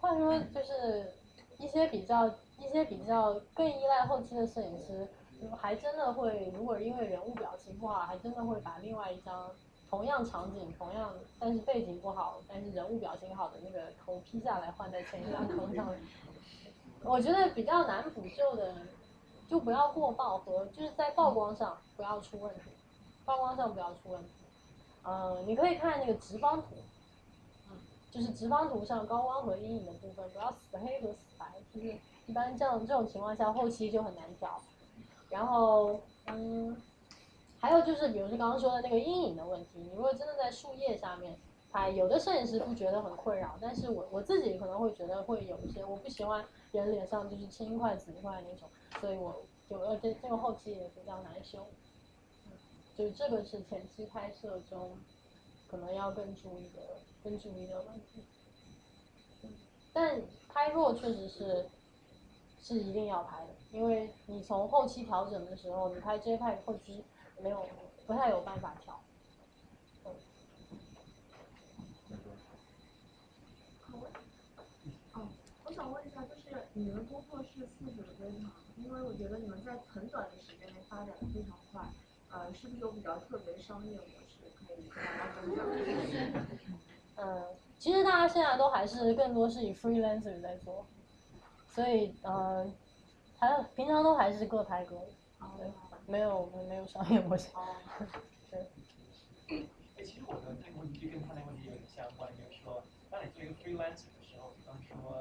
[0.00, 1.12] 或者说，就是
[1.58, 2.32] 一些比较。
[2.60, 5.06] 一些比较更依赖后期的摄影师，
[5.56, 9.54] 还真的会，如果因为人物表情不好，还真的会把另外一张
[9.90, 15.88] 同样场景、同样但是背景不好，但是人物表情好的那个头 P 下来换在前一张头上。
[17.04, 18.74] 我觉得比较难补救的，
[19.48, 22.70] 就不要过曝和就是在曝光上不要出问题，
[23.24, 24.28] 曝光上不要出问题。
[25.04, 26.68] 嗯，你可以看那个直方图，
[27.70, 27.76] 嗯，
[28.10, 31.96] 就是直方图上高光和阴影的部分不要死黑和死白，就是。
[32.28, 34.60] 一般这样这种情况下，后期就很难调。
[35.30, 36.76] 然后，嗯，
[37.60, 41.36] 还有就是，比如说刚刚说的那个阴影的问题，你如果真的在树叶下面
[41.72, 48.68] 拍，有的摄影师不觉得很困扰，但是我我自己可能会觉得会有一些，我不喜欢人脸上就是青一块紫一块那种，
[49.00, 51.66] 所以我就呃这这个后期也比较难修。
[52.46, 52.52] 嗯，
[52.96, 54.92] 就这个是前期拍摄中
[55.68, 56.80] 可能要更注意的
[57.24, 58.22] 更注意的问题。
[59.92, 61.66] 但拍弱确实是。
[62.60, 67.02] 是一定要拍的，因为你从后期调整的时候，你拍 JPEG 后期
[67.42, 67.68] 没有
[68.06, 69.00] 不太有办法调。
[75.14, 75.28] 嗯，
[75.64, 78.52] 我想问一下，就是你们工作室四十多吗？
[78.76, 81.82] 因为我觉得你们在很短的时间内发展的非常快，
[82.30, 86.46] 呃，是不是有比较特别的商业模式可以跟大家分享？
[87.16, 87.44] 嗯，
[87.78, 90.86] 其实大家现在都还是更多是以 freelancer 在做。
[91.68, 92.66] 所以，呃，
[93.38, 95.06] 还平常都还是各拍各的，
[95.56, 95.66] 对，
[96.08, 97.52] 没有我们没有商业模式。
[98.48, 98.64] 对。
[99.44, 102.80] 哎，其实我的这个问题跟他那个问题有点相关，就是说，
[103.12, 105.20] 当你做一个 freelancer 的时候，比方说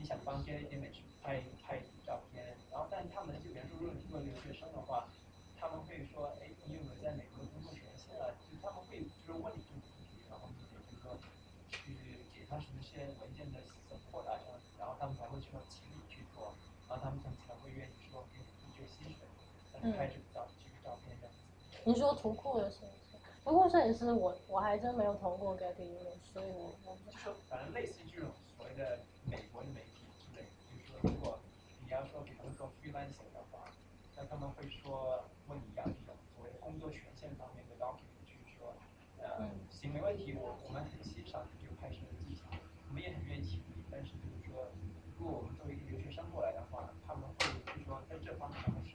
[0.00, 5.04] 你想帮 Getty Image 拍拍照片，然后但他们就比方说，如果你做留学生的话，
[5.60, 8.32] 他们会说，哎，你有没有在美国工作权限啊？
[8.48, 11.12] 就他们会就是问你这个问题，然后你得就是说
[11.68, 11.92] 去
[12.32, 14.40] 给他什么些文件的 support 啊，
[14.80, 15.60] 然后他们才会说。
[16.92, 19.24] 然后他们可能才会愿意说给你一个薪水，
[19.80, 20.21] 拍这个照这个照片这样子。
[21.84, 27.24] 你说图库的摄影师，图库摄影师我我还真没有投过 Getty Image，所以我我不知道。
[27.24, 31.40] 说反正类似于这种所谓的美国的媒体之类，就是说如果
[31.82, 33.66] 你要说给他们做 freelancing 的话，
[34.16, 38.70] 那他们会说问你要这种所谓的工作权限方面的 document，就是说，
[39.18, 42.46] 呃，行没问题，我我们很欣赏你这个拍摄的技巧，
[42.86, 44.70] 我们也很愿意请你，但是就是说，
[45.18, 48.94] 如果我们作为一个留学生过来的话，他们会就是说在这方面他们是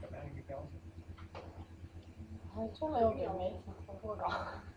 [0.00, 0.80] 怎么样一个标准？
[2.64, 4.26] 还真没有给媒体投过稿，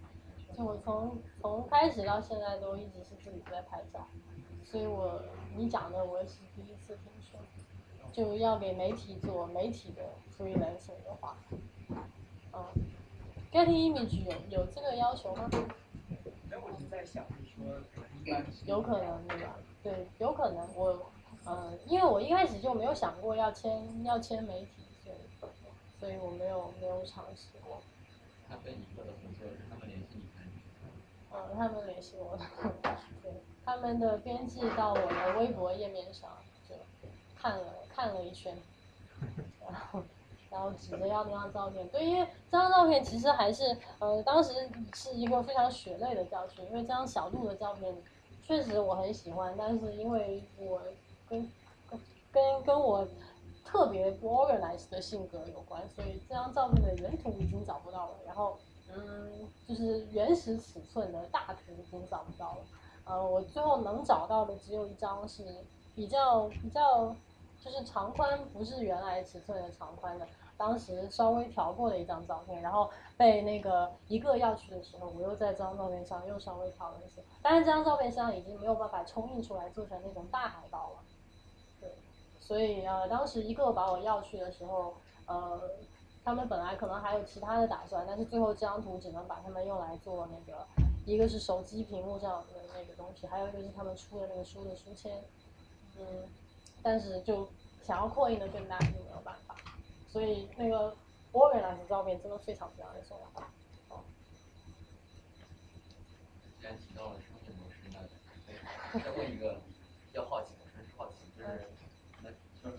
[0.58, 4.06] 就我从从开始到现在都一直是自己在拍照，
[4.66, 5.22] 所以我
[5.56, 7.40] 你讲的我也是第一次听说，
[8.12, 10.04] 就要给媒体做媒体的
[10.38, 11.38] freelancing 的话，
[12.54, 12.66] 嗯
[13.52, 15.50] ，Getty Image 有有这个要求吗？
[16.50, 17.82] 那我是在想，就是
[18.26, 19.56] 说，有可能对吧？
[19.84, 20.68] 对，有可能。
[20.76, 21.00] 我，
[21.46, 24.87] 嗯，因为我一开始就没有想过要签要签媒体，
[26.00, 27.82] 所以我没有没有尝试过。
[28.50, 30.50] 他跟你做的合作是他们联系你还是？
[31.34, 33.32] 嗯，他们联系我的，对，
[33.66, 36.30] 他们的编辑到我的微博页面上
[36.70, 36.76] 就
[37.40, 38.58] 看了看了一圈，
[39.62, 40.02] 然 后
[40.50, 44.54] 然后指着要那张照片，对，因为这张照片其实还是呃当时
[44.94, 47.94] 是一个非常血泪的教训，因为这张小鹿的照片
[48.42, 50.82] 确实我很喜欢，但是因为我
[51.28, 51.52] 跟
[51.90, 52.00] 跟
[52.32, 53.06] 跟跟我
[53.68, 58.58] 特别不 organized 的性格有关，所以这张照片的原图已经找不到了，然后
[58.96, 62.62] 嗯，就是原始尺寸的大图已经找不到了，
[63.04, 65.44] 呃，我最后能找到的只有一张是
[65.94, 67.14] 比较比较
[67.60, 70.26] 就是长宽不是原来尺寸的长宽的，
[70.56, 81.00] 当时稍微调过的一张照片，然后被那个一个要去的时候，我又在这张照片上又稍微调了一些，但是这张照片上已经没有办法冲印出来做成那种大海报了。
[82.48, 84.96] 所以呃，当时一个把我要去的时候，
[85.26, 85.62] 呃，
[86.24, 90.66] 他们本来可能还有其他的打算，但是最后这张图只能把他们用来做那个，
[91.06, 95.22] 一个是手机屏幕上的那个东西，还有一个是他们出的那个书的书签，
[96.00, 96.24] 嗯，
[96.82, 97.50] 但是就
[97.84, 99.54] 想要扩印的更大就没有办法，
[100.08, 100.96] 所以那个
[101.34, 103.28] organize 照片真的非常非常的重要。
[103.94, 104.00] 哦，
[106.62, 107.76] 既然提到了商业模式，
[108.94, 109.56] 那再问一个
[110.06, 110.52] 比较好奇，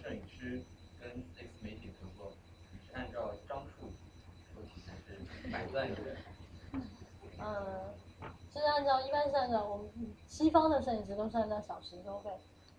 [0.03, 0.63] 摄影师
[1.01, 2.33] 跟 X 媒体合作，
[2.73, 3.87] 你是按照张数
[4.55, 6.17] 收钱还是买断制？
[7.41, 7.95] 嗯，
[8.53, 9.89] 是按照一般是按照我们
[10.27, 12.31] 西方的摄影师都是按照小时收费，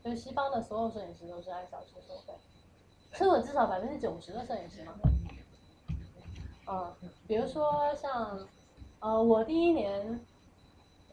[0.04, 2.34] 就是西方的所有摄影师都是按小时收费，
[3.14, 4.94] 是我至少百分之九十的摄影师嘛。
[6.68, 6.94] 嗯，
[7.28, 8.48] 比如说像，
[9.00, 10.20] 呃，我第一年，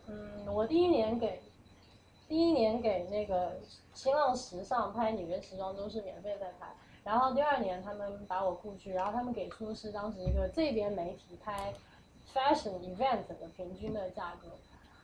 [0.07, 1.41] 嗯，我第一年给，
[2.29, 3.59] 第一年给那个
[3.97, 11.73] 新浪时尚拍纽约时装周是免费在拍，然后第二年他们把我雇去，然后他们给出是当时一个这边媒体拍
[12.33, 14.49] fashion event 的平均的价格，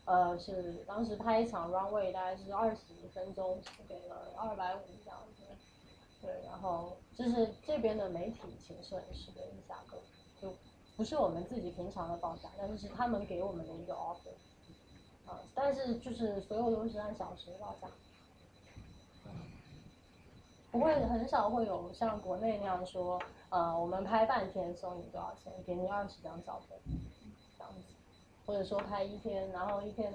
[0.05, 5.43] 呃，是当时拍一场 runway 大概是二十分钟，是给了二百五这样子，
[6.21, 9.97] 对，然后这是这边的媒体请摄影师的一个价格。
[10.39, 10.53] 就
[10.97, 14.35] 不是我们自己平常的报价，但是是他们给我们的一个 offer，
[15.25, 17.89] 啊，但是就是所有都是按小时报价，
[20.73, 23.21] 不会很少会有像国内那样说，
[23.51, 26.81] 呃，我们拍半天收你多少钱，给你二十张照片，
[27.59, 27.83] 这样子，
[28.47, 30.11] 或者说拍一天，然后一天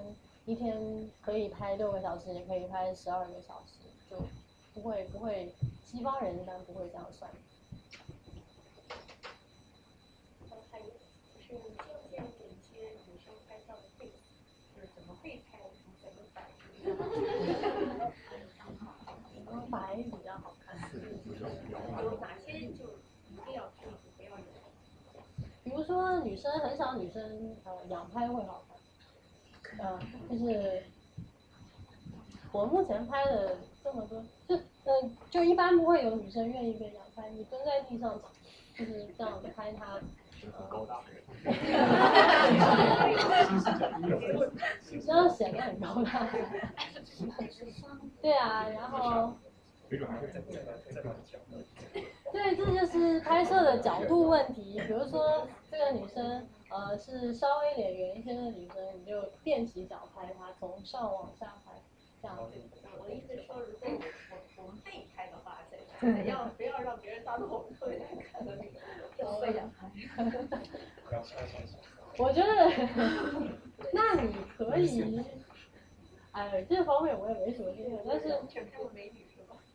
[0.46, 3.78] 一天可以拍六个小时，也可以拍十二个小时，
[4.10, 4.16] 就
[4.74, 5.54] 不会不会，
[5.86, 7.30] 西方人一般不会这样算。
[10.72, 14.10] 还有就是你建不建议给一些女生拍照的 tips，
[14.74, 15.60] 就是怎么被拍，
[16.02, 16.42] 怎么摆。
[19.44, 20.76] 怎么摆比较好看？
[22.04, 22.84] 有哪些就
[23.30, 24.44] 一定要注意，不要有。
[25.64, 28.62] 比如说女生很少女生呃仰拍会好
[29.62, 29.98] 看，呃
[30.28, 30.82] 就是
[32.52, 34.54] 我目前拍的这么多，就
[34.84, 38.20] 呃就一般不会有女生愿意被仰拍，你蹲在地上
[38.76, 39.98] 就是这样拍她。
[40.68, 41.00] 高大，
[44.90, 46.28] 这样 显得很高大。
[48.20, 49.32] 对啊，然后。
[52.32, 54.80] 对，这就是拍摄的角度问题。
[54.86, 61.72] 比如说，这个女生呃是稍微脸圆一些的女生，你就踮起脚拍她，从上往下拍，
[62.20, 62.60] 这样子。
[63.00, 63.88] 我的意思是说，如果
[64.56, 65.58] 我我们背拍的话，
[66.00, 68.78] 怎样不要让别人当着我们特别难看的那个。
[69.40, 69.90] 背仰拍。
[72.18, 72.70] 我觉得，
[73.92, 75.20] 那你可以，
[76.32, 78.28] 哎，这方面我也没什么经验，但是。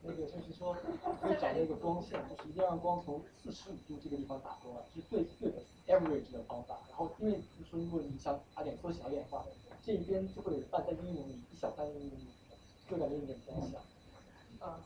[0.03, 0.73] 那个就是说
[1.21, 5.57] 可以找那个光线，就是一定要让光从四十五度这个地方打过来，是最最的
[5.87, 6.77] average 的方法。
[6.89, 9.43] 然后因为就是说如果你想把脸缩小一点的话，
[9.85, 12.27] 这一边就会半三英米，一小半阴影里，
[12.89, 13.77] 就感觉有点偏小。
[14.65, 14.79] 啊，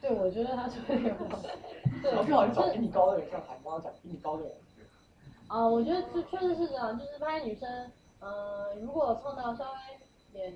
[0.00, 1.48] 对，我觉得他说的有道理。
[2.02, 4.54] 对，最好是找比你高的人，像海刚刚讲比你高的人。
[5.48, 7.90] 啊，我觉得这确实是这样，就是拍女生，
[8.20, 9.78] 呃，如果碰到稍微
[10.32, 10.54] 脸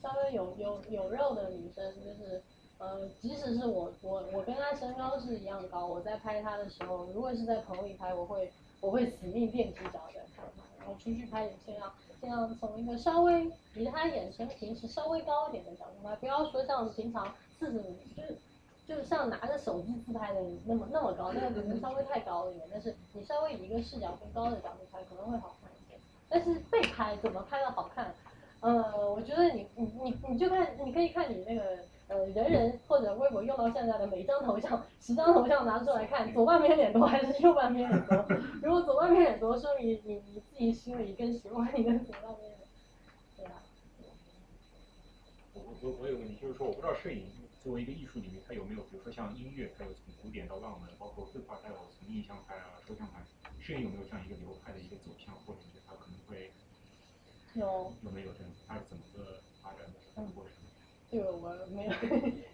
[0.00, 2.42] 稍微有有有肉的女生，就是
[2.80, 8.50] 呃，即使是我我我跟他身高是一样高，我在拍他的时候，如果是在棚里拍，我会
[8.80, 18.36] 我会死命踮起脚在拍她，然后出去拍也尽量尽量从一个稍微离他眼神平时稍微高一点的角度拍，不要说像平常四十五就是。
[18.88, 26.00] 就是像拿着手机自拍的那么那么高，那个可能稍微太高了一点，但是你稍微以一个视角更高的角度拍可能会好看一点。
[26.28, 28.12] 但是被拍怎么拍的好看？
[28.58, 31.78] 呃，我觉得你你你你就看，你可以看你那个
[32.10, 38.26] 呃人人或者微博用到现在的每一张头像， 十张头像拿出来看，左半边脸多还是右半边脸多？
[38.62, 42.58] 如果左半边脸多，说明你你自己心里更喜欢你的左半边脸。
[43.36, 43.52] 对吧。
[45.54, 47.24] 我我我有个问题，就是说我不知道摄影。
[47.62, 53.20] 作为一个艺术里面，它有没有，比如说像音乐，它有从古典到浪漫，包括绘画，它有从印象派啊、抽象派，
[53.60, 56.50] 摄影有没有这样一个流派的一个走向，或者是它可能会
[57.52, 58.48] 有有没有这样？
[58.66, 59.92] 它是怎么个发展的
[60.32, 60.59] 过程？
[61.10, 61.90] 这个我没有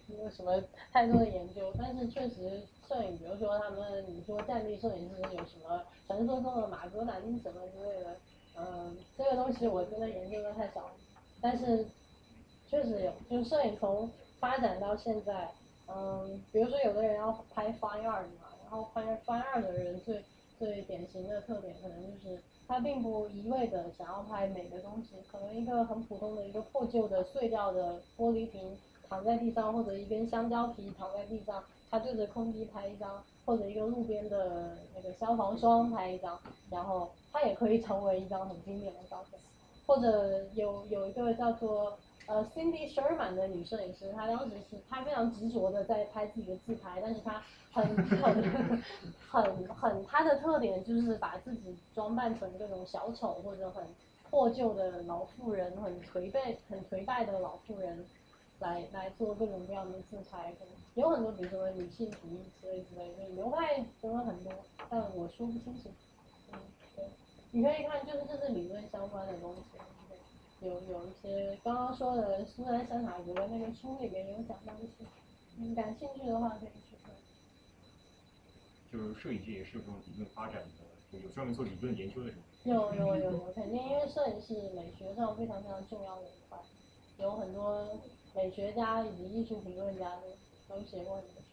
[0.07, 8.17] 没有什么太多的研究，但是确实摄影，比如说他们你说站立摄影师有什么传说中的马格南什么之类的，
[8.57, 10.89] 嗯，这个东西我真的研究的太少，
[11.39, 11.85] 但是
[12.67, 14.09] 确实有，就是摄影从
[14.39, 15.51] 发展到现在，
[15.87, 20.23] 嗯，比如说有的人要拍 fine art 嘛，然后拍 fine art 的人最
[20.57, 28.77] 最典型的特点可能就是他并不一味的想要拍美的东西，可能一个很普通的一个破旧的碎掉的玻璃瓶
[29.07, 36.39] 躺在地上，或者一根香蕉皮躺在地上，他对着空地拍一张，或者一个路边的那个消防栓拍一张，
[36.69, 39.39] 然后他也可以成为一张很经典的照片，
[39.85, 41.97] 或者有有一个叫做。
[42.29, 47.41] 呃，Cindy Sherman 的女摄影师，她当时是她非常执着的在拍自己的自拍，但是她
[47.77, 48.81] 很很
[49.29, 53.85] 很很，她的特点就是把自己装扮成各种小丑或者很
[54.29, 58.03] 破旧的老妇人，很颓废很颓败的老妇人，
[58.59, 60.51] 来来做各种各样的自拍，
[60.95, 64.51] 有很多比如说女性主义之类之类，的流派真的很多，
[64.89, 65.89] 但我说不清楚。
[66.51, 66.59] 嗯，
[66.95, 67.05] 对，
[67.51, 69.61] 你可以看，就是这是理论相关的东西。
[70.61, 75.05] 有有一些刚刚说的苏珊·山塔格那个书里面有讲到一些，
[75.57, 76.69] 你感兴趣的话可以。
[78.91, 82.37] 就是摄影界也是有这种理论发展的，就有专门做理论研究的人。
[82.63, 86.57] 有有有有，肯定，因为摄影是美学上非常非常重要的一块，
[87.19, 87.87] 有很多
[88.35, 91.47] 美学家以及艺术评论家都都写过很多书。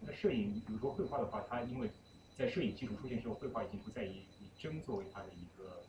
[0.00, 1.90] 那摄影，比如说绘画的话，它因为
[2.36, 5.82] 在摄影技术出现之后，绘画已经不再以以真作为它的一个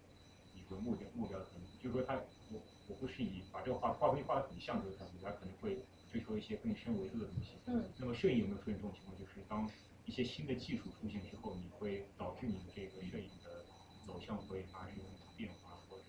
[0.55, 1.45] 一个目标目标的。
[1.83, 2.15] 就是说它，
[2.51, 5.77] 我我不是以把这个画画风画的很像这个样子，他可能会
[6.11, 7.51] 追求一些更深维度的东西。
[7.65, 7.83] 嗯。
[7.97, 9.15] 那么摄影有没有出现这种情况？
[9.19, 9.69] 就是当
[10.07, 13.61] 一些新的技术出现之后，你会导致你的这个摄影的
[14.07, 14.95] 走向会发生
[15.35, 16.03] 变化，或者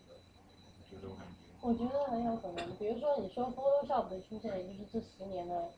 [0.90, 1.34] 就这种感觉？
[1.60, 2.76] 我觉得很有可能。
[2.78, 5.68] 比如说你说 Photoshop 的出现，也就是这十年的，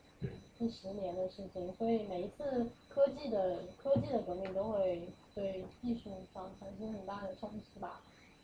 [0.57, 1.73] 这十年的事情。
[1.73, 8.01] 所以每一次科技的科技的革命都会对技术上产生很大的冲击吧。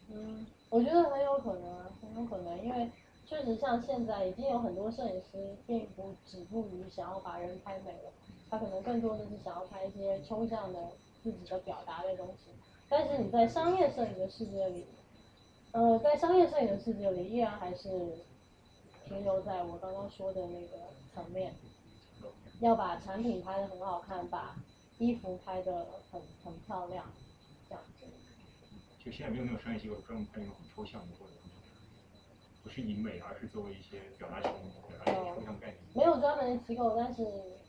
[0.10, 2.90] 嗯，我觉得很有可能，很有可能，因为
[3.28, 8.12] 确实像现在已经有很多摄影师并不止步于想要把人拍美了，
[8.50, 10.92] 他可能更多的是想要拍一些抽象的
[11.24, 12.52] 自己的表达的东西。
[12.90, 14.86] 但是你在商业摄影的世界里，
[15.72, 17.90] 呃，在商业摄影的世界里，依然还是
[19.06, 20.78] 停留在我刚刚说的那个
[21.14, 21.54] 层面，
[22.62, 24.56] 要把产品拍的很好看，把
[24.98, 27.06] 衣服拍的很很漂亮。
[27.68, 27.84] 这样
[29.04, 31.32] 就现在没有那种商业机构专门拍那种很抽象的，或者
[32.64, 35.78] 不是以美，而是作为一些表达型、表达抽象概念。
[35.94, 37.26] 没有专门的机构，但是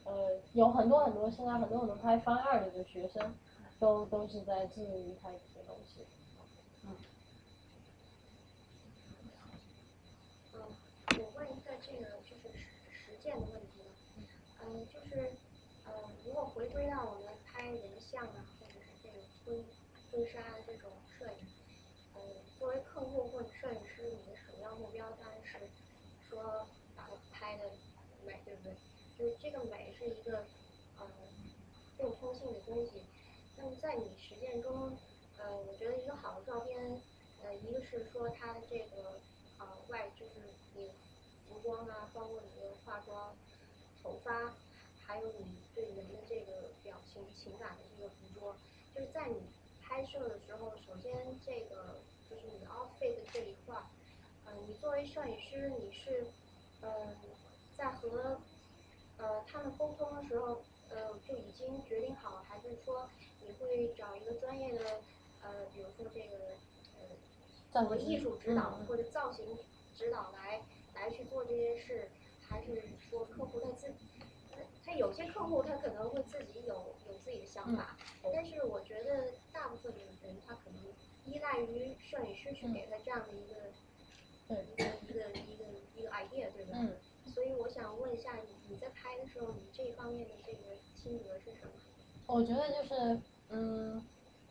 [0.09, 3.35] 呃，有很多很多现在很多很多拍翻二的学生，
[3.79, 6.07] 都都是在致力于拍这些东西。
[6.85, 6.97] 嗯。
[10.55, 10.63] 嗯，
[11.19, 13.91] 我问一个这个就是实实践的问题了，
[14.65, 15.31] 嗯，就是
[15.85, 15.93] 呃，
[16.25, 19.65] 如果回归到我们拍人像啊，或者是这种婚
[20.11, 20.91] 婚纱这种。
[22.59, 25.61] 作为客户或者摄影师，你的首要目标当然是
[26.29, 26.67] 说
[26.97, 27.63] 把拍的
[28.27, 28.73] 美，对不对？
[29.19, 30.45] 就是这个美是一个
[30.99, 31.07] 呃
[31.97, 33.03] 共通性的东西。
[33.57, 34.97] 那么在你实践中，
[35.36, 37.03] 呃，我觉得一个好的照片，
[37.43, 39.20] 呃，一个是说它这个
[39.59, 40.35] 呃外就是
[40.74, 40.93] 你
[41.49, 43.35] 服装啊，包括你的化妆，
[44.03, 44.55] 头发，
[45.05, 48.55] 还有你对人的这个表情、情感的这个捕捉，
[48.95, 49.40] 就是在你
[49.82, 51.12] 拍摄的时候，首先
[51.45, 51.99] 这个
[52.31, 53.82] 就是你 outfit 这一块儿，
[54.45, 56.27] 呃，你作为摄影师，你是，
[56.81, 57.16] 呃，
[57.77, 58.40] 在和
[59.19, 63.09] 呃他们沟通的时候，呃就已经决定好，还是说
[63.43, 65.01] 你会找一个专业的，
[65.43, 66.36] 呃，比如说这个
[66.95, 67.16] 呃，
[67.73, 69.45] 什么艺术指导或者造型
[69.97, 70.62] 指导来
[70.95, 72.09] 来去做这些事，
[72.43, 74.07] 还是说客户他自己，
[74.51, 76.74] 他他有些客户他可能会自己有
[77.09, 77.97] 有自己的想法，
[78.32, 80.82] 但是我觉得大部分的人他可能
[81.27, 83.55] 依赖于摄影师去给他这样的一个，
[84.62, 85.65] 一个一个一个
[85.97, 86.73] 一个 idea，对吧？
[86.74, 86.97] 嗯
[87.39, 91.70] 所以我想问一下你，你在拍的时候，你这一方面的这个心得是什么？
[92.27, 93.20] 我觉得就是，
[93.51, 94.05] 嗯，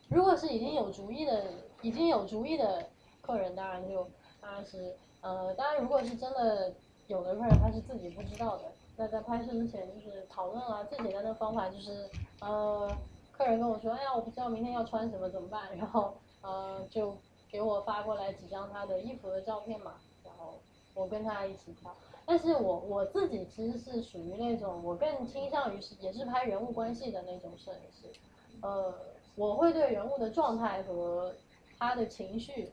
[0.08, 1.52] 如果是已经有主意的，
[1.82, 2.88] 已经有主意的
[3.20, 4.08] 客人，当然就
[4.40, 6.72] 当然是，呃，当然如果是真的
[7.08, 12.08] 有的客人他是自己不知道的，那在拍摄之前就是讨论啊，最简单的方法就是，
[12.40, 12.90] 呃，
[13.30, 17.14] 客人跟我说，哎呀，我不知道明天要穿什么怎么办，然后呃就
[17.50, 20.54] 给我发过来几张他的衣服的照片嘛，然后
[20.94, 21.94] 我跟他一起挑。
[22.30, 28.20] 但是我我自己其实是属于那种，我更倾向于是也是拍人物关系的那种摄影师，
[28.60, 28.94] 呃，
[29.34, 31.34] 我会对人物的状态和
[31.78, 32.70] 他的情绪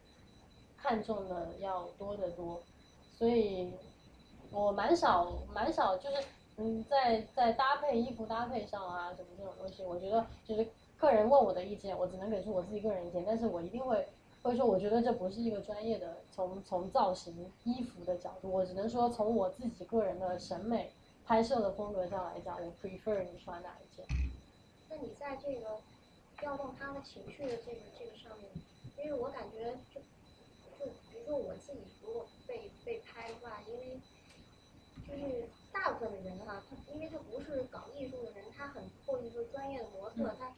[0.78, 2.62] 看重的要多得多，
[3.14, 3.72] 所以
[4.52, 6.18] 我蛮少蛮少就是
[6.58, 10.68] 嗯在在搭配衣服搭配上啊什么这种东西，我觉得就是
[10.98, 14.06] 客人问我的意见，我只能给出我自己个人意见，但是我一定会
[14.46, 20.92] 会说我觉得这不是一个专业的从从造型衣服的角度，我只能说从我自己个人的审美
[21.26, 24.06] 拍摄的风格上来讲，我 prefer 你穿哪一件。
[24.88, 25.80] 那你在这个
[26.38, 28.52] 调动他的情绪的这个这个上面，
[29.04, 30.00] 因为我感觉就
[30.78, 34.00] 就比如说我自己如果被被拍的话，因为
[35.08, 40.54] 就是大部分的人哈、他因为他不是搞艺术的人，他很或者说专业的模特，嗯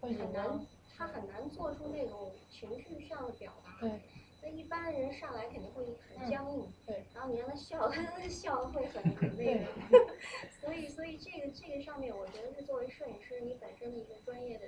[0.00, 0.64] 他很难张，
[0.96, 3.78] 他很难做出那种情绪上的表达。
[3.80, 4.00] 对。
[4.42, 9.66] 那一般人上来肯定会很僵硬，对，然后你让他笑，他笑会很很那个，
[10.60, 14.64] 所以所以这个这个上面，我觉得是作为摄影师，你本身的一个专业的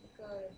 [0.00, 0.50] 一个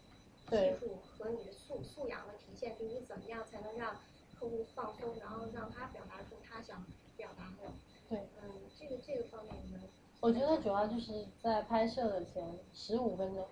[0.51, 3.95] 技术和你的素素养的体现，就是你怎么样才能让
[4.39, 6.85] 客户放松，然后让他表达出他想
[7.17, 7.73] 表达的。
[8.11, 9.81] 对，嗯，这个这个方面你们
[10.21, 13.49] 我觉得主要就是在拍摄的前十五分钟，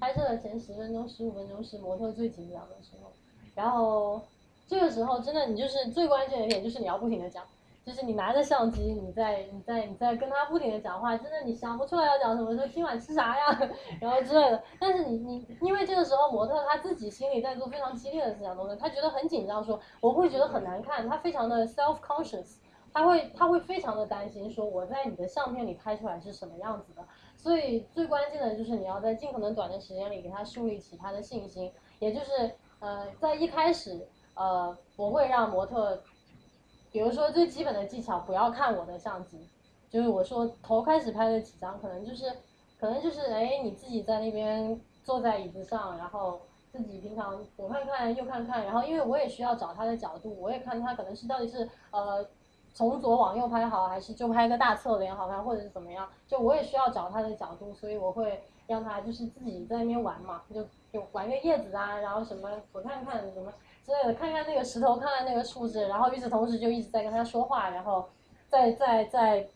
[0.00, 3.12] 拍摄的前十分钟、十五分钟是模特最紧张的时候，
[3.54, 4.22] 然后
[4.66, 7.44] 这个时候真的你就是最关键的一点就是你要不停的讲，
[7.84, 13.70] 就是你拿着相机，你在你在你在跟他不停的讲话，真的你想不出来要讲什么，说今晚吃啥呀，
[14.00, 14.62] 然后之类的。
[14.78, 22.56] 但是你你因为这个时候模特他自己心里在做非常激烈的思想斗争，他觉得很紧张，说我会觉得很难看，他非常的 self conscious。
[22.92, 27.04] 他会他会非常的担心，说我在你的相片里拍出来是什么样子的，
[27.42, 36.02] 所以最关键的就是你要在尽可能短的时间里给他树立起他的信心，也就是呃在一开始呃我会让模特，
[36.92, 39.48] 比如说最基本的技巧不要看我的相机，
[39.88, 42.30] 就是我说头开始拍的几张可能就是
[42.78, 52.28] 可能就是哎你自己在那边坐在椅子上，然后自己平常左看看右看看，然后因为我也需要找他的角度，我也看他可能是到底是呃。
[52.72, 56.08] 从左往右拍好，还是就拍个大侧脸好看，或者是怎么样？
[56.26, 63.52] 就我也需要找他的角度，所以我会让他就是自己在那边玩嘛，就就玩个叶子啊，然后什么左看看什么
[63.84, 68.08] 之类的，看看那个石头，看看那个树枝，然后与此同时就一直在跟他说话，然后
[68.48, 69.46] 在在在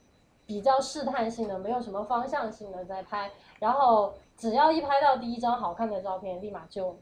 [0.45, 3.31] 比较试探性的，没有什么方向性的在拍，
[3.61, 6.97] 然后只要一拍到第一张好看的照片，立马就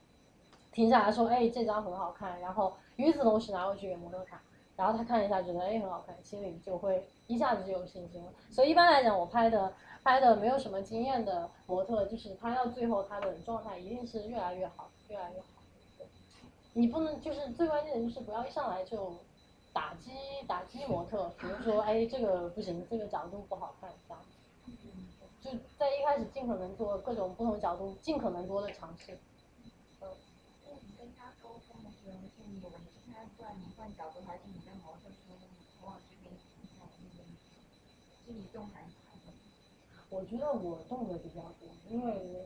[0.73, 4.39] 停下来说，哎，这张很好看，然后与此同时拿过去给模特看。
[4.83, 8.33] 然后他看一下，觉得哎很好看，心里就会一下子就有信心了。
[8.51, 9.73] 所以一般来讲，我拍的
[10.03, 15.47] 拍的没有什么经验的模特，就是拍到最后他的状态一定是越来越好，越来越好。
[16.73, 19.15] 你不能就是最关键的就是不要一上来就
[19.73, 20.11] 打击
[20.49, 24.21] 打击模特，比如说哎这个不行，这个角度不好看这样。
[25.41, 29.17] 就在一开始尽可能做各种不同角度，尽可能多的尝试。
[30.01, 30.09] 嗯。
[30.99, 32.67] 跟他沟通的时候，是你是
[33.13, 35.35] 他转你换角度，还是你跟模特说
[35.83, 37.27] 我往这边停下那个？
[38.25, 39.35] 是你动还是他动？
[40.13, 42.45] 我觉得我动的比较多，因为我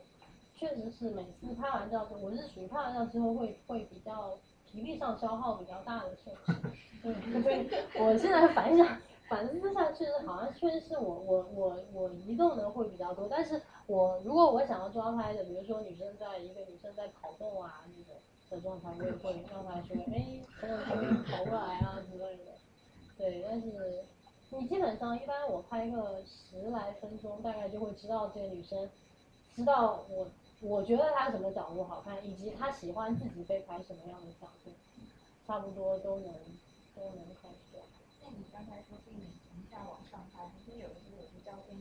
[0.55, 7.43] 确实是每次拍完照之后，我是属于拍完照之后会会比较体力上消耗比较大的摄影师。
[7.43, 8.97] 对对，我现在反想
[9.29, 18.15] 反思下，确实好像确实是我我我我移动的会比较多，但是我如果我想要抓拍的，比如说女生在一个女生在跑动啊那种
[18.49, 22.53] 的状态，我也会让她说，哎，从我这边跑过来啊之类的。
[23.17, 24.03] 对，但是
[24.49, 28.89] 你基本上一般我拍个十来分钟，大概就会知道这个女生，
[29.55, 30.27] 知道我
[30.61, 34.71] 我觉得她什么角度好看，以及她喜欢自己被拍什么样的角度，
[35.45, 36.33] 差不多都能
[36.95, 37.83] 都能看出来。
[38.23, 41.77] 那你刚才说对你从下往上拍，其实有的时候有些照片，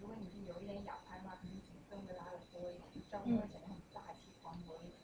[0.00, 4.98] 如果你是有一点仰拍的话，可能景色会拉的多一点，照片会显得很大气磅礴一点。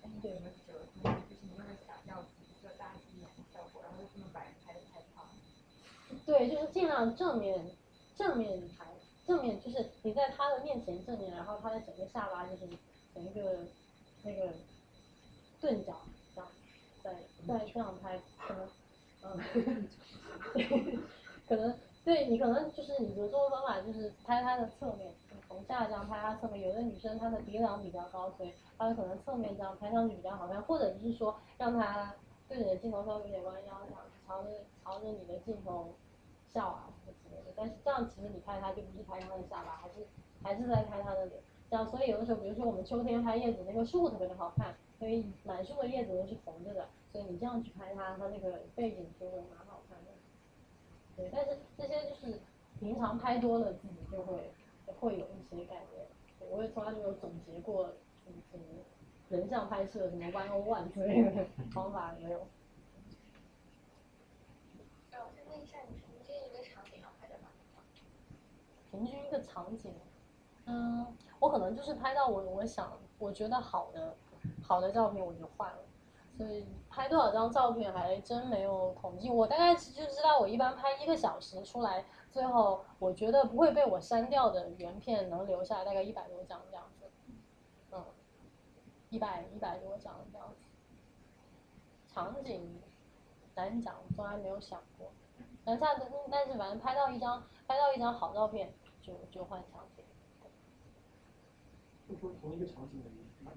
[0.00, 5.26] 但是有的时候可能就是你因为想要景色大气一点的效果，然后又不能把人拍的太胖。
[6.30, 7.60] 对，就是尽量正面
[8.16, 8.86] 正面拍，
[9.26, 12.68] 正面就是你在他的面前正面，然后他的整个下巴就是
[13.12, 13.58] 整一个
[14.22, 14.52] 那个
[15.60, 15.96] 钝角
[16.32, 16.48] 这样，
[17.02, 17.14] 再
[17.48, 18.68] 再这样拍，可能
[19.24, 19.88] 嗯，
[21.48, 25.12] 可能对你可能就是你有这种方法就是拍他的侧面，
[25.48, 32.14] 从下这样拍他侧面，有的女生她的鼻梁比较高，所以她可能侧面这样拍上去比较好看，或者就是说让她
[32.48, 34.50] 对着镜头稍微有点弯腰，这样朝着
[34.84, 35.92] 朝着你的镜头
[36.52, 37.52] 笑啊什么之类的。
[37.56, 40.06] 但是这样其实你拍他就不是拍他的下巴，还是
[40.42, 41.40] 还是在拍他的脸。
[41.70, 50.10] 这样，所以有的时候，比如说我们秋天拍叶子，那个树特别的好看，所以满树的叶子都是红着的，所以你这样去拍它，它那个背景就会蛮好看的。
[51.16, 52.40] 对，但是这些就是
[52.80, 54.50] 平常拍多了，自己就会
[54.98, 56.08] 会有一些感觉。
[56.50, 57.86] 我也从来没有总结过
[58.24, 58.64] 什么什么
[59.28, 62.48] 人像拍摄什么 one on one 之类的方法没有。
[65.12, 67.50] 然后再问一下，你平均一个场景要拍的吗？
[68.90, 69.94] 平均一个场景，
[70.66, 71.06] 嗯，
[71.38, 74.16] 我可能就是拍到我我想我觉得好的
[74.62, 75.78] 好的照片我就换了，
[76.36, 79.30] 所以拍多少张照片还真没有统计。
[79.30, 87.10] 我大概就知道我一般拍一个小时出来，最后我觉得不会被我删掉的原片能留下大概一百多张这样子，
[87.92, 88.04] 嗯，
[89.10, 90.64] 一百一百多张这样子。
[92.12, 92.80] 场景
[93.54, 95.12] 难讲，从来没有想过。
[95.64, 95.80] 但是
[96.30, 100.04] 但是反正拍到一张拍到一张好照片就就换场景。
[102.08, 103.10] 就说同一个场景里，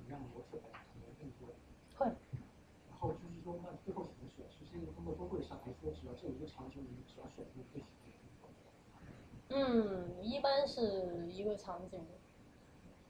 [0.08, 1.54] 一样模特摆可能更多。
[1.98, 2.06] 会。
[2.90, 4.46] 然后就是说，那最后怎么选？
[4.50, 7.88] 是因为通过多会上，还是说只要这一个场景里，只要选一个最喜
[8.42, 8.52] 欢？
[9.50, 12.04] 嗯，一般是一个场景，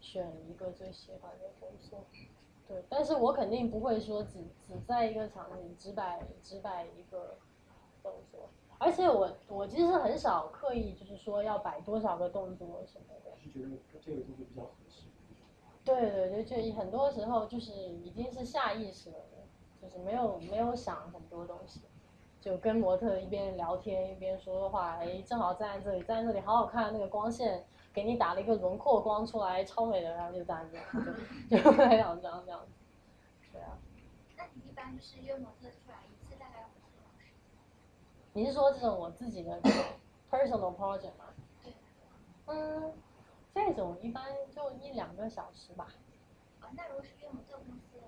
[0.01, 2.05] 选一个最喜欢的工作。
[2.67, 7.37] 对，但是我肯定不会说只只在一个场景只摆只摆一个
[8.01, 8.49] 动作，
[8.83, 13.31] 而且我我其实很少刻意就是说要摆多少个动作什么的。
[13.41, 15.07] 是觉得这个动作比较合适。
[15.85, 19.17] 对对对，就很多时候就是已经是下意识了，
[19.81, 21.81] 就是没有没有想很多东西，
[22.39, 32.71] 就跟模特一边聊天一边说话，哎，正好站在这里，站在这里好好看，那个光线给你打了一个轮廓光出来，超美的，然后就站这，就 就拍两张这样子，
[33.51, 33.77] 对啊。
[34.37, 37.59] 那你一般就是约模特出来一次大概会多少时间？
[38.33, 39.59] 你是说这种我自己的
[40.29, 41.25] personal project 吗？
[41.63, 41.73] 对。
[42.47, 42.91] 嗯。
[43.55, 45.87] 这种一般就一两个小时吧。
[46.59, 47.99] 啊，那如果是约模特公司？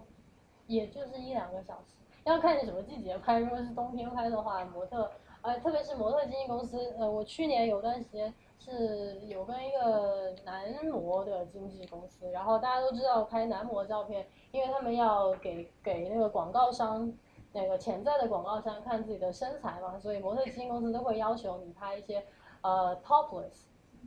[0.66, 1.94] 也就是一两个小时，
[2.24, 3.40] 要看你什么季节拍。
[3.40, 5.12] 如果是冬天拍的话，模特，
[5.44, 17.14] 呃，特别是模特经纪公司，呃，我去年有段时间是有跟一个男模的经纪公司，然后大家都知道拍男模照片，因为他们要给给那个广告商，
[17.56, 22.22] 那个潜在的广告商看自己的身材嘛，所以模特基金公司都会要求你拍一些
[22.62, 23.64] 呃 topless。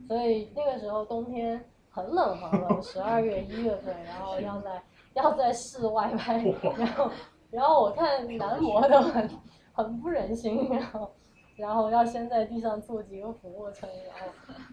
[0.07, 4.81] 所以那个时候冬天很冷很冷，十二月一月份，然后要在
[5.15, 6.37] 要在室外拍，
[6.77, 7.11] 然后
[7.51, 9.29] 然后我看男模都很
[9.73, 11.11] 很不忍心，然后
[11.57, 13.89] 然后要先在地上做几个俯卧撑，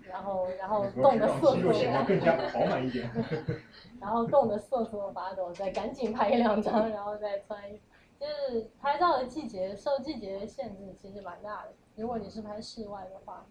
[0.08, 3.10] 然后然后然后冻得瑟瑟更加饱满一点，
[4.00, 7.82] 然后冻得瑟瑟发抖，再赶紧拍一两张，然后再穿衣服。
[8.18, 13.46] 就是拍照的季节受季节限制其实蛮大的，如果你是拍室外的话。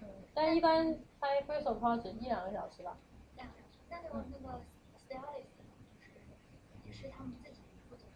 [0.00, 2.96] 嗯但一般拍 first project 一两个小时吧。
[3.36, 4.60] 两个小时，那个那个
[4.96, 5.44] stylist
[6.00, 6.32] 就是
[6.86, 8.06] 也是他们自己负责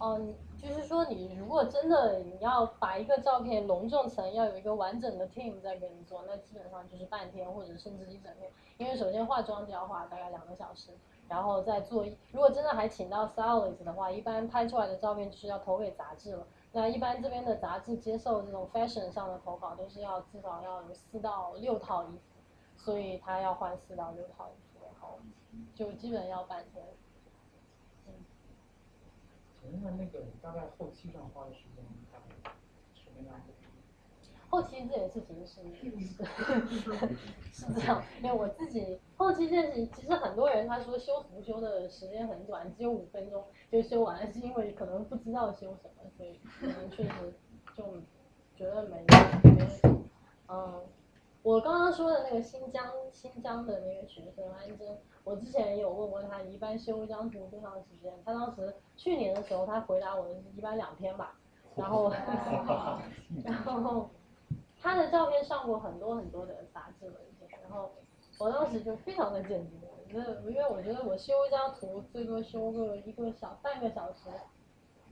[0.00, 8.50] 嗯，就是说你如果真的你要把一个照片隆重成要有一个完整的 team 在给你做，那基本上就是半天或者甚至一整天。
[8.76, 10.90] 因为首先化妆就要化大概两个小时，
[11.28, 12.04] 然后再做。
[12.32, 16.46] 如果真的还请到 stylist 的话，一般拍出来的照片就是要投给杂志了。
[16.72, 22.20] 那一般这边的杂志接受这种 fashion 上的投稿，都是要至少要有四到六套衣服，
[22.76, 25.18] 所以他要换四到六套衣服，然后
[25.74, 26.84] 就基本要半天。
[28.06, 28.12] 嗯。
[29.62, 32.50] 请问，那个大概后期上花的时间大概
[32.94, 33.52] 什么样子？
[34.48, 35.60] 后期这件事情是
[37.52, 47.10] 是这样，因为我自己后期这件事情，其实很多人他说修图修的时间很短，只有五分钟就修完了，是因为可能不知道修什么，所以可能确实
[47.74, 47.84] 就
[48.56, 49.04] 觉得没
[49.42, 49.66] 没。
[50.48, 50.80] 嗯，
[51.42, 58.12] 我刚刚说的那个新疆新疆的那个学生安真，我之前有问过他，一般修一张图多长时间？
[58.24, 61.36] 他当时去年的时候，他回答我的是一般两天吧。
[61.74, 62.10] 然后，
[63.44, 64.08] 然后
[64.86, 67.90] 他的照片上过很多很多的杂志文件，然后
[68.38, 74.30] 我当时就非常的震惊，我觉得，因为我觉得我修一张图最多修个一个小半个小时，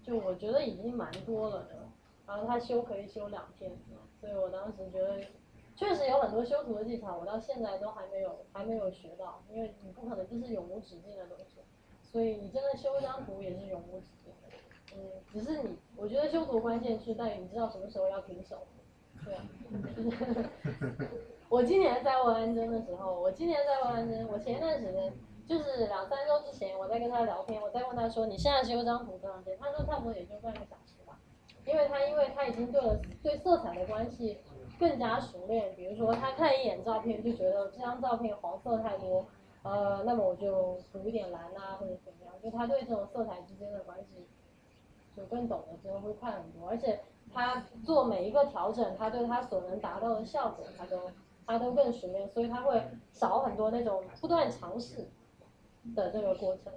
[0.01, 1.75] 就我觉得已经蛮多了的。
[2.25, 3.77] 然后他修可以修两天，
[4.21, 5.21] 所以我当时觉得
[5.75, 11.57] 确实有很多修图的技巧，我到现在都还没有还没有学到，因为你不可能就是永无止境的东西，
[12.13, 14.57] 所以你真的修一张图也是永无止境的。
[14.95, 18.59] 嗯，只是你，我觉得修图关键是在于你知道什么时候要停手，
[19.25, 20.51] 对啊。
[21.49, 25.13] 我今年在问安贞的时候，我今年在问安贞，我前一段时间
[25.47, 29.59] 就是两三周之前，我在跟他聊天，我在问他说你现在修张图多长时间？
[29.59, 31.19] 他说差不多也就半个小时吧，
[31.65, 34.41] 因为他因为他已经对了对色彩的关系
[34.79, 39.27] 更加熟练，比如说他看一眼照片就觉得这张照片黄色太多，
[39.63, 44.27] 呃，那么我就补一点蓝啊或者怎么样，就他对这种色彩之间的关系。
[45.17, 46.99] 就更懂了之后会快很多，而且
[47.35, 51.11] 他做每一个调整，他对他所能达到的效果，他都
[51.47, 52.83] 他都更熟练，所以他会
[53.13, 55.09] 少很多那种不断尝试
[55.95, 56.73] 的这个过程。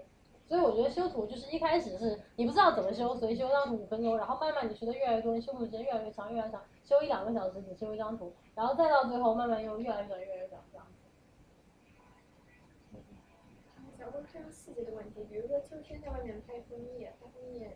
[0.48, 10.88] 所以我觉得修图就是一开始是你不知道怎么修，所以修张图五分钟，然后慢慢你学的越来越多，你修图时间越来越长，越来越长，修一两个小时只修一张图，然后再到最后慢慢又越来越短，越来越短这样。
[13.98, 17.74] 想问非常细节的问题，比如说秋天在外面拍枫叶，拍枫叶。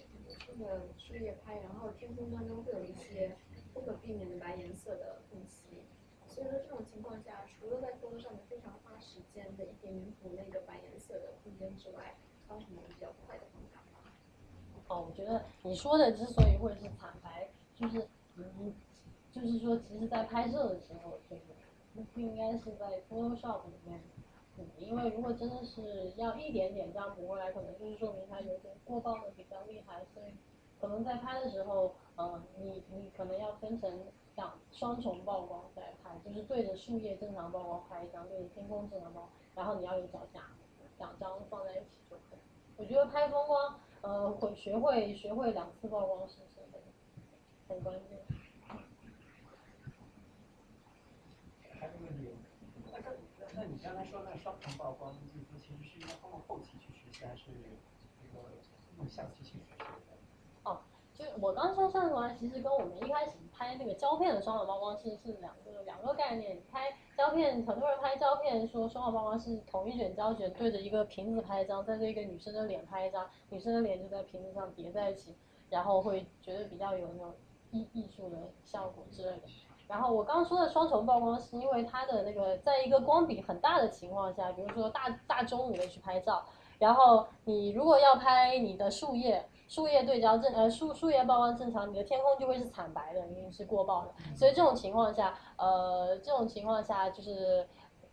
[0.52, 3.38] 这个树叶拍，然后天空当中会有一些
[3.74, 5.84] 不可避免的白颜色的缝隙，
[6.28, 12.18] 所以说这种情况下，除了在工作上面非常花时间的一点点补那个白颜色的空间之外，
[12.50, 14.12] 还有什么比较快的方法吗？
[14.90, 18.06] 哦，我觉得你说的之所以会是惨白，就是
[18.36, 18.74] 嗯，
[19.32, 21.44] 就是说其实在拍摄的时候，就是
[22.14, 24.02] 不应该是在 Photoshop 里面。
[24.78, 30.34] 因为如果真的是要一点点这样补过来，可能就是说明它有点过曝的比较厉害，所以
[30.80, 40.42] 可能在拍的时候，嗯，你你可能要分成两双重曝光在拍，就是对着树叶正常曝光拍一张，对着天空正常曝光，然后你要有脚架，
[40.98, 42.40] 两张放在一起就可以。
[42.78, 46.82] 我觉得拍风光，呃，会学会学会两次曝光是是很
[47.68, 48.18] 很关键。
[53.54, 57.44] 那你刚才说那双重曝光，就是说其实是应该通过后期去实现，还是
[58.24, 58.48] 那个
[58.98, 59.86] 用相机去实现？
[60.64, 60.80] 哦，
[61.14, 66.62] 就我刚说双重曝光，其实跟我们一开始拍那个胶片的双重曝光是是两个两个概念。
[66.72, 75.36] 拍胶片，很多人拍胶片说双重曝光是同一卷胶卷对着一个瓶子拍一张，再对一个女生的脸拍一张，女生的脸就在瓶子上叠在一起，
[75.70, 77.36] 然后会觉得比较有那种
[77.72, 79.44] 艺艺术的效果之类的。
[79.92, 86.46] 然后我刚刚说的双重曝光，是因为它的那个在一个光比很大的情况下，比如说大大中午的去拍照，
[86.80, 94.14] 然后你如果要拍你的树叶，树叶对焦正呃树树叶曝光正常，你的天空就会是惨白的，因为是过曝的。
[94.34, 97.68] 所以这种情况下，呃这种情况下就是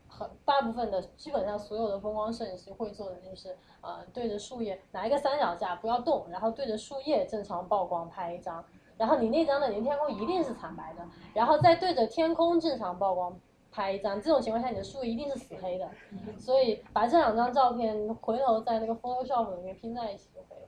[0.09, 8.65] 很大部分的基本上所有的风光摄影师会做的就是呃对着树叶拿一个三脚架不要动，然后对着树叶正常曝光拍一张。
[8.99, 13.39] 然后你那张的你的天空一定是惨白的，然后再对着天空正常曝光
[13.71, 15.89] 拍一张，这种情况下你的树一定是死黑的，
[16.37, 20.63] 所以把这两张照片回头在那个 Photoshop 里面拼在一起就可以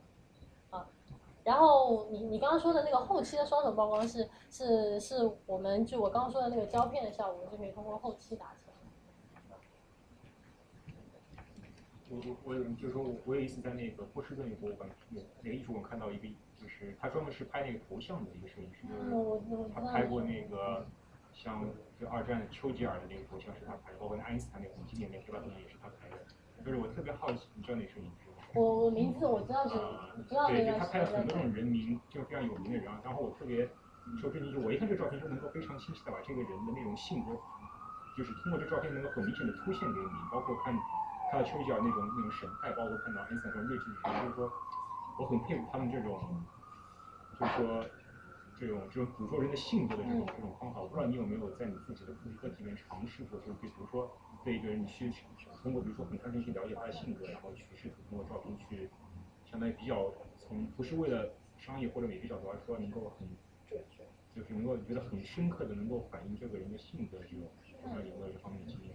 [0.71, 0.87] 了，啊，
[1.43, 8.71] 然后你你刚刚说的那个后期的双重曝光是是是我们就我刚刚说的那个胶片的效果就可以通过后期达成。
[12.09, 16.27] 我我我有就是说我我有一次在那个波士顿有博物馆有那个艺术馆看到一个。
[16.61, 18.85] 就是他专门是拍那个头像的一个摄影师，
[19.49, 20.85] 就是他拍过那个
[21.33, 21.65] 像
[21.99, 26.17] 就二战丘吉尔的那个头像是他拍的，包括那爱因斯坦那个纪念那黑白头像也是他拍的。
[26.63, 28.45] 就是我特别好奇，你知道那摄影师吗？
[28.53, 29.73] 我我名字我知道是，
[30.29, 32.85] 知道对，就他拍了很多这种人名，就是非常有名的人。
[33.03, 33.67] 然后我特别
[34.21, 37.33] 受震惊，就我一看这照片就能够非常清晰的把这个人的那种性格，
[38.15, 40.71] 就是通过这照片能够很明显的凸显给你，包括看
[41.31, 44.53] 看到丘吉尔那种那种神态，包括看到爱因斯坦这种睿智的神，就是说。
[45.19, 46.19] 我很佩服他们这种，
[47.39, 47.85] 就是说，
[48.59, 50.81] 这种这种捕捉人的性格的这种这种方法。
[50.81, 54.11] 我不知道你有没有在你自己的课题里面尝试过，就是比如说
[54.43, 55.11] 对一个人，你去
[55.61, 58.89] 通过比如说很长时间去了解他的性格，然后去试图通过照片去，
[59.49, 63.27] 相当于比较从不是为了商业或者美学角度来说，能够很，
[64.35, 67.41] 就是能够觉得很深刻的能够反映这个人的性格这种，
[67.81, 68.91] 不知道有没有这方面的经验？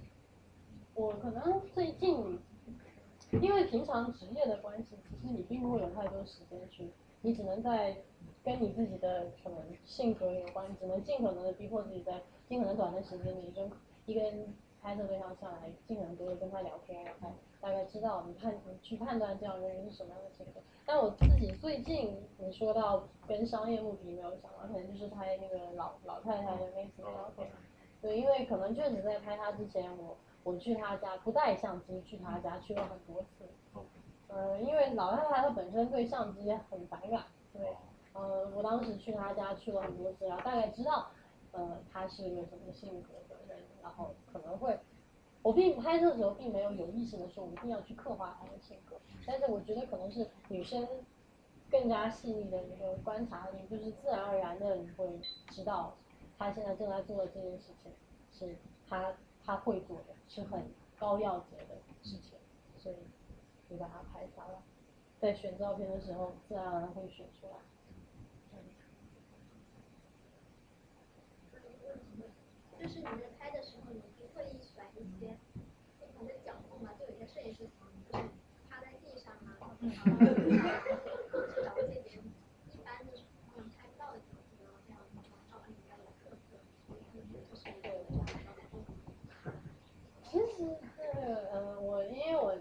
[0.94, 2.38] 我可能最近。
[3.40, 6.90] 因为平常职业的关系，其实你并不会有太多时间去，
[7.22, 7.96] 你只能在
[8.44, 13.70] 跟你自己的可能性格有关，只能尽可能的逼迫自己在尽可能短的时间里跟
[14.06, 14.20] 一个
[14.82, 20.60] 拍摄对象下来，尽可能多的跟他聊天，然后大概知道你判你去判断这样的人是什么样的性格。
[20.84, 27.48] 但我自己最近你说到跟商业目的没有想到，可能就是拍那个老老太太的妹子照片。
[28.00, 33.44] 对，因为可能确实在拍他之前，我我去他家不带相机去他家去了很多次。
[34.28, 37.74] 呃，因为老太太她本身对相机很反感，对，
[38.12, 41.10] 呃，我当时去他家去了很多次，然后大概知道，
[41.50, 44.78] 呃，他是一个什么性格的人，然后可能会，
[45.42, 48.96] 我并拍摄的时候并没有有意识的说我一定要去刻画他的性格，
[49.26, 50.86] 但是我觉得可能是女生
[51.70, 55.20] 更加细腻的一个观察力，就是自然而然的你会
[55.50, 55.94] 知道，
[56.38, 57.92] 他现在正在做的这件事情
[58.32, 58.56] 是
[58.88, 59.12] 他
[59.44, 60.62] 他会做的，是很
[60.98, 62.38] 高要求的事情，
[62.78, 62.96] 所以。
[63.68, 64.62] 就把它拍下来，
[65.18, 67.58] 在选照片的时候，自然而然会选出来。
[72.78, 75.36] 就是你在拍的时候，你不特意选一些
[75.98, 76.92] 不同的角度嘛？
[76.96, 77.68] 就有些摄影师
[78.08, 78.24] 就是
[78.70, 80.62] 趴在地上啊，或者 躺在地上，
[81.50, 82.22] 去找一些别人
[82.72, 83.10] 一般的
[83.50, 85.02] 他们拍不到的角度，然后这样
[85.50, 86.54] 照片比较有特色。
[87.50, 88.62] 就是有这样的。
[90.22, 91.02] 其实是
[91.50, 92.56] 呃，我因为我。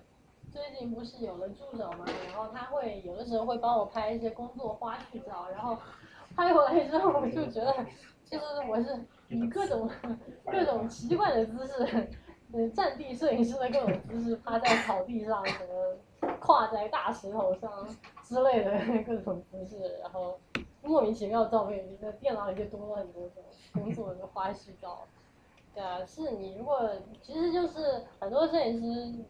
[0.76, 5.78] 最近不是有了助手嘛，然后他会有的时候会帮我拍一些工作花絮照，然后
[6.36, 7.74] 拍回来之后我就觉得，
[8.26, 9.00] 就是我是
[9.30, 9.90] 以各种
[10.44, 12.10] 各种奇怪的姿势，
[12.52, 17.88] 嗯，战地摄影师的各种姿势，趴在草地上，什么跨在大石头上
[18.22, 18.78] 之类的
[19.08, 20.38] 各种姿势，然后
[20.82, 23.42] 莫名其妙的照片，在电脑里就多了很多种
[23.72, 25.08] 工作的花絮照。
[25.74, 26.92] 对啊，是你如果
[27.22, 29.24] 其实就是很多摄影师。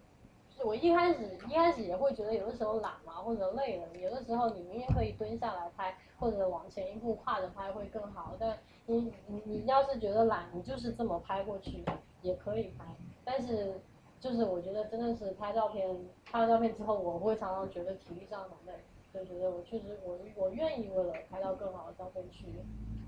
[0.63, 8.35] 我一开始一开始也会觉得有的时候懒嘛，或者累了，有的时候你明明可以蹲下来拍，或者往前一步跨着拍会更好。
[8.39, 11.83] 但你你你要是觉得懒，你就是这么拍过去
[12.21, 12.85] 也可以拍。
[13.23, 13.79] 但是
[14.19, 15.87] 就是我觉得真的是拍照片，
[16.31, 18.79] 拍了照片之后，我会常常觉得体力上很累，
[19.13, 22.45] 就觉得我确实我我愿意为了拍到更好的照片去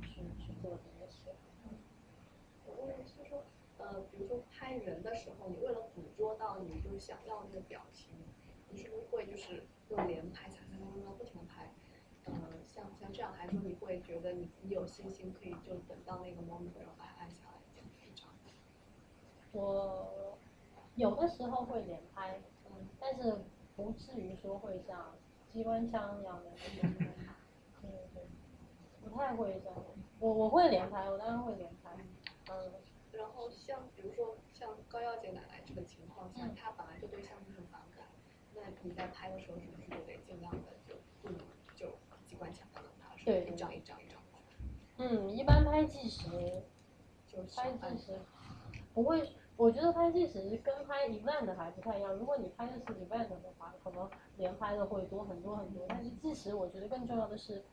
[0.01, 1.31] 去去做这件事。
[3.77, 8.09] 呃，比如说拍人的时候，你为了捕捉到你就是想要那个表情，
[8.69, 11.71] 你是不是会就是用连拍，擦擦擦擦不停的拍？
[12.25, 12.33] 呃，
[12.65, 18.29] 像像这样来说，你会觉得你你有信心可以就等到那个 moment 然后把它按下来，这样这样。
[19.53, 20.37] 我
[20.95, 23.37] 有的时候会连拍，嗯，但是
[23.75, 25.15] 不至于说会像
[25.47, 26.51] 机关枪一样的
[26.81, 27.07] 那种，
[29.01, 29.77] 不太会这样。
[30.19, 31.91] 我我会连拍，我当然会连拍，
[32.49, 32.71] 嗯。
[33.17, 38.05] 然后像比如说像高耀姐奶奶这个情况下，她本来就对相机很反感，
[38.53, 41.39] 那你在拍的时候是不是就得尽量的就不能
[41.75, 41.87] 就
[42.25, 44.17] 机关枪的她，是一张一张一张
[44.99, 46.27] 嗯，一般拍纪实，
[47.27, 48.19] 就拍纪实
[48.95, 52.11] 不会，我觉得拍纪实跟拍 event 还不太一样。
[52.15, 55.85] 如果你拍的是 event 的话，可能连拍的会多很多很多。
[55.87, 57.63] 但是纪实我觉得更重要的是，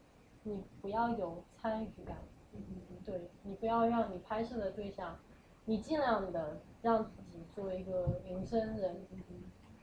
[0.42, 2.18] 你不要有参与感，
[2.52, 2.60] 嗯
[3.02, 5.18] 对你不要让你拍摄的对象。
[5.64, 9.06] 你尽量的让自己做一个隐身人，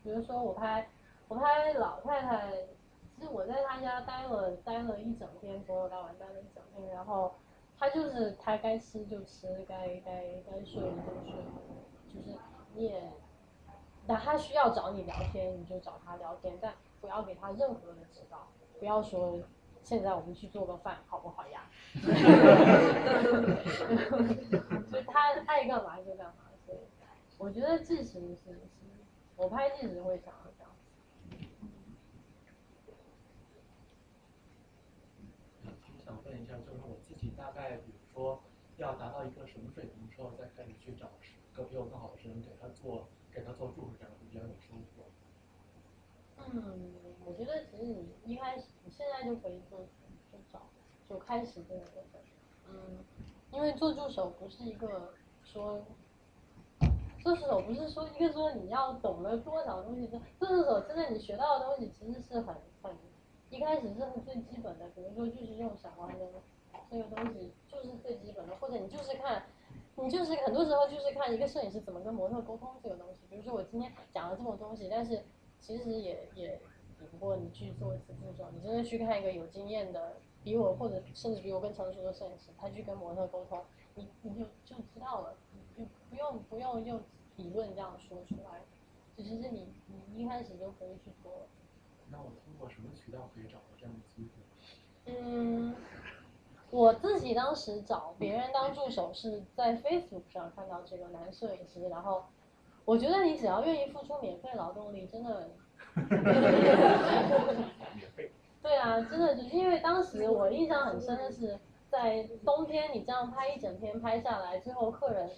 [0.04, 0.88] 比如说我拍
[1.28, 2.52] 我拍老太太，
[3.16, 7.34] 其实我在她家待了待了一整天，从早到晚待了一整天，然后
[7.78, 11.34] 她就是她该吃就吃，该该该睡就睡，
[12.14, 12.38] 就是
[12.74, 13.12] 你也，
[14.08, 18.48] 那她需要找你聊天你就找她聊天，但不要给她任何的指导，
[18.80, 19.40] 不要说。
[19.84, 21.68] 现在我们去做个饭，好不好呀？
[24.90, 26.34] 所以他爱干嘛就干嘛，
[26.66, 26.78] 所以
[27.38, 28.58] 我觉得计时是是，
[29.36, 30.72] 我拍计时会想要这样。
[36.06, 38.42] 想问一下，就是我自己大概，比如说
[38.78, 41.10] 要达到一个什么水平之后，再开始去找
[41.54, 45.04] 个比我更好的人给他做，给他做助手，这样会比较有收获。
[46.54, 46.94] 嗯，
[47.26, 49.86] 我觉得其实你一开始，你现在就可以做，
[51.12, 52.22] 就，开始这个过程。
[52.70, 52.98] 嗯，
[53.52, 55.82] 因为做助手不是一个说，
[57.22, 60.08] 做助手不是说一个说你要懂得多少东西，
[60.40, 62.96] 做助手真的你学到的东西其实是很很，
[63.50, 66.28] 一开始是最基本的，比如说就是用闪光灯，
[66.90, 69.44] 这个东西就是最基本的，或者你就是看，
[69.96, 73.20] 你就是很多时候就是看一个摄影师怎么跟模特沟通这个东西。
[73.30, 75.24] 比如说我今天讲了这么多东西，但是。
[75.64, 76.60] 其实也也
[76.98, 83.62] 比不过你去做一次助手，你真的去看一个有经验的，比我或者甚至比我更成熟的摄影师，他去跟模特沟通，
[83.96, 85.36] 你你就就知道了，
[85.78, 87.00] 就不用不用用
[87.36, 88.62] 理论这样说出来，
[89.16, 91.48] 其实是你你一开始就可以去做。
[92.10, 94.30] 那我通过什么渠道可以找到这样的机会？
[95.06, 95.76] 嗯，
[96.70, 102.26] 我自己当时找别人当助手是在 Facebook 上看到这个男摄影师，然后
[102.86, 105.50] 我觉得你只要愿意付出免费劳动力，真的。
[108.62, 111.60] 对啊，真的就是因为当时我印象很深的是，
[111.90, 115.32] 在冬天你这样拍一整天拍下来，最后客人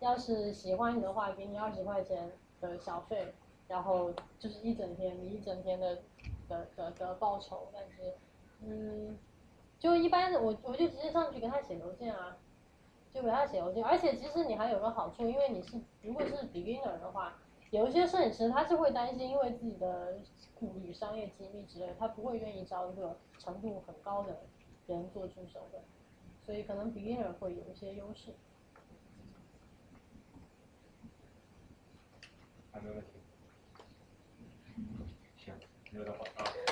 [0.00, 3.32] 要是喜欢你的话，给你二十块钱的小费，
[3.68, 5.98] 然后就是一整天你一整天的
[6.48, 8.14] 的的的报酬，但是
[8.60, 9.16] 嗯，
[9.78, 12.36] 就一般的我我就直接上去给他写邮件啊，
[13.12, 17.34] 就给他写邮件，而且其实你还有个好处，因为你是如果是 beginner 的话。
[17.74, 20.16] 有一些摄影师他是会担心，因为自己的
[20.54, 24.42] 顾与、商业机密之类，他不会愿意招一个程度很高的
[24.86, 25.82] 人做助手的，
[26.46, 28.32] 所以可能 beginner 会有一些优势。
[32.70, 33.06] 还没问题，
[35.36, 35.52] 行，
[35.90, 36.63] 没有的话啊。